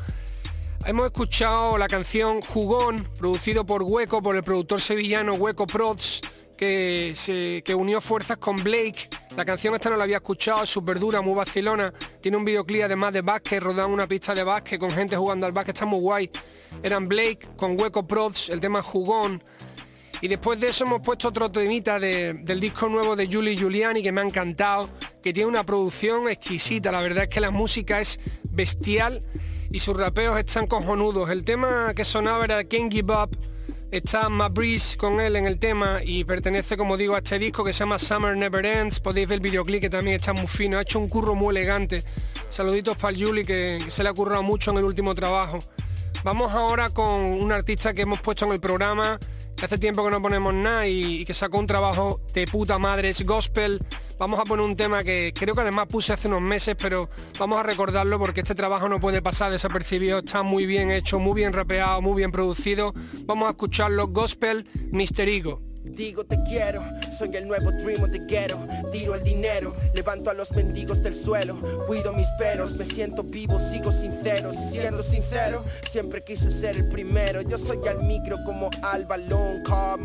Hemos 0.86 1.06
escuchado 1.06 1.76
la 1.76 1.86
canción 1.88 2.40
Jugón, 2.40 2.96
producido 3.18 3.66
por 3.66 3.82
Hueco, 3.82 4.22
por 4.22 4.36
el 4.36 4.42
productor 4.42 4.80
sevillano 4.80 5.34
Hueco 5.34 5.66
Prods, 5.66 6.22
que, 6.56 7.12
se, 7.14 7.62
que 7.62 7.74
unió 7.74 8.00
fuerzas 8.00 8.38
con 8.38 8.64
Blake. 8.64 9.08
La 9.36 9.44
canción 9.44 9.74
esta 9.74 9.90
no 9.90 9.96
la 9.96 10.04
había 10.04 10.16
escuchado, 10.16 10.62
es 10.62 10.70
súper 10.70 10.98
dura, 10.98 11.20
muy 11.20 11.34
vacilona. 11.34 11.92
Tiene 12.22 12.36
un 12.38 12.44
videoclip 12.44 12.84
además 12.84 13.12
de 13.12 13.20
básquet, 13.20 13.62
rodando 13.62 13.92
una 13.92 14.06
pista 14.06 14.34
de 14.34 14.42
básquet 14.44 14.80
con 14.80 14.90
gente 14.92 15.14
jugando 15.16 15.46
al 15.46 15.52
básquet, 15.52 15.74
está 15.76 15.84
muy 15.86 16.00
guay. 16.00 16.30
Eran 16.82 17.06
Blake 17.06 17.48
con 17.56 17.78
Hueco 17.78 18.06
Prods, 18.06 18.48
el 18.48 18.60
tema 18.60 18.82
Jugón. 18.82 19.44
Y 20.20 20.26
después 20.28 20.58
de 20.58 20.68
eso 20.70 20.84
hemos 20.84 21.00
puesto 21.00 21.28
otro 21.28 21.50
temita 21.52 22.00
de- 22.00 22.34
del 22.42 22.58
disco 22.60 22.88
nuevo 22.88 23.14
de 23.14 23.28
Julie 23.30 23.56
Giuliani 23.56 24.02
que 24.02 24.10
me 24.10 24.20
ha 24.22 24.24
encantado, 24.24 24.88
que 25.22 25.32
tiene 25.34 25.48
una 25.48 25.64
producción 25.64 26.28
exquisita. 26.28 26.90
La 26.90 27.00
verdad 27.02 27.24
es 27.24 27.28
que 27.28 27.40
la 27.40 27.50
música 27.52 28.00
es 28.00 28.18
bestial 28.42 29.22
y 29.70 29.80
sus 29.80 29.96
rapeos 29.96 30.38
están 30.38 30.66
cojonudos. 30.66 31.30
El 31.30 31.44
tema 31.44 31.92
que 31.94 32.04
sonaba 32.04 32.44
era 32.44 32.64
Can't 32.64 32.92
Give 32.92 33.12
Up. 33.12 33.36
Está 33.90 34.28
Matt 34.28 34.52
Breeze 34.52 34.96
con 34.98 35.20
él 35.20 35.36
en 35.36 35.46
el 35.46 35.58
tema 35.58 36.00
y 36.04 36.24
pertenece, 36.24 36.76
como 36.76 36.96
digo, 36.96 37.14
a 37.14 37.18
este 37.18 37.38
disco 37.38 37.64
que 37.64 37.72
se 37.72 37.80
llama 37.80 37.98
Summer 37.98 38.36
Never 38.36 38.64
Ends. 38.64 39.00
Podéis 39.00 39.28
ver 39.28 39.36
el 39.36 39.40
videoclip 39.40 39.80
que 39.80 39.90
también 39.90 40.16
está 40.16 40.32
muy 40.32 40.46
fino. 40.46 40.78
Ha 40.78 40.82
hecho 40.82 40.98
un 40.98 41.08
curro 41.08 41.34
muy 41.34 41.56
elegante. 41.56 42.02
Saluditos 42.50 42.96
para 42.96 43.16
el 43.16 43.24
Julie 43.24 43.44
que, 43.44 43.78
se 43.88 44.02
le 44.02 44.10
ha 44.10 44.12
currado 44.12 44.42
mucho 44.42 44.70
en 44.72 44.78
el 44.78 44.84
último 44.84 45.14
trabajo. 45.14 45.58
Vamos 46.22 46.52
ahora 46.52 46.90
con 46.90 47.22
un 47.22 47.50
artista 47.52 47.94
que 47.94 48.02
hemos 48.02 48.20
puesto 48.20 48.44
en 48.44 48.52
el 48.52 48.60
programa, 48.60 49.18
que 49.56 49.64
hace 49.64 49.78
tiempo 49.78 50.04
que 50.04 50.10
no 50.10 50.20
ponemos 50.20 50.52
nada 50.52 50.86
y 50.86 51.24
que 51.24 51.32
sacó 51.32 51.58
un 51.58 51.66
trabajo 51.66 52.20
de 52.34 52.46
puta 52.46 52.78
madre, 52.78 53.10
es 53.10 53.24
gospel. 53.24 53.80
Vamos 54.18 54.40
a 54.40 54.44
poner 54.44 54.66
un 54.66 54.74
tema 54.74 55.04
que 55.04 55.32
creo 55.32 55.54
que 55.54 55.60
además 55.60 55.86
puse 55.86 56.12
hace 56.12 56.26
unos 56.26 56.42
meses, 56.42 56.74
pero 56.76 57.08
vamos 57.38 57.60
a 57.60 57.62
recordarlo 57.62 58.18
porque 58.18 58.40
este 58.40 58.54
trabajo 58.54 58.88
no 58.88 58.98
puede 58.98 59.22
pasar 59.22 59.52
desapercibido. 59.52 60.18
Está 60.18 60.42
muy 60.42 60.66
bien 60.66 60.90
hecho, 60.90 61.18
muy 61.20 61.34
bien 61.34 61.52
rapeado, 61.52 62.02
muy 62.02 62.16
bien 62.16 62.32
producido. 62.32 62.94
Vamos 63.26 63.46
a 63.46 63.50
escucharlo, 63.50 64.08
gospel, 64.08 64.66
Mister 64.90 65.28
Ego. 65.28 65.67
Digo 65.84 66.24
te 66.24 66.42
quiero, 66.42 66.82
soy 67.16 67.34
el 67.36 67.46
nuevo 67.48 67.70
dream 67.72 68.02
of 68.02 68.10
the 68.10 68.18
ghetto 68.18 68.58
Tiro 68.92 69.14
el 69.14 69.22
dinero, 69.22 69.74
levanto 69.94 70.30
a 70.30 70.34
los 70.34 70.50
mendigos 70.52 71.02
del 71.02 71.14
suelo. 71.14 71.56
Cuido 71.86 72.12
mis 72.12 72.26
peros, 72.38 72.72
me 72.76 72.84
siento 72.84 73.22
vivo, 73.22 73.58
sigo 73.70 73.92
sincero. 73.92 74.52
Siendo 74.70 75.02
sincero, 75.02 75.64
siempre 75.90 76.22
quise 76.22 76.50
ser 76.50 76.76
el 76.76 76.88
primero. 76.88 77.42
Yo 77.42 77.58
soy 77.58 77.78
al 77.88 78.02
micro 78.02 78.38
como 78.44 78.70
al 78.82 79.04
balón 79.04 79.62
Carl 79.62 79.98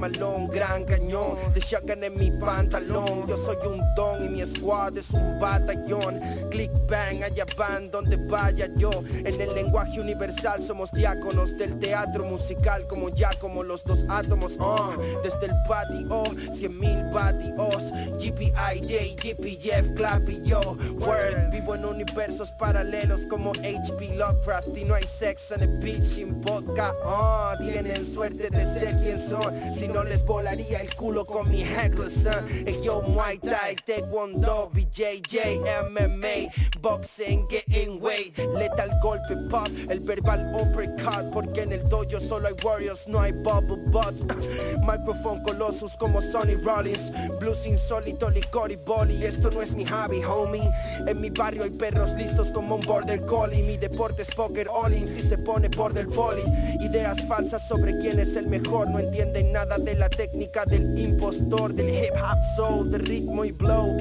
gran 0.51 0.84
cañón. 0.86 1.38
De 1.53 1.61
shotgun 1.61 2.03
en 2.03 2.15
mi 2.17 2.32
pantalón 2.32 3.28
Yo 3.28 3.38
soy 3.38 3.57
un 3.67 3.82
don 3.95 4.24
y 4.24 4.30
mi 4.30 4.41
squad 4.45 4.97
es 4.97 5.11
un 5.11 5.39
batallón. 5.39 6.19
Click 6.49 6.71
bang, 6.88 7.24
allá 7.24 7.45
van 7.57 7.89
donde 7.89 8.17
vaya 8.17 8.67
yo. 8.76 8.91
En 9.13 9.41
el 9.41 9.53
lenguaje 9.53 9.99
universal 9.99 10.61
somos 10.61 10.91
diáconos 10.91 11.57
Del 11.57 11.80
teatro 11.80 12.26
musical 12.26 12.88
como 12.88 13.09
ya 13.09 13.30
como 13.39 13.63
los 13.63 13.84
dos 13.84 14.05
átomos. 14.09 14.53
Uh, 14.57 14.99
Desde 15.24 15.45
el 15.45 15.62
patio, 15.68 16.24
cien 16.57 16.80
mil 16.80 17.03
vatios. 17.11 17.91
GPIJ, 18.20 19.16
GPF, 19.16 19.93
Clappy, 19.95 20.41
yo. 20.43 20.78
Word, 20.99 21.51
vivo 21.51 21.76
en 21.76 21.86
universos 21.86 22.51
paralelos 22.51 23.28
como 23.28 23.51
HP 23.51 24.16
Lovecraft 24.16 24.78
y 24.78 24.84
no 24.86 24.95
hay 24.95 25.03
sexo 25.03 25.55
en 25.55 25.64
el 25.64 25.78
beach 25.80 26.03
sin 26.03 26.41
vodka. 26.41 26.93
Oh, 27.05 27.53
tienen 27.59 28.05
suerte 28.05 28.49
de 28.49 28.66
ser 28.80 28.95
quien 28.97 29.20
son. 29.20 29.53
Si 29.74 29.88
no 29.88 30.03
les 30.03 30.24
volaría 30.26 30.82
el 30.82 30.93
culo 30.95 31.26
con 31.26 31.49
mi 31.49 31.64
heckler, 31.64 32.11
son. 32.11 32.45
En 32.66 32.82
yo, 32.82 33.01
Muay 33.01 33.38
Thai, 33.39 33.76
Taekwondo, 33.86 34.72
BJJ, 34.74 35.59
MMA, 35.89 36.51
boxing, 36.82 37.47
getting 37.49 38.01
weight. 38.01 38.38
Letal 38.38 38.89
golpe 39.01 39.36
pop, 39.49 39.68
el 39.89 39.99
verbal 39.99 40.51
uppercut. 40.55 41.32
Porque 41.32 41.61
en 41.61 41.74
el 41.74 41.84
dojo 41.89 42.20
solo 42.20 42.47
hay 42.47 42.55
warriors, 42.64 43.07
no 43.07 43.20
hay 43.20 43.32
bubble 43.32 43.78
butts. 43.88 44.26
Microphone 44.86 45.41
Colossus 45.54 45.95
como 45.97 46.20
Sonny 46.20 46.56
Rollins. 46.56 47.12
Blues 47.39 47.66
insólito, 47.68 48.30
licor 48.30 48.72
y 48.72 48.76
boli. 48.76 49.24
Esto 49.24 49.51
no 49.51 49.62
es 49.62 49.76
mi 49.76 49.86
hobby, 49.86 50.24
homie. 50.24 50.68
En 51.06 51.22
mi 51.22 51.30
barrio 51.30 51.64
hay 51.64 51.70
perros 51.70 52.12
listos 52.14 52.51
como 52.51 52.76
un 52.76 52.82
border 52.82 53.24
collie. 53.26 53.62
Mi 53.62 53.78
deporte 53.78 54.24
es 54.24 54.34
poker 54.34 54.68
all-in 54.68 55.08
si 55.08 55.22
se 55.22 55.38
pone 55.38 55.70
por 55.70 55.93
del 55.93 56.08
poli. 56.08 56.41
Ideas 56.82 57.22
falsas 57.28 57.68
sobre 57.68 57.95
quién 57.99 58.20
es 58.20 58.36
el 58.36 58.47
mejor. 58.47 58.89
No 58.89 58.97
entienden 58.97 59.51
nada 59.51 59.78
de 59.78 59.93
la 59.93 60.10
técnica 60.10 60.66
del 60.66 60.97
impostor, 60.97 61.74
del 61.74 61.89
hip 61.89 62.16
hop 62.16 62.39
soul, 62.58 62.89
de 62.89 62.97
ritmo 62.97 63.45
y 63.45 63.51
blow. 63.51 63.95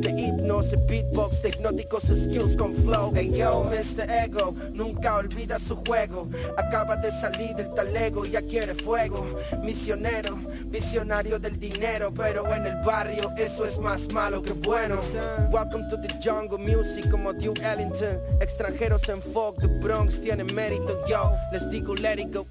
De 0.00 0.10
hipnosis, 0.10 0.78
beatbox, 0.86 1.42
de 1.42 1.50
hipnóticos 1.50 2.04
skills 2.04 2.56
con 2.56 2.74
flow. 2.74 3.12
Hey 3.14 3.30
yo, 3.30 3.64
Mr. 3.64 4.10
Ego, 4.10 4.54
nunca 4.72 5.16
olvida 5.16 5.58
su 5.58 5.76
juego. 5.76 6.28
Acaba 6.56 6.96
de 6.96 7.12
salir 7.12 7.54
del 7.56 7.74
talego, 7.74 8.24
ya 8.24 8.40
quiere 8.40 8.74
fuego. 8.74 9.26
Misionero, 9.62 10.38
visionario 10.66 10.93
del 10.94 11.58
dinero, 11.58 12.12
pero 12.14 12.46
en 12.54 12.66
el 12.66 12.76
barrio 12.84 13.32
eso 13.36 13.64
es 13.64 13.80
más 13.80 14.12
malo 14.12 14.40
que 14.40 14.52
bueno. 14.52 14.94
Welcome 15.50 15.88
to 15.88 16.00
the 16.00 16.08
jungle 16.22 16.56
music 16.56 17.10
como 17.10 17.32
Duke 17.32 17.60
Ellington. 17.64 18.20
Extranjeros 18.40 19.08
en 19.08 19.20
folk, 19.20 19.60
the 19.60 19.66
Bronx 19.66 20.20
tienen 20.20 20.46
mérito, 20.54 21.04
yo. 21.08 21.32
Les 21.50 21.68
digo 21.68 21.96
let 21.96 22.20
it 22.20 22.32
go, 22.32 22.46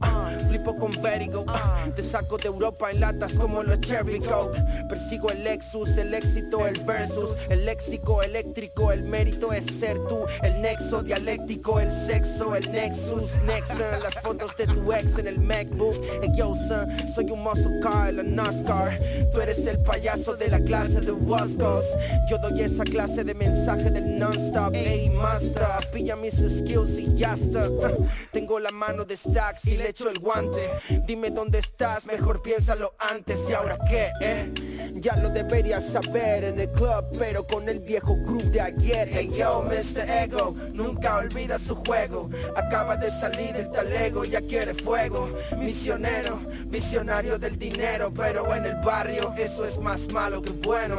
flipo 0.50 0.76
con 0.76 0.92
verigo. 1.02 1.46
ah. 1.48 1.86
Te 1.96 2.04
saco 2.04 2.38
de 2.38 2.48
Europa 2.48 2.92
en 2.92 3.00
latas 3.00 3.32
como 3.32 3.64
los 3.64 3.80
Cherry 3.80 4.20
Coke. 4.20 4.62
Persigo 4.90 5.32
el 5.32 5.46
Lexus, 5.46 5.98
el 5.98 6.14
éxito, 6.14 6.68
el 6.68 6.78
versus. 6.82 7.38
El 7.50 7.64
léxico 7.64 8.24
eléctrico, 8.24 8.92
el 8.92 9.04
mérito 9.04 9.54
es 9.54 9.64
ser 9.80 9.98
tú. 10.10 10.26
El 10.42 10.62
nexo 10.62 11.02
dialéctico, 11.02 11.80
el 11.80 11.92
sexo, 11.94 12.58
el 12.58 12.70
nexus. 12.70 13.32
Nexon, 13.46 13.80
las 14.02 14.16
fotos 14.16 14.54
de 14.58 14.68
tu 14.68 14.92
ex 14.92 15.18
en 15.18 15.28
el 15.28 15.40
MacBook. 15.40 15.96
Yo, 16.36 16.54
son, 16.68 16.90
soy 17.16 17.32
un 17.32 17.42
muscle 17.42 17.80
car 17.80 18.14
NASCAR. 18.36 19.00
Tú 19.32 19.42
eres 19.42 19.66
el 19.68 19.80
payaso 19.80 20.36
de 20.36 20.48
la 20.48 20.60
clase 20.60 21.02
de 21.02 21.12
Wascos. 21.12 21.86
Yo 22.30 22.38
doy 22.38 22.62
esa 22.62 22.84
clase 22.84 23.24
de 23.24 23.34
mensaje 23.34 23.90
del 23.90 24.18
non-stop. 24.18 24.74
Ey, 24.74 25.10
master, 25.10 25.90
pilla 25.92 26.16
mis 26.16 26.36
skills 26.36 27.00
y 27.00 27.14
ya 27.16 27.34
está. 27.34 27.70
Tengo 28.32 28.60
la 28.60 28.72
mano 28.72 29.06
de 29.06 29.18
stacks 29.18 29.66
y 29.66 29.78
le 29.78 29.90
echo 29.90 30.10
el 30.10 30.20
guante. 30.20 30.70
Dime 31.06 31.30
dónde 31.30 31.60
estás, 31.60 32.06
mejor 32.06 32.42
piénsalo 32.42 32.94
antes. 33.00 33.40
¿Y 33.50 33.54
ahora 33.54 33.78
qué, 33.90 34.12
eh? 34.22 34.54
Ya 34.96 35.16
lo 35.18 35.30
deberías 35.30 35.84
saber 35.86 36.44
en 36.46 36.60
el 36.60 36.72
club, 36.72 37.06
pero 37.18 37.46
con 37.46 37.68
el 37.68 37.80
viejo 37.80 38.16
groove 38.16 38.52
de 38.52 38.62
ayer. 38.62 39.10
Hey 39.12 39.30
yo, 39.34 39.64
Mr. 39.64 40.10
Ego, 40.10 40.56
nunca 40.74 41.18
olvida 41.18 41.60
su 41.60 41.76
juego. 41.76 42.30
Acaba 42.56 42.96
de 42.96 43.10
salir 43.12 43.54
del 43.54 43.72
talego, 43.72 44.24
ya 44.24 44.42
quiere 44.42 44.74
fuego. 44.74 45.30
Misionero, 45.58 46.40
visionario 46.68 47.38
del 47.38 47.58
dinero, 47.58 48.12
pero 48.24 48.56
en 48.56 48.66
el 48.66 48.76
barrio 48.76 49.34
eso 49.38 49.66
es 49.66 49.78
más 49.80 50.10
malo 50.14 50.42
que 50.42 50.52
bueno. 50.52 50.96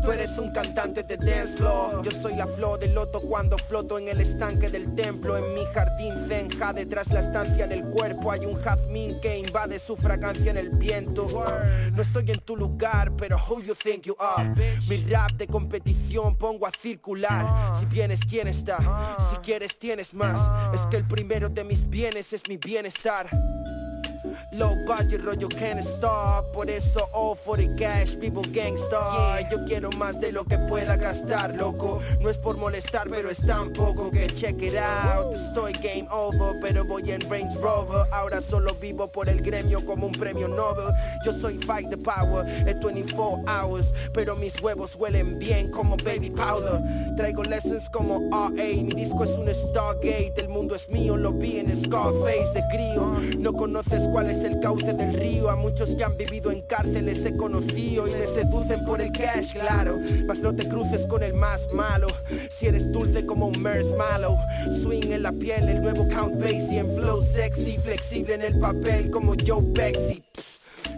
Tú 0.00 0.12
eres 0.12 0.38
un 0.38 0.52
cantante 0.52 1.02
de 1.02 1.16
dance 1.16 1.56
floor. 1.56 2.04
Yo 2.04 2.10
soy 2.12 2.36
la 2.36 2.46
flor 2.46 2.78
del 2.78 2.94
loto 2.94 3.20
cuando 3.20 3.58
floto 3.58 3.98
en 3.98 4.06
el 4.06 4.20
estanque 4.20 4.70
del 4.70 4.94
templo. 4.94 5.36
En 5.36 5.54
mi 5.54 5.64
jardín 5.74 6.14
zenja, 6.28 6.72
detrás 6.72 7.08
la 7.08 7.20
estancia 7.20 7.64
en 7.64 7.72
el 7.72 7.84
cuerpo 7.86 8.30
hay 8.30 8.46
un 8.46 8.54
jazmín 8.62 9.20
que 9.20 9.38
invade 9.38 9.80
su 9.80 9.96
fragancia 9.96 10.52
en 10.52 10.56
el 10.56 10.70
viento. 10.70 11.26
No 11.92 12.00
estoy 12.00 12.30
en 12.30 12.38
tu 12.38 12.56
lugar, 12.56 13.10
pero 13.16 13.36
who 13.48 13.60
you 13.60 13.74
think 13.74 14.04
you 14.04 14.16
are? 14.20 14.48
Mi 14.88 15.04
rap 15.10 15.32
de 15.32 15.48
competición 15.48 16.36
pongo 16.36 16.64
a 16.64 16.70
circular. 16.70 17.74
Si 17.76 17.86
vienes, 17.86 18.20
¿quién 18.20 18.46
está? 18.46 18.78
Si 19.30 19.36
quieres, 19.38 19.76
tienes 19.76 20.14
más. 20.14 20.38
Es 20.72 20.82
que 20.86 20.96
el 20.96 21.06
primero 21.08 21.48
de 21.48 21.64
mis 21.64 21.88
bienes 21.88 22.32
es 22.32 22.48
mi 22.48 22.56
bienestar. 22.56 23.28
Low 24.52 24.76
budget 24.86 25.24
rollo 25.24 25.48
can't 25.48 25.80
stop. 25.80 26.52
Por 26.52 26.68
eso 26.68 27.08
all 27.12 27.34
for 27.34 27.56
the 27.56 27.68
cash, 27.76 28.16
people 28.18 28.42
gangsta. 28.42 29.48
Yo 29.50 29.64
quiero 29.66 29.90
más 29.90 30.20
de 30.20 30.32
lo 30.32 30.44
que 30.44 30.58
pueda 30.58 30.96
gastar, 30.96 31.54
loco. 31.56 32.00
No 32.20 32.30
es 32.30 32.38
por 32.38 32.56
molestar, 32.56 33.08
pero 33.10 33.30
es 33.30 33.44
tan 33.44 33.72
poco 33.72 34.10
que 34.10 34.26
check 34.28 34.60
it 34.62 34.76
out. 34.76 35.34
Estoy 35.34 35.72
game 35.74 36.06
over, 36.10 36.58
pero 36.60 36.84
voy 36.84 37.10
en 37.10 37.20
Range 37.30 37.54
Rover. 37.60 38.06
Ahora 38.12 38.40
solo 38.40 38.74
vivo 38.74 39.08
por 39.08 39.28
el 39.28 39.42
gremio 39.42 39.84
como 39.84 40.06
un 40.06 40.12
premio 40.12 40.48
Nobel. 40.48 40.92
Yo 41.24 41.32
soy 41.32 41.58
fight 41.58 41.90
the 41.90 41.96
power, 41.96 42.46
es 42.66 42.78
24 42.80 43.44
hours. 43.46 43.92
Pero 44.12 44.36
mis 44.36 44.60
huevos 44.60 44.96
huelen 44.96 45.38
bien 45.38 45.70
como 45.70 45.96
baby 45.98 46.30
powder. 46.30 46.80
Traigo 47.16 47.42
lessons 47.42 47.88
como 47.90 48.28
RA 48.30 48.50
Mi 48.50 48.94
disco 48.94 49.24
es 49.24 49.30
un 49.30 49.52
Stargate. 49.52 50.34
El 50.36 50.48
mundo 50.48 50.74
es 50.74 50.88
mío, 50.88 51.16
lo 51.16 51.32
vi 51.32 51.58
en 51.58 51.76
Scarface 51.76 52.52
de 52.54 52.62
crío. 52.70 53.38
No 53.38 53.52
conoces 53.52 54.08
cuál 54.08 54.27
es 54.28 54.44
el 54.44 54.60
cauce 54.60 54.92
del 54.92 55.14
río. 55.14 55.50
A 55.50 55.56
muchos 55.56 55.94
que 55.94 56.04
han 56.04 56.16
vivido 56.16 56.50
en 56.50 56.62
cárceles 56.62 57.24
he 57.24 57.36
conocido 57.36 58.06
Y 58.06 58.10
me 58.12 58.26
seducen 58.26 58.84
por 58.84 59.00
el 59.00 59.12
cash, 59.12 59.52
claro. 59.52 59.98
Mas 60.26 60.40
no 60.40 60.54
te 60.54 60.68
cruces 60.68 61.06
con 61.06 61.22
el 61.22 61.34
más 61.34 61.68
malo. 61.72 62.08
Si 62.50 62.66
eres 62.66 62.90
dulce 62.92 63.24
como 63.24 63.48
un 63.48 63.60
marshmallow 63.60 64.36
Swing 64.82 65.12
en 65.12 65.22
la 65.22 65.32
piel, 65.32 65.68
el 65.68 65.82
nuevo 65.82 66.06
Count 66.08 66.40
Basie 66.40 66.78
En 66.78 66.94
flow 66.94 67.22
sexy, 67.22 67.78
flexible 67.78 68.34
en 68.34 68.42
el 68.42 68.58
papel 68.58 69.10
como 69.10 69.34
Joe 69.46 69.62
Pesci 69.74 70.22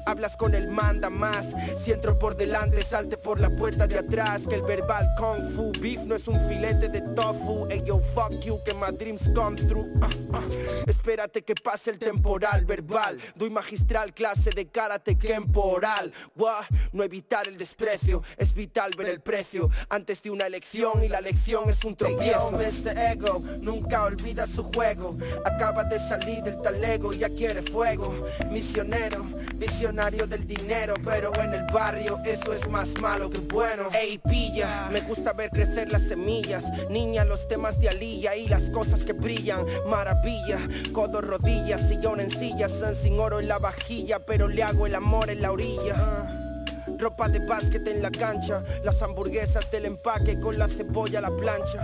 Hablas 0.07 0.37
con 0.37 0.55
el 0.55 0.69
manda 0.69 1.11
más 1.11 1.55
Si 1.77 1.93
entro 1.93 2.19
por 2.19 2.37
delante 2.37 2.83
salte 2.85 3.17
por 3.17 3.41
la 3.41 3.51
puerta 3.51 3.87
de 3.87 3.99
atrás. 3.99 4.47
Que 4.47 4.57
el 4.57 4.63
verbal 4.63 5.07
kung 5.17 5.55
fu 5.55 5.73
Beef 5.81 6.01
no 6.07 6.15
es 6.15 6.27
un 6.29 6.41
filete 6.49 6.89
de 6.89 7.01
tofu. 7.15 7.67
Ey 7.71 7.83
yo 7.85 7.99
fuck 8.15 8.33
you 8.45 8.63
que 8.65 8.75
my 8.75 8.91
dreams 8.91 9.31
come 9.35 9.57
true. 9.57 9.87
Ah, 10.03 10.09
ah. 10.35 10.43
Espérate 10.87 11.43
que 11.43 11.55
pase 11.55 11.91
el 11.91 11.99
temporal 11.99 12.65
verbal. 12.65 13.19
Doy 13.37 13.51
magistral 13.51 14.13
clase 14.15 14.51
de 14.51 14.67
karate 14.67 15.15
temporal. 15.15 16.13
Wah, 16.37 16.67
No 16.93 17.03
evitar 17.03 17.47
el 17.47 17.57
desprecio. 17.57 18.23
Es 18.37 18.55
vital 18.55 18.93
ver 18.97 19.09
el 19.09 19.21
precio 19.21 19.71
Antes 19.89 20.23
de 20.23 20.31
una 20.31 20.47
elección. 20.47 21.05
Y 21.05 21.09
la 21.09 21.21
lección 21.21 21.69
es 21.69 21.85
un 21.85 21.95
tropiezo. 21.97 22.51
Mr. 22.53 22.99
Ego 23.13 23.43
Nunca 23.61 24.05
olvida 24.05 24.47
su 24.47 24.65
juego. 24.65 25.17
Acaba 25.45 25.85
de 25.85 25.99
salir 25.99 26.43
del 26.43 26.61
talego 26.63 27.13
Ya 27.13 27.29
quiere 27.29 27.63
fuego. 27.63 28.15
Misionero 28.51 29.27
Visionario 29.57 29.90
del 29.91 30.47
dinero, 30.47 30.95
pero 31.05 31.35
en 31.43 31.53
el 31.53 31.65
barrio 31.73 32.21
eso 32.25 32.53
es 32.53 32.69
más 32.69 32.95
malo 33.01 33.29
que 33.29 33.41
bueno. 33.41 33.89
Ey, 33.93 34.19
pilla, 34.19 34.89
me 34.93 35.01
gusta 35.01 35.33
ver 35.33 35.51
crecer 35.51 35.91
las 35.91 36.03
semillas. 36.03 36.65
Niña, 36.89 37.25
los 37.25 37.49
temas 37.49 37.81
de 37.81 37.89
alilla 37.89 38.37
y 38.37 38.47
las 38.47 38.71
cosas 38.71 39.05
que 39.05 39.13
brillan. 39.13 39.67
Maravilla, 39.89 40.61
codo, 40.93 41.21
rodillas, 41.21 41.89
sillón 41.89 42.21
en 42.21 42.31
sillas, 42.31 42.73
sin 43.03 43.19
oro 43.19 43.41
en 43.41 43.49
la 43.49 43.59
vajilla, 43.59 44.21
pero 44.21 44.47
le 44.47 44.63
hago 44.63 44.87
el 44.87 44.95
amor 44.95 45.29
en 45.29 45.43
la 45.43 45.51
orilla. 45.51 46.50
Ropa 46.99 47.29
de 47.29 47.39
básquet 47.39 47.87
en 47.89 48.03
la 48.03 48.11
cancha, 48.11 48.63
las 48.85 49.01
hamburguesas 49.03 49.71
del 49.71 49.87
empaque 49.87 50.39
con 50.39 50.59
la 50.59 50.69
cebolla 50.69 51.21
a 51.21 51.23
la 51.23 51.31
plancha. 51.31 51.79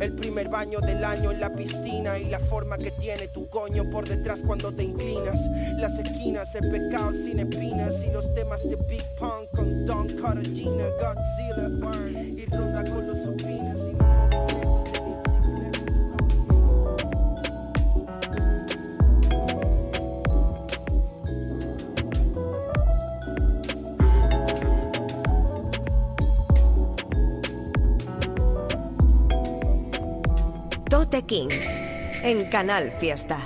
El 0.00 0.12
primer 0.14 0.48
baño 0.48 0.80
del 0.80 1.04
año 1.04 1.30
en 1.30 1.40
la 1.40 1.50
piscina 1.50 2.18
y 2.18 2.26
la 2.26 2.38
forma 2.38 2.76
que 2.76 2.90
tiene 2.90 3.28
tu 3.28 3.48
coño 3.48 3.88
por 3.88 4.06
detrás 4.06 4.40
cuando 4.46 4.72
te 4.72 4.84
inclinas. 4.84 5.38
Las 5.78 5.98
esquinas, 5.98 6.54
el 6.54 6.70
pecado 6.70 7.12
sin 7.12 7.40
espinas 7.40 8.04
y 8.04 8.10
los 8.10 8.34
temas 8.34 8.62
de 8.62 8.76
Big 8.76 9.04
Punk 9.18 9.50
con 9.54 9.86
Don 9.86 10.08
Carolina, 10.08 10.84
Godzilla, 11.00 11.68
Burn 11.80 12.38
y 12.38 12.44
ronda 12.46 12.84
con 12.84 13.06
los 13.06 13.18
supinas. 13.18 13.87
King 31.22 31.48
en 32.22 32.44
Canal 32.46 32.92
Fiesta. 32.98 33.38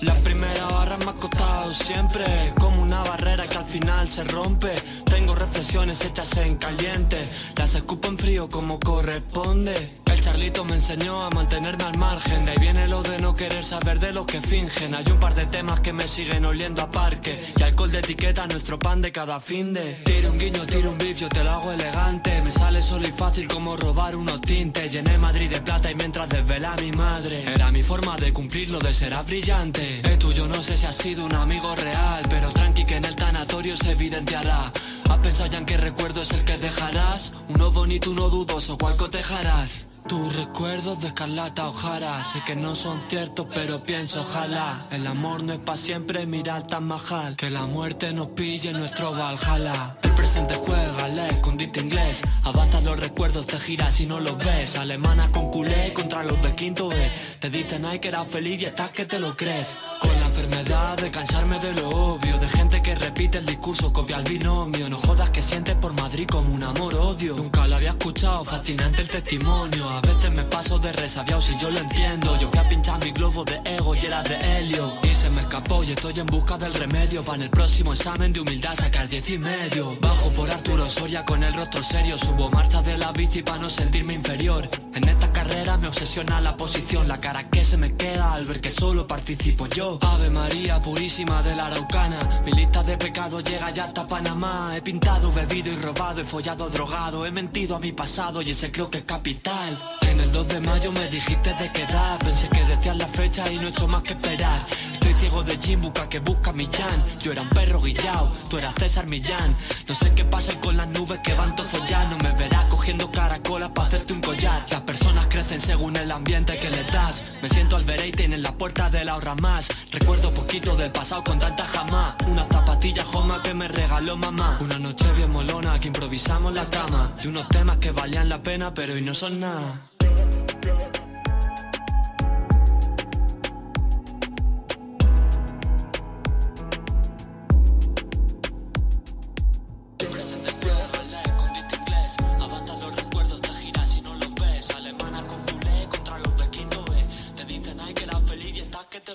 La 0.00 0.14
primera 0.16 0.66
barra 0.66 0.98
me 0.98 1.10
ha 1.10 1.14
costado 1.14 1.72
siempre 1.72 2.52
Como 2.60 2.82
una 2.82 3.02
barrera 3.02 3.48
que 3.48 3.56
al 3.56 3.64
final 3.64 4.10
se 4.10 4.24
rompe 4.24 4.74
Tengo 5.06 5.34
reflexiones 5.34 6.04
hechas 6.04 6.36
en 6.36 6.56
caliente 6.56 7.24
Las 7.56 7.74
escupo 7.74 8.08
en 8.08 8.18
frío 8.18 8.46
como 8.46 8.78
corresponde 8.78 10.02
El 10.16 10.22
charlito 10.22 10.64
me 10.64 10.76
enseñó 10.76 11.24
a 11.24 11.30
mantenerme 11.30 11.84
al 11.84 11.98
margen 11.98 12.46
De 12.46 12.52
ahí 12.52 12.56
viene 12.58 12.88
lo 12.88 13.02
de 13.02 13.18
no 13.18 13.34
querer 13.34 13.62
saber 13.62 14.00
de 14.00 14.14
los 14.14 14.26
que 14.26 14.40
fingen. 14.40 14.94
Hay 14.94 15.04
un 15.10 15.20
par 15.20 15.34
de 15.34 15.44
temas 15.44 15.80
que 15.80 15.92
me 15.92 16.08
siguen 16.08 16.46
oliendo 16.46 16.82
a 16.82 16.90
parque. 16.90 17.52
Y 17.54 17.62
alcohol 17.62 17.90
de 17.92 17.98
etiqueta, 17.98 18.46
nuestro 18.46 18.78
pan 18.78 19.02
de 19.02 19.12
cada 19.12 19.38
fin 19.40 19.74
de. 19.74 20.00
Tiro 20.06 20.32
un 20.32 20.38
guiño, 20.38 20.64
tiro 20.64 20.90
un 20.90 20.98
beef, 20.98 21.18
yo 21.18 21.28
te 21.28 21.44
lo 21.44 21.50
hago 21.50 21.70
elegante. 21.70 22.40
Me 22.40 22.50
sale 22.50 22.80
solo 22.80 23.06
y 23.06 23.12
fácil 23.12 23.46
como 23.46 23.76
robar 23.76 24.16
unos 24.16 24.40
tintes. 24.40 24.90
Llené 24.90 25.18
Madrid 25.18 25.50
de 25.50 25.60
plata 25.60 25.90
y 25.90 25.94
mientras 25.94 26.30
desvela 26.30 26.74
mi 26.80 26.92
madre. 26.92 27.44
Era 27.54 27.70
mi 27.70 27.82
forma 27.82 28.16
de 28.16 28.32
cumplir 28.32 28.70
lo 28.70 28.78
de 28.78 28.94
ser 28.94 29.14
brillante. 29.22 30.00
Es 30.00 30.18
tuyo, 30.18 30.48
no 30.48 30.62
sé 30.62 30.78
si 30.78 30.86
has 30.86 30.96
sido 30.96 31.26
un 31.26 31.34
amigo 31.34 31.76
real. 31.76 32.24
Pero 32.30 32.50
tranqui 32.52 32.86
que 32.86 32.96
en 32.96 33.04
el 33.04 33.16
tanatorio 33.16 33.76
se 33.76 33.90
evidenciará. 33.90 34.72
¿Has 35.10 35.18
pensado 35.18 35.50
ya 35.50 35.58
en 35.58 35.66
qué 35.66 35.76
recuerdo 35.76 36.22
es 36.22 36.30
el 36.30 36.42
que 36.42 36.56
dejarás? 36.56 37.32
Uno 37.50 37.70
bonito, 37.70 38.10
uno 38.10 38.30
dudoso, 38.30 38.78
¿cuál 38.78 38.96
cotejarás? 38.96 39.86
Tus 40.08 40.36
recuerdos 40.36 41.00
de 41.00 41.08
escarlata 41.08 41.68
ojara. 41.68 42.22
Sé 42.22 42.40
que 42.46 42.54
no 42.54 42.76
son 42.76 43.02
ciertos 43.08 43.46
pero 43.52 43.82
pienso 43.82 44.20
ojalá. 44.20 44.86
El 44.92 45.04
amor 45.04 45.42
no 45.42 45.52
es 45.52 45.58
para 45.58 45.76
siempre 45.78 46.26
mira 46.26 46.64
tan 46.64 46.84
majal. 46.84 47.34
Que 47.36 47.50
la 47.50 47.66
muerte 47.66 48.12
nos 48.12 48.28
pille 48.28 48.72
nuestro 48.72 49.12
Valhalla. 49.12 49.96
El 50.02 50.12
presente 50.12 50.54
fue 50.58 50.76
galés 50.96 51.38
con 51.38 51.56
dite 51.56 51.80
inglés. 51.80 52.20
Avanzan 52.44 52.84
los 52.84 53.00
recuerdos 53.00 53.48
te 53.48 53.58
giras 53.58 53.98
y 53.98 54.06
no 54.06 54.20
los 54.20 54.38
ves. 54.38 54.76
Alemana 54.76 55.32
con 55.32 55.50
culé 55.50 55.92
contra 55.92 56.22
los 56.22 56.40
de 56.40 56.54
quinto 56.54 56.92
E. 56.92 57.10
Te 57.40 57.50
dicen 57.50 57.84
ay 57.84 57.98
que 57.98 58.08
era 58.08 58.24
feliz 58.24 58.62
y 58.62 58.66
estás 58.66 58.90
que 58.90 59.06
te 59.06 59.18
lo 59.18 59.36
crees 59.36 59.76
Con 60.00 60.20
la 60.20 60.25
enfermedad 60.36 60.96
de 60.98 61.10
cansarme 61.10 61.58
de 61.58 61.72
lo 61.74 61.88
obvio 61.88 62.38
De 62.38 62.48
gente 62.48 62.82
que 62.82 62.94
repite 62.94 63.38
el 63.38 63.46
discurso 63.46 63.92
copia 63.92 64.18
el 64.18 64.24
binomio. 64.24 64.88
No 64.88 64.98
jodas 64.98 65.30
que 65.30 65.42
sientes 65.42 65.74
por 65.76 65.92
Madrid 65.94 66.26
como 66.30 66.52
un 66.52 66.62
amor 66.62 66.94
odio. 66.94 67.36
Nunca 67.36 67.66
lo 67.66 67.76
había 67.76 67.90
escuchado, 67.90 68.44
fascinante 68.44 69.02
el 69.02 69.08
testimonio. 69.08 69.88
A 69.88 70.00
veces 70.00 70.30
me 70.30 70.44
paso 70.44 70.78
de 70.78 70.92
resabiado 70.92 71.40
si 71.40 71.58
yo 71.58 71.70
lo 71.70 71.78
entiendo. 71.78 72.38
Yo 72.38 72.48
fui 72.50 72.58
a 72.58 72.68
pinchar 72.68 73.02
mi 73.02 73.12
globo 73.12 73.44
de 73.44 73.60
ego 73.64 73.94
y 73.94 73.98
era 73.98 74.22
de 74.22 74.36
helio. 74.36 74.92
Y 75.02 75.14
se 75.14 75.30
me 75.30 75.40
escapó 75.40 75.82
y 75.82 75.92
estoy 75.92 76.20
en 76.20 76.26
busca 76.26 76.58
del 76.58 76.74
remedio. 76.74 77.22
Para 77.22 77.36
en 77.36 77.42
el 77.42 77.50
próximo 77.50 77.92
examen 77.92 78.32
de 78.32 78.40
humildad 78.40 78.74
sacar 78.74 79.08
diez 79.08 79.28
y 79.30 79.38
medio. 79.38 79.96
Bajo 80.00 80.30
por 80.30 80.50
Arturo 80.50 80.88
Soria 80.88 81.24
con 81.24 81.42
el 81.42 81.54
rostro 81.54 81.82
serio. 81.82 82.18
Subo 82.18 82.50
marcha 82.50 82.82
de 82.82 82.98
la 82.98 83.12
bici 83.12 83.42
para 83.42 83.58
no 83.58 83.68
sentirme 83.68 84.12
inferior. 84.14 84.68
En 84.94 85.08
esta 85.08 85.32
carrera 85.32 85.76
me 85.76 85.88
obsesiona 85.88 86.40
la 86.40 86.56
posición 86.56 87.08
La 87.08 87.20
cara 87.20 87.44
que 87.44 87.64
se 87.64 87.76
me 87.76 87.96
queda 87.96 88.32
al 88.32 88.46
ver 88.46 88.60
que 88.60 88.70
solo 88.70 89.06
participo 89.06 89.66
yo 89.66 89.98
María 90.30 90.80
purísima 90.80 91.42
de 91.42 91.54
la 91.54 91.66
Araucana. 91.66 92.18
Mi 92.44 92.52
lista 92.52 92.82
de 92.82 92.96
pecados 92.96 93.44
llega 93.44 93.70
ya 93.70 93.84
hasta 93.84 94.06
Panamá. 94.06 94.72
He 94.74 94.82
pintado, 94.82 95.32
bebido 95.32 95.72
y 95.72 95.76
robado, 95.76 96.20
he 96.20 96.24
follado, 96.24 96.68
drogado. 96.68 97.26
He 97.26 97.30
mentido 97.30 97.76
a 97.76 97.80
mi 97.80 97.92
pasado 97.92 98.42
y 98.42 98.50
ese 98.50 98.70
creo 98.70 98.90
que 98.90 98.98
es 98.98 99.04
capital. 99.04 99.78
En 100.02 100.20
el 100.20 100.32
2 100.32 100.48
de 100.48 100.60
mayo 100.60 100.92
me 100.92 101.08
dijiste 101.08 101.52
de 101.54 101.70
quedar 101.72 102.18
Pensé 102.18 102.48
que 102.48 102.64
decías 102.64 102.96
la 102.96 103.06
fecha 103.06 103.50
y 103.50 103.56
no 103.56 103.66
he 103.66 103.70
hecho 103.70 103.86
más 103.86 104.02
que 104.02 104.12
esperar 104.12 104.66
Estoy 105.06 105.20
ciego 105.20 105.44
de 105.44 105.56
Jimbuca 105.56 106.08
que 106.08 106.18
busca 106.18 106.52
mi 106.52 106.66
Jan 106.66 107.04
Yo 107.20 107.30
era 107.30 107.42
un 107.42 107.48
perro 107.48 107.80
guillao, 107.80 108.28
tú 108.50 108.58
eras 108.58 108.74
César 108.74 109.06
Millán. 109.06 109.54
No 109.86 109.94
sé 109.94 110.12
qué 110.14 110.24
pasa 110.24 110.58
con 110.58 110.76
las 110.76 110.88
nubes 110.88 111.20
que 111.20 111.32
van 111.32 111.54
todos 111.54 111.88
ya. 111.88 112.04
No 112.06 112.18
me 112.18 112.32
verás 112.32 112.66
cogiendo 112.66 113.12
caracolas 113.12 113.70
para 113.70 113.86
hacerte 113.86 114.12
un 114.12 114.20
collar. 114.20 114.66
Las 114.68 114.80
personas 114.80 115.28
crecen 115.28 115.60
según 115.60 115.94
el 115.96 116.10
ambiente 116.10 116.56
que 116.56 116.70
les 116.70 116.92
das. 116.92 117.24
Me 117.40 117.48
siento 117.48 117.76
al 117.76 117.84
vereiten 117.84 118.32
en 118.32 118.42
la 118.42 118.58
puerta 118.58 118.90
de 118.90 119.04
la 119.04 119.12
ahorra 119.12 119.36
más. 119.36 119.68
Recuerdo 119.92 120.32
poquito 120.32 120.74
del 120.74 120.90
pasado 120.90 121.22
con 121.22 121.38
tanta 121.38 121.64
jamás 121.66 122.16
Una 122.26 122.44
zapatilla 122.44 123.04
joma 123.04 123.40
que 123.44 123.54
me 123.54 123.68
regaló 123.68 124.16
mamá. 124.16 124.58
Una 124.60 124.80
noche 124.80 125.06
bien 125.12 125.30
molona 125.30 125.78
que 125.78 125.86
improvisamos 125.86 126.52
la 126.52 126.68
cama. 126.68 127.16
Y 127.22 127.28
unos 127.28 127.48
temas 127.48 127.76
que 127.78 127.92
valían 127.92 128.28
la 128.28 128.42
pena 128.42 128.74
pero 128.74 128.94
hoy 128.94 129.02
no 129.02 129.14
son 129.14 129.38
nada 129.38 129.95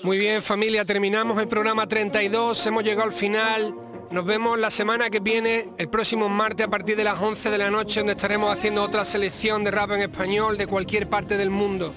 Muy 0.02 0.18
bien 0.18 0.42
familia, 0.42 0.84
terminamos 0.84 1.40
el 1.40 1.46
programa 1.46 1.86
32, 1.86 2.66
hemos 2.66 2.82
llegado 2.82 3.04
al 3.04 3.12
final. 3.12 3.72
Nos 4.10 4.24
vemos 4.24 4.58
la 4.58 4.68
semana 4.68 5.08
que 5.10 5.20
viene, 5.20 5.68
el 5.78 5.88
próximo 5.88 6.28
martes 6.28 6.66
a 6.66 6.70
partir 6.70 6.96
de 6.96 7.04
las 7.04 7.20
11 7.20 7.50
de 7.50 7.58
la 7.58 7.70
noche, 7.70 8.00
donde 8.00 8.14
estaremos 8.14 8.52
haciendo 8.52 8.82
otra 8.82 9.04
selección 9.04 9.62
de 9.62 9.70
rap 9.70 9.92
en 9.92 10.02
español 10.02 10.58
de 10.58 10.66
cualquier 10.66 11.08
parte 11.08 11.36
del 11.36 11.50
mundo. 11.50 11.94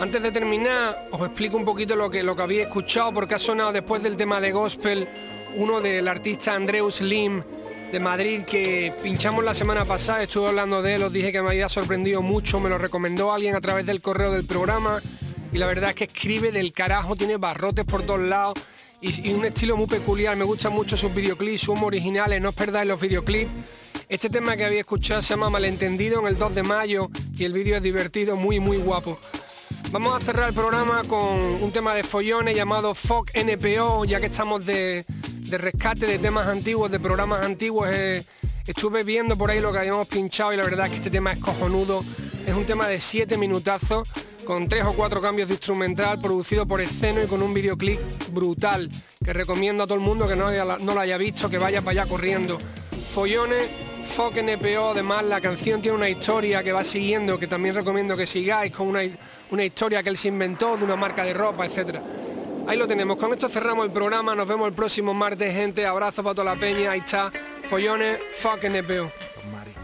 Antes 0.00 0.20
de 0.20 0.32
terminar, 0.32 1.06
os 1.12 1.20
explico 1.20 1.56
un 1.56 1.64
poquito 1.64 1.94
lo 1.94 2.10
que, 2.10 2.24
lo 2.24 2.34
que 2.34 2.42
habéis 2.42 2.62
escuchado, 2.62 3.14
porque 3.14 3.36
ha 3.36 3.38
sonado 3.38 3.70
después 3.70 4.02
del 4.02 4.16
tema 4.16 4.40
de 4.40 4.50
gospel, 4.50 5.08
uno 5.54 5.80
del 5.80 6.08
artista 6.08 6.54
Andreus 6.54 7.00
Lim 7.00 7.40
de 7.92 8.00
Madrid, 8.00 8.42
que 8.42 8.92
pinchamos 9.04 9.44
la 9.44 9.54
semana 9.54 9.84
pasada, 9.84 10.24
estuve 10.24 10.48
hablando 10.48 10.82
de 10.82 10.96
él, 10.96 11.04
os 11.04 11.12
dije 11.12 11.30
que 11.30 11.40
me 11.40 11.50
había 11.50 11.68
sorprendido 11.68 12.20
mucho, 12.20 12.58
me 12.58 12.68
lo 12.68 12.78
recomendó 12.78 13.32
alguien 13.32 13.54
a 13.54 13.60
través 13.60 13.86
del 13.86 14.02
correo 14.02 14.32
del 14.32 14.44
programa, 14.44 15.00
y 15.56 15.58
la 15.58 15.66
verdad 15.66 15.88
es 15.88 15.96
que 15.96 16.04
escribe 16.04 16.52
del 16.52 16.74
carajo, 16.74 17.16
tiene 17.16 17.38
barrotes 17.38 17.86
por 17.86 18.02
todos 18.02 18.20
lados 18.20 18.58
y, 19.00 19.32
un 19.32 19.42
estilo 19.46 19.74
muy 19.74 19.86
peculiar. 19.86 20.36
Me 20.36 20.44
gustan 20.44 20.74
mucho 20.74 20.98
sus 20.98 21.14
videoclips, 21.14 21.62
son 21.62 21.82
originales, 21.82 22.42
no 22.42 22.50
os 22.50 22.54
perdáis 22.54 22.86
los 22.86 23.00
videoclips. 23.00 23.50
Este 24.06 24.28
tema 24.28 24.54
que 24.54 24.66
había 24.66 24.80
escuchado 24.80 25.22
se 25.22 25.30
llama 25.30 25.48
Malentendido 25.48 26.20
en 26.20 26.26
el 26.26 26.36
2 26.36 26.56
de 26.56 26.62
mayo 26.62 27.08
y 27.38 27.44
el 27.44 27.54
vídeo 27.54 27.74
es 27.78 27.82
divertido, 27.82 28.36
muy 28.36 28.60
muy 28.60 28.76
guapo. 28.76 29.18
Vamos 29.90 30.14
a 30.14 30.20
cerrar 30.22 30.50
el 30.50 30.54
programa 30.54 31.02
con 31.08 31.18
un 31.18 31.72
tema 31.72 31.94
de 31.94 32.04
follones 32.04 32.54
llamado 32.54 32.94
Foc 32.94 33.30
NPO, 33.34 34.04
ya 34.04 34.20
que 34.20 34.26
estamos 34.26 34.66
de, 34.66 35.06
rescate 35.48 36.06
de 36.06 36.18
temas 36.18 36.48
antiguos, 36.48 36.90
de 36.90 37.00
programas 37.00 37.42
antiguos. 37.46 37.88
Eh, 37.90 38.22
estuve 38.66 39.04
viendo 39.04 39.38
por 39.38 39.50
ahí 39.50 39.60
lo 39.60 39.72
que 39.72 39.78
habíamos 39.78 40.06
pinchado 40.06 40.52
y 40.52 40.58
la 40.58 40.64
verdad 40.64 40.84
es 40.84 40.90
que 40.90 40.98
este 40.98 41.10
tema 41.10 41.32
es 41.32 41.38
cojonudo. 41.38 42.04
Es 42.46 42.54
un 42.54 42.66
tema 42.66 42.88
de 42.88 43.00
7 43.00 43.38
minutazos 43.38 44.06
con 44.46 44.68
tres 44.68 44.84
o 44.84 44.94
cuatro 44.94 45.20
cambios 45.20 45.48
de 45.48 45.54
instrumental, 45.54 46.20
producido 46.20 46.64
por 46.64 46.80
Esceno 46.80 47.22
y 47.22 47.26
con 47.26 47.42
un 47.42 47.52
videoclip 47.52 48.00
brutal, 48.30 48.88
que 49.22 49.32
recomiendo 49.32 49.82
a 49.82 49.86
todo 49.86 49.96
el 49.96 50.04
mundo 50.04 50.26
que 50.26 50.36
no, 50.36 50.50
no 50.78 50.94
lo 50.94 51.00
haya 51.00 51.18
visto, 51.18 51.50
que 51.50 51.58
vaya 51.58 51.82
para 51.82 52.02
allá 52.02 52.10
corriendo. 52.10 52.56
Follones, 53.12 53.68
Foc 54.06 54.36
NPO, 54.36 54.92
además 54.92 55.24
la 55.24 55.40
canción 55.40 55.82
tiene 55.82 55.96
una 55.96 56.08
historia 56.08 56.62
que 56.62 56.72
va 56.72 56.84
siguiendo, 56.84 57.38
que 57.38 57.48
también 57.48 57.74
recomiendo 57.74 58.16
que 58.16 58.26
sigáis, 58.26 58.72
con 58.72 58.86
una, 58.86 59.00
una 59.50 59.64
historia 59.64 60.02
que 60.02 60.10
él 60.10 60.16
se 60.16 60.28
inventó 60.28 60.76
de 60.76 60.84
una 60.84 60.96
marca 60.96 61.24
de 61.24 61.34
ropa, 61.34 61.66
etcétera. 61.66 62.00
Ahí 62.68 62.78
lo 62.78 62.86
tenemos, 62.86 63.16
con 63.16 63.32
esto 63.32 63.48
cerramos 63.48 63.84
el 63.84 63.92
programa, 63.92 64.34
nos 64.34 64.48
vemos 64.48 64.68
el 64.68 64.74
próximo 64.74 65.12
martes, 65.12 65.52
gente, 65.52 65.84
abrazo 65.84 66.22
para 66.22 66.34
toda 66.36 66.54
la 66.54 66.60
peña, 66.60 66.92
ahí 66.92 67.00
está, 67.00 67.32
Follones, 67.68 68.20
Fuck 68.32 68.64
NPO. 68.64 69.35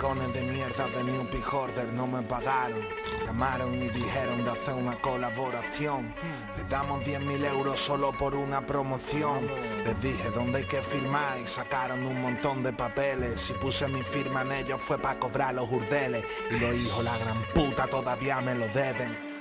Maricones 0.03 0.34
de 0.34 0.42
mierda 0.42 0.88
de 0.88 1.05
New 1.05 1.28
Order 1.53 1.92
no 1.92 2.09
me 2.09 2.22
pagaron 2.22 2.80
llamaron 3.24 3.72
y 3.80 3.88
dijeron 3.88 4.44
de 4.44 4.50
hacer 4.50 4.74
una 4.74 4.96
colaboración. 4.96 6.12
Les 6.57 6.68
damos 6.68 7.05
10.000 7.07 7.44
euros 7.46 7.78
solo 7.78 8.11
por 8.18 8.34
una 8.34 8.66
promoción. 8.66 9.46
Les 9.84 10.03
dije 10.03 10.30
dónde 10.34 10.59
hay 10.59 10.64
que 10.64 10.82
firmar 10.82 11.38
y 11.38 11.46
sacaron 11.46 12.05
un 12.05 12.20
montón 12.20 12.64
de 12.64 12.72
papeles. 12.72 13.42
Si 13.42 13.53
puse 13.53 13.86
mi 13.86 14.03
firma 14.03 14.42
en 14.42 14.50
ellos 14.53 14.80
fue 14.80 14.98
para 14.98 15.20
cobrar 15.20 15.55
los 15.55 15.70
urdeles. 15.70 16.24
Y 16.50 16.59
los 16.59 16.74
hijos, 16.74 17.05
la 17.05 17.16
gran 17.18 17.40
puta, 17.55 17.86
todavía 17.86 18.40
me 18.40 18.57
lo 18.57 18.66
deben 18.68 19.32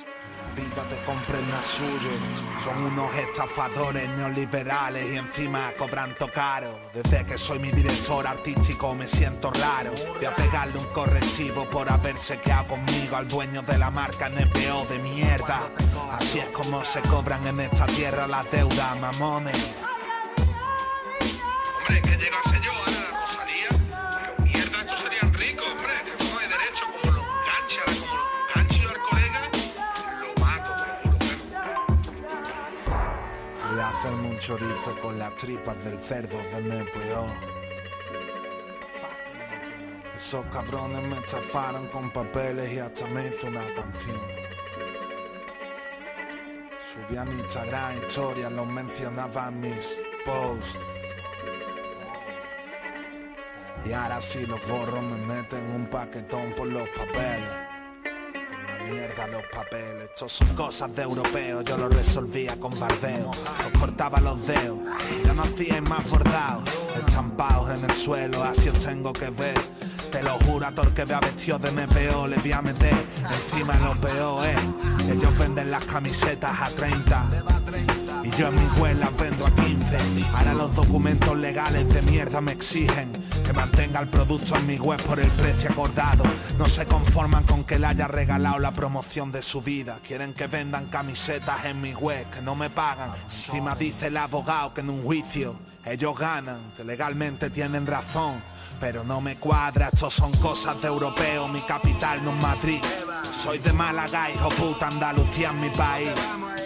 vida 0.51 0.87
te 0.89 0.97
comprenda 1.03 1.61
suyo. 1.63 2.11
Son 2.63 2.83
unos 2.83 3.13
estafadores 3.15 4.09
neoliberales 4.09 5.11
y 5.11 5.17
encima 5.17 5.71
cobran 5.77 6.15
caro. 6.33 6.77
Desde 6.93 7.25
que 7.25 7.37
soy 7.37 7.59
mi 7.59 7.71
director 7.71 8.25
artístico 8.27 8.95
me 8.95 9.07
siento 9.07 9.51
raro. 9.51 9.91
Voy 10.15 10.25
a 10.25 10.35
pegarle 10.35 10.77
un 10.77 10.85
correctivo 10.87 11.69
por 11.69 11.91
haberse 11.91 12.39
quedado 12.39 12.67
conmigo 12.67 13.15
al 13.15 13.27
dueño 13.27 13.61
de 13.61 13.77
la 13.77 13.89
marca 13.89 14.29
NPO 14.29 14.85
de 14.89 14.99
mierda. 14.99 15.61
Así 16.11 16.39
es 16.39 16.47
como 16.47 16.83
se 16.85 17.01
cobran 17.01 17.45
en 17.47 17.61
esta 17.61 17.85
tierra 17.87 18.27
las 18.27 18.49
deudas, 18.51 18.99
mamones. 18.99 19.57
Hombre, 21.77 22.01
que 22.01 22.17
llegase 22.17 22.59
yo 22.61 23.00
chorizo 34.51 34.99
con 35.01 35.17
las 35.17 35.33
tripas 35.37 35.81
del 35.85 35.97
cerdo 35.97 36.37
de 36.37 36.61
NPO. 36.61 37.25
Esos 40.17 40.45
cabrones 40.47 41.01
me 41.03 41.17
estafaron 41.19 41.87
con 41.87 42.09
papeles 42.09 42.69
y 42.73 42.79
hasta 42.79 43.07
me 43.07 43.29
hizo 43.29 43.47
una 43.47 43.63
canción. 43.73 44.19
Subí 46.91 47.15
a 47.17 47.23
mi 47.23 47.39
Instagram 47.39 47.97
historias, 47.99 48.51
los 48.51 48.67
mencionaba 48.67 49.47
en 49.47 49.61
mis 49.61 49.97
posts. 50.25 50.77
Y 53.85 53.93
ahora 53.93 54.19
si 54.19 54.45
los 54.45 54.59
borro 54.67 55.01
me 55.01 55.17
meten 55.33 55.63
un 55.71 55.85
paquetón 55.85 56.53
por 56.57 56.67
los 56.67 56.89
papeles. 56.89 57.70
Mierda 58.91 59.25
los 59.27 59.43
papeles. 59.53 60.03
Estos 60.03 60.33
son 60.33 60.53
cosas 60.53 60.93
de 60.93 61.03
europeos, 61.03 61.63
yo 61.63 61.77
lo 61.77 61.87
resolvía 61.87 62.59
con 62.59 62.77
bardeo. 62.77 63.31
Os 63.31 63.79
cortaba 63.79 64.19
los 64.19 64.45
dedos, 64.45 64.79
ya 65.23 65.33
no 65.33 65.43
hacíais 65.43 65.81
más 65.81 66.09
bordados. 66.09 66.67
Estampados 67.07 67.71
en 67.71 67.85
el 67.85 67.93
suelo, 67.93 68.43
así 68.43 68.67
os 68.67 68.79
tengo 68.79 69.13
que 69.13 69.29
ver. 69.29 69.55
Te 70.11 70.21
lo 70.21 70.37
juro 70.39 70.67
a 70.67 70.73
que 70.73 71.05
vea 71.05 71.21
vestido 71.21 71.57
de 71.57 71.71
MPO 71.71 72.27
le 72.27 72.37
voy 72.37 72.51
a 72.51 72.61
meter 72.61 72.93
encima 73.33 73.75
lo 73.77 73.95
peor 74.01 74.43
que 74.97 75.13
ellos 75.13 75.37
venden 75.37 75.71
las 75.71 75.85
camisetas 75.85 76.61
a 76.61 76.69
30 76.75 77.29
y 78.23 78.29
yo 78.31 78.47
en 78.47 78.55
mis 78.55 78.77
web 78.77 78.97
las 78.99 79.15
vendo 79.17 79.45
a 79.45 79.51
15 79.55 79.97
Ahora 80.33 80.53
los 80.53 80.75
documentos 80.75 81.37
legales 81.37 81.87
de 81.93 82.01
mierda 82.01 82.41
me 82.41 82.51
exigen 82.51 83.11
Que 83.45 83.53
mantenga 83.53 83.99
el 83.99 84.09
producto 84.09 84.55
en 84.55 84.65
mi 84.65 84.77
web 84.77 85.01
por 85.03 85.19
el 85.19 85.31
precio 85.31 85.71
acordado. 85.71 86.23
No 86.57 86.67
se 86.67 86.85
conforman 86.85 87.43
con 87.43 87.63
que 87.63 87.79
le 87.79 87.87
haya 87.87 88.07
regalado 88.07 88.59
la 88.59 88.71
promoción 88.71 89.31
de 89.31 89.41
su 89.41 89.61
vida. 89.61 89.99
Quieren 90.05 90.33
que 90.33 90.47
vendan 90.47 90.87
camisetas 90.87 91.65
en 91.65 91.81
mi 91.81 91.93
web 91.93 92.29
que 92.29 92.41
no 92.41 92.55
me 92.55 92.69
pagan. 92.69 93.11
Encima 93.23 93.75
dice 93.75 94.07
el 94.07 94.17
abogado 94.17 94.73
que 94.73 94.81
en 94.81 94.89
un 94.89 95.03
juicio 95.03 95.55
ellos 95.85 96.17
ganan 96.17 96.73
Que 96.77 96.83
legalmente 96.83 97.49
tienen 97.49 97.87
razón. 97.87 98.41
Pero 98.79 99.03
no 99.03 99.21
me 99.21 99.35
cuadra, 99.35 99.89
estos 99.93 100.13
son 100.13 100.31
cosas 100.33 100.81
de 100.81 100.87
europeo, 100.87 101.47
mi 101.47 101.61
capital 101.61 102.23
no 102.23 102.31
es 102.31 102.41
Madrid. 102.41 102.79
Soy 103.31 103.59
de 103.59 103.71
Málaga, 103.73 104.31
hijo 104.31 104.49
puta, 104.49 104.87
Andalucía 104.87 105.51
en 105.51 105.61
mi 105.61 105.69
país. 105.69 106.09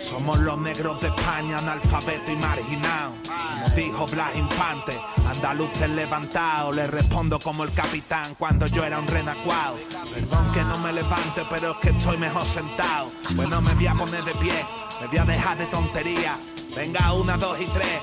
Somos 0.06 0.38
los 0.38 0.58
negros 0.60 1.02
de 1.02 1.08
España, 1.08 1.58
analfabeto 1.58 2.32
y 2.32 2.36
marginado. 2.36 3.14
Como 3.24 3.70
dijo 3.76 4.06
Blas 4.06 4.36
Infante, 4.36 4.96
andaluces 5.28 5.90
levantados. 5.90 6.76
Le 6.76 6.86
respondo 6.86 7.40
como 7.40 7.64
el 7.64 7.74
capitán 7.74 8.36
cuando 8.38 8.68
yo 8.68 8.86
era 8.86 9.00
un 9.00 9.08
renacuado. 9.08 9.78
Perdón 10.14 10.52
que 10.54 10.62
no 10.62 10.78
me 10.78 10.94
levante, 10.94 11.42
pero 11.50 11.72
es 11.72 11.78
que 11.78 11.90
estoy 11.90 12.18
mejor 12.18 12.44
sentado. 12.44 13.12
Bueno, 13.32 13.62
me 13.62 13.74
voy 13.74 13.88
a 13.88 13.96
poner 13.96 14.24
de 14.24 14.34
pie, 14.36 14.64
me 15.02 15.08
voy 15.08 15.18
a 15.18 15.26
dejar 15.26 15.58
de 15.58 15.66
tontería. 15.66 16.38
Venga, 16.76 17.12
una, 17.14 17.36
dos 17.38 17.60
y 17.60 17.66
tres. 17.66 18.00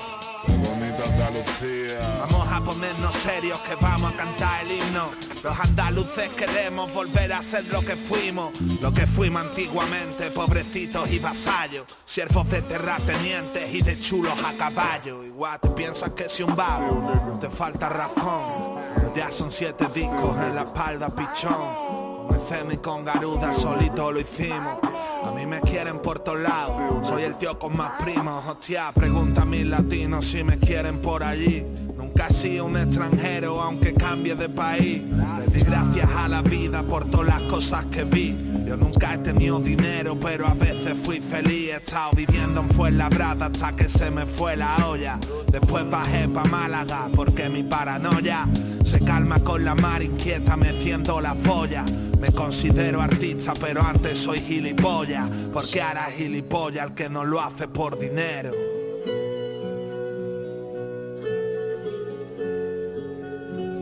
Vamos 2.19 2.47
a 2.51 2.61
ponernos 2.61 3.15
serios 3.15 3.59
que 3.61 3.73
vamos 3.75 4.13
a 4.13 4.15
cantar 4.15 4.63
el 4.65 4.73
himno. 4.73 5.09
Los 5.43 5.59
andaluces 5.59 6.29
queremos 6.29 6.93
volver 6.93 7.33
a 7.33 7.41
ser 7.41 7.65
lo 7.69 7.81
que 7.81 7.95
fuimos, 7.95 8.59
lo 8.79 8.93
que 8.93 9.07
fuimos 9.07 9.41
antiguamente, 9.41 10.29
pobrecitos 10.29 11.09
y 11.09 11.17
vasallos, 11.17 11.85
siervos 12.05 12.47
de 12.51 12.61
terratenientes 12.61 13.73
y 13.73 13.81
de 13.81 13.99
chulos 13.99 14.33
a 14.45 14.53
caballo. 14.53 15.23
Igual 15.23 15.59
te 15.59 15.69
piensas 15.69 16.11
que 16.11 16.29
si 16.29 16.43
un 16.43 16.55
vago 16.55 17.39
te 17.41 17.49
falta 17.49 17.89
razón, 17.89 18.75
ya 19.15 19.31
son 19.31 19.51
siete 19.51 19.87
discos 19.93 20.39
en 20.39 20.55
la 20.55 20.61
espalda 20.61 21.09
pichón. 21.09 22.27
Con 22.27 22.35
escena 22.39 22.73
y 22.73 22.77
con 22.77 23.03
Garuda 23.03 23.51
solito 23.53 24.11
lo 24.11 24.19
hicimos. 24.19 24.77
A 25.25 25.31
mí 25.31 25.45
me 25.45 25.61
quieren 25.61 25.99
por 25.99 26.19
todos 26.19 26.41
lados. 26.41 27.07
Soy 27.07 27.23
el 27.23 27.35
tío 27.37 27.57
con 27.57 27.75
más 27.77 28.01
primos. 28.01 28.45
Hostia, 28.45 28.91
pregunta 28.93 29.43
a 29.43 29.45
mis 29.45 29.65
latinos 29.65 30.25
si 30.25 30.43
me 30.43 30.59
quieren 30.59 30.99
por 30.99 31.23
allí. 31.23 31.65
Nunca 31.97 32.27
he 32.27 32.33
sido 32.33 32.65
un 32.65 32.77
extranjero 32.77 33.61
aunque 33.61 33.93
cambie 33.93 34.35
de 34.35 34.49
país. 34.49 35.03
Le 35.39 35.47
di 35.47 35.61
gracias 35.61 36.09
a 36.15 36.27
la 36.27 36.41
vida 36.41 36.83
por 36.83 37.05
todas 37.05 37.27
las 37.27 37.41
cosas 37.43 37.85
que 37.85 38.03
vi. 38.03 38.37
Yo 38.65 38.77
nunca 38.77 39.13
he 39.13 39.17
tenido 39.19 39.59
dinero, 39.59 40.17
pero 40.19 40.47
a 40.47 40.53
veces 40.53 40.97
fui 40.97 41.19
feliz. 41.19 41.69
He 41.69 41.75
estado 41.75 42.11
viviendo 42.15 42.61
en 42.61 42.69
Fuenlabrada 42.69 43.47
hasta 43.47 43.75
que 43.75 43.87
se 43.87 44.09
me 44.09 44.25
fue 44.25 44.57
la 44.57 44.87
olla. 44.87 45.19
Después 45.51 45.89
bajé 45.89 46.27
pa' 46.27 46.45
Málaga 46.45 47.09
porque 47.15 47.49
mi 47.49 47.63
paranoia 47.63 48.47
se 48.83 48.99
calma 48.99 49.39
con 49.39 49.63
la 49.63 49.75
mar 49.75 50.01
inquieta 50.01 50.57
meciendo 50.57 51.21
la 51.21 51.35
polla. 51.35 51.85
Me 52.19 52.31
considero 52.31 53.01
artista, 53.01 53.53
pero 53.59 53.81
antes 53.81 54.17
soy 54.17 54.39
gilipollas. 54.39 55.29
Porque 55.53 55.79
es 55.79 56.15
gilipollas 56.15 56.87
el 56.87 56.93
que 56.93 57.09
no 57.09 57.23
lo 57.23 57.41
hace 57.41 57.67
por 57.67 57.99
dinero. 57.99 58.72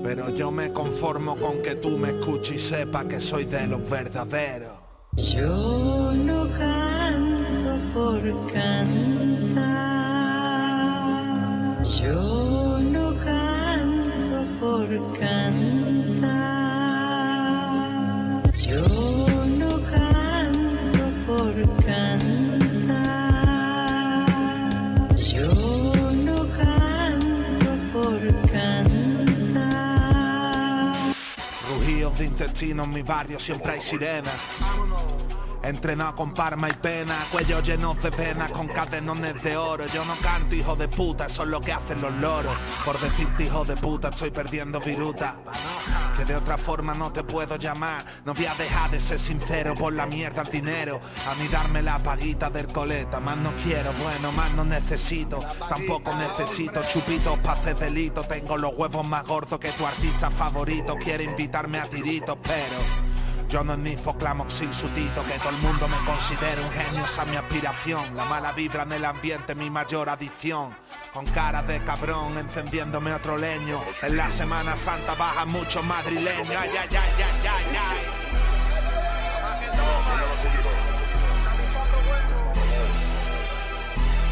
Pero 0.04 0.30
yo 0.30 0.52
me 0.52 0.74
conformo 0.74 1.36
con 1.38 1.62
que 1.62 1.76
tú 1.76 1.98
me 1.98 2.10
escuches 2.10 2.56
y 2.56 2.60
sepas 2.60 3.06
que 3.06 3.20
soy 3.20 3.46
de 3.46 3.68
los 3.68 3.88
verdaderos. 3.90 4.74
Yo 5.14 6.12
no 6.14 6.50
canto 6.58 7.78
por 7.94 8.22
cantar. 8.52 9.92
Yo 11.84 12.80
no 12.82 13.16
canto 13.24 14.46
por 14.60 14.88
cantar. 15.20 16.62
Yo 18.58 19.11
Rugidos 32.42 32.60
de 32.60 32.66
intestino 32.66 32.84
en 32.86 32.90
mi 32.90 33.02
barrio 33.04 33.40
siempre 33.40 33.74
hay 33.74 33.82
sirenas. 33.82 34.34
Entrenado 35.64 36.16
con 36.16 36.34
parma 36.34 36.70
y 36.70 36.74
pena, 36.74 37.16
cuello 37.32 37.62
llenos 37.62 38.02
de 38.02 38.10
venas 38.10 38.52
con 38.52 38.68
cadenones 38.68 39.44
de 39.44 39.56
oro. 39.56 39.86
Yo 39.94 40.04
no 40.06 40.16
canto, 40.16 40.56
hijo 40.56 40.76
de 40.76 40.88
puta, 40.88 41.28
eso 41.28 41.44
es 41.44 41.50
lo 41.50 41.62
que 41.62 41.72
hacen 41.72 42.02
los 42.02 42.12
loros. 42.16 42.54
Por 42.84 43.00
decirte 43.00 43.44
hijo 43.44 43.64
de 43.64 43.78
puta, 43.78 44.10
estoy 44.10 44.32
perdiendo 44.32 44.80
viruta. 44.80 45.38
Que 46.18 46.26
de 46.26 46.36
otra 46.36 46.58
forma 46.58 46.96
no 46.96 47.12
te 47.14 47.24
puedo 47.24 47.58
llamar. 47.58 48.04
No 48.26 48.34
voy 48.34 48.48
a 48.48 48.56
dejar 48.56 48.90
de 48.90 49.00
ser 49.00 49.20
sincero 49.20 49.76
por 49.76 49.94
la 49.94 50.08
mierda 50.08 50.42
el 50.42 50.50
dinero. 50.50 51.00
A 51.30 51.36
mí 51.36 51.48
darme 51.48 51.84
la 51.84 52.00
paguita 52.00 52.50
del 52.50 52.68
coleta, 52.68 53.20
más 53.20 53.38
no 53.38 53.52
quiero, 53.64 53.92
bueno, 54.02 54.32
más 54.32 54.52
no 54.54 54.66
necesito. 54.66 55.40
Tampoco 55.70 56.16
necesito 56.16 56.82
chupitos 56.92 57.38
para 57.40 57.60
hacer 57.60 57.78
delito. 57.78 58.24
Tengo 58.24 58.58
los 58.58 58.74
huevos 58.76 59.08
más 59.08 59.26
gordos 59.26 59.60
que 59.60 59.72
tu 59.74 59.86
artista 59.86 60.32
favorito. 60.32 60.96
Quiere 60.96 61.24
invitarme 61.24 61.80
a 61.80 61.88
tiritos, 61.88 62.38
pero. 62.42 63.21
Yo 63.52 63.66
no 63.66 63.76
ni 63.76 63.98
foclamoxil 63.98 64.74
sutito, 64.74 65.26
que 65.26 65.38
todo 65.40 65.50
el 65.50 65.58
mundo 65.58 65.86
me 65.90 65.98
considere 66.06 66.62
un 66.62 66.72
genio, 66.72 67.04
esa 67.04 67.24
es 67.24 67.28
mi 67.28 67.36
aspiración. 67.36 68.16
La 68.16 68.24
mala 68.24 68.54
vibra 68.54 68.84
en 68.84 68.94
el 68.94 69.04
ambiente, 69.04 69.56
mi 69.56 69.70
mayor 69.70 70.08
adicción. 70.08 70.74
Con 71.12 71.26
cara 71.26 71.62
de 71.62 71.84
cabrón, 71.84 72.38
encendiéndome 72.38 73.14
otro 73.14 73.38
leño. 73.38 73.78
En 74.04 74.16
la 74.16 74.30
Semana 74.30 74.78
Santa 74.78 75.16
bajan 75.16 75.50
muchos 75.50 75.84
madrileños. 75.84 76.50
Ay, 76.50 76.70
ay, 76.70 76.78
ay, 76.80 76.96
ay, 76.96 77.34
ay, 77.44 77.78
ay. 77.78 77.98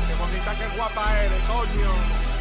Qué 0.07 0.15
bonita, 0.15 0.55
qué 0.55 0.77
guapa 0.77 1.19
eres, 1.19 1.43
coño. 1.43 2.38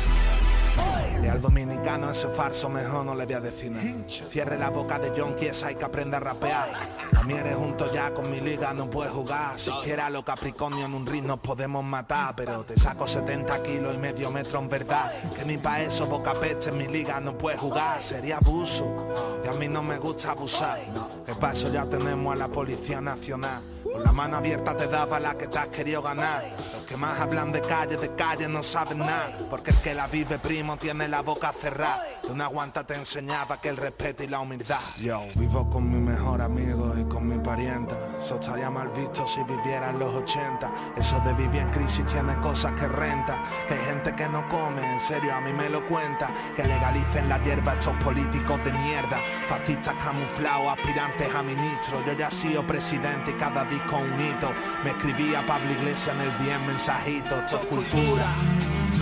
Y 1.22 1.26
al 1.26 1.42
dominicano 1.42 2.10
ese 2.10 2.28
farso 2.28 2.68
mejor 2.68 3.04
no 3.04 3.14
le 3.14 3.26
voy 3.26 3.34
a 3.34 3.40
decir 3.40 3.70
nada. 3.70 3.84
Cierre 4.30 4.56
la 4.56 4.70
boca 4.70 4.98
de 4.98 5.12
John 5.16 5.34
esa 5.40 5.68
hay 5.68 5.74
que 5.74 5.84
aprender 5.84 6.16
a 6.16 6.32
rapear. 6.32 6.68
A 7.16 7.22
mí 7.24 7.34
eres 7.34 7.56
junto 7.56 7.92
ya 7.92 8.14
con 8.14 8.30
mi 8.30 8.40
liga, 8.40 8.72
no 8.72 8.88
puedes 8.88 9.12
jugar. 9.12 9.58
Si 9.58 9.70
quieres 9.82 10.10
los 10.10 10.24
Capricornio 10.24 10.86
en 10.86 10.94
un 10.94 11.06
ring 11.06 11.24
nos 11.24 11.40
podemos 11.40 11.84
matar. 11.84 12.34
Pero 12.36 12.64
te 12.64 12.78
saco 12.78 13.08
70 13.08 13.62
kilos 13.62 13.94
y 13.94 13.98
medio 13.98 14.30
metro 14.30 14.58
en 14.60 14.68
verdad. 14.68 15.12
Que 15.36 15.44
ni 15.44 15.58
pa' 15.58 15.80
eso 15.80 16.06
boca 16.06 16.34
peste 16.34 16.70
en 16.70 16.78
mi 16.78 16.86
liga 16.86 17.20
no 17.20 17.36
puedes 17.36 17.60
jugar. 17.60 18.02
Sería 18.02 18.38
abuso. 18.38 19.08
Y 19.44 19.48
a 19.48 19.52
mí 19.52 19.68
no 19.68 19.82
me 19.82 19.98
gusta 19.98 20.30
abusar. 20.32 20.80
Que 21.26 21.34
para 21.34 21.54
eso 21.54 21.72
ya 21.72 21.84
tenemos 21.86 22.32
a 22.32 22.36
la 22.36 22.48
Policía 22.48 23.00
Nacional. 23.00 23.62
Con 23.82 24.04
la 24.04 24.12
mano 24.12 24.36
abierta 24.36 24.76
te 24.76 24.86
daba 24.86 25.18
la 25.18 25.36
que 25.36 25.46
te 25.46 25.58
has 25.58 25.68
querido 25.68 26.02
ganar. 26.02 26.44
Los 26.72 26.82
que 26.82 26.96
más 26.96 27.18
hablan 27.20 27.52
de 27.52 27.60
calle, 27.60 27.96
de 27.96 28.14
calle 28.14 28.48
no 28.48 28.62
saben 28.62 28.98
nada. 28.98 29.30
Porque 29.50 29.70
el 29.70 29.76
que 29.78 29.94
la 29.94 30.06
vive 30.06 30.38
primo 30.38 30.67
tiene 30.76 31.08
la 31.08 31.22
boca 31.22 31.52
cerrada. 31.52 32.04
De 32.22 32.32
una 32.32 32.46
guanta 32.46 32.86
te 32.86 32.94
enseñaba 32.94 33.60
que 33.60 33.68
el 33.68 33.76
respeto 33.76 34.22
y 34.22 34.26
la 34.26 34.40
humildad. 34.40 34.80
Yo 34.98 35.22
vivo 35.36 35.68
con 35.70 35.90
mi 35.90 35.98
mejor 35.98 36.42
amigo 36.42 36.94
y 36.98 37.04
con 37.04 37.26
mi 37.26 37.38
parienta. 37.38 37.96
Eso 38.18 38.34
estaría 38.34 38.68
mal 38.68 38.88
visto 38.88 39.24
si 39.26 39.42
viviera 39.44 39.90
en 39.90 39.98
los 40.00 40.12
80. 40.12 40.70
Eso 40.96 41.20
de 41.20 41.32
vivir 41.34 41.62
en 41.62 41.70
crisis 41.70 42.04
tiene 42.04 42.34
cosas 42.40 42.72
que 42.72 42.88
renta. 42.88 43.36
Que 43.68 43.74
hay 43.74 43.84
gente 43.86 44.14
que 44.14 44.28
no 44.28 44.46
come, 44.48 44.82
en 44.92 45.00
serio 45.00 45.32
a 45.34 45.40
mí 45.40 45.52
me 45.52 45.68
lo 45.68 45.86
cuenta. 45.86 46.28
Que 46.56 46.64
legalicen 46.64 47.28
la 47.28 47.40
hierba 47.42 47.74
estos 47.74 47.94
políticos 48.02 48.62
de 48.64 48.72
mierda. 48.72 49.18
Fascistas 49.48 49.94
camuflados, 50.02 50.72
aspirantes 50.72 51.32
a 51.32 51.42
ministro. 51.42 52.04
Yo 52.04 52.12
ya 52.14 52.28
he 52.28 52.32
sido 52.32 52.66
presidente 52.66 53.30
y 53.30 53.34
cada 53.34 53.64
disco 53.64 53.98
un 53.98 54.20
hito. 54.20 54.52
Me 54.82 54.90
escribía 54.90 55.46
Pablo 55.46 55.70
Iglesias 55.70 56.16
en 56.16 56.20
el 56.20 56.30
bien 56.44 56.66
mensajito. 56.66 57.38
Esto 57.38 57.58
es 57.58 57.66
cultura, 57.66 58.26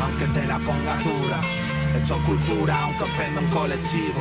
aunque 0.03 0.27
te 0.27 0.47
la 0.47 0.59
ponga 0.59 0.95
dura. 0.97 1.41
Esto 1.97 2.17
es 2.17 2.23
cultura, 2.23 2.83
aunque 2.83 3.05
ofenda 3.05 3.41
un 3.41 3.51
colectivo. 3.51 4.21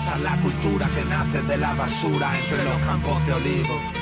Esta 0.00 0.16
es 0.16 0.22
la 0.22 0.36
cultura 0.40 0.88
que 0.88 1.04
nace 1.04 1.42
de 1.42 1.56
la 1.58 1.74
basura 1.74 2.36
entre 2.40 2.64
los 2.64 2.86
campos 2.88 3.24
de 3.24 3.32
olivo. 3.34 4.01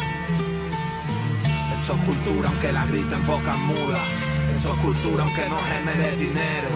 Es 1.90 2.04
cultura, 2.04 2.48
aunque 2.48 2.72
la 2.72 2.86
griten 2.86 3.26
boca 3.26 3.56
muda. 3.56 3.98
Es 4.56 4.64
cultura, 4.64 5.24
aunque 5.24 5.48
no 5.48 5.56
genere 5.58 6.16
dinero. 6.16 6.70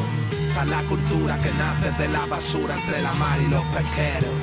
Esta 0.48 0.62
es 0.62 0.68
la 0.68 0.82
cultura 0.84 1.38
que 1.38 1.50
nace 1.52 1.92
de 2.02 2.08
la 2.08 2.26
basura 2.26 2.74
entre 2.74 3.00
la 3.00 3.12
mar 3.12 3.38
y 3.40 3.48
los 3.48 3.64
pesqueros. 3.66 4.34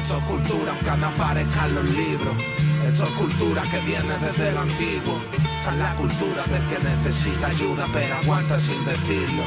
Es 0.00 0.12
cultura, 0.28 0.70
aunque 0.70 1.00
no 1.00 1.06
aparezcan 1.08 1.74
los 1.74 1.84
libros. 1.84 2.36
Es 2.86 3.00
cultura 3.18 3.62
que 3.62 3.80
viene 3.80 4.14
desde 4.20 4.52
lo 4.52 4.60
antiguo. 4.60 5.20
Esta 5.58 5.72
es 5.72 5.78
la 5.78 5.96
cultura 5.96 6.44
del 6.44 6.62
que 6.68 6.78
necesita 6.78 7.48
ayuda, 7.48 7.86
pero 7.92 8.14
aguanta 8.14 8.56
sin 8.56 8.84
decirlo. 8.84 9.42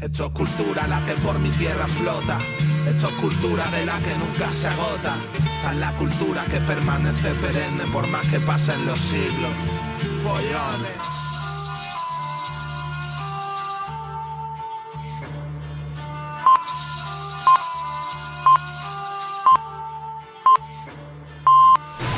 Es 0.00 0.22
cultura 0.30 0.86
la 0.86 1.04
que 1.04 1.14
por 1.14 1.40
mi 1.40 1.50
tierra 1.50 1.88
flota. 1.88 2.38
Es 2.88 3.04
cultura 3.20 3.64
de 3.70 3.84
la 3.84 3.98
que 4.00 4.16
nunca 4.16 4.50
se 4.52 4.66
agota. 4.66 5.16
Esta 5.34 5.72
es 5.72 5.78
la 5.78 5.92
cultura 5.96 6.44
que 6.46 6.58
permanece 6.60 7.34
perenne 7.34 7.84
por 7.92 8.06
más 8.08 8.26
que 8.26 8.40
pasen 8.40 8.86
los 8.86 8.98
siglos. 8.98 9.52
Follones. 10.24 11.17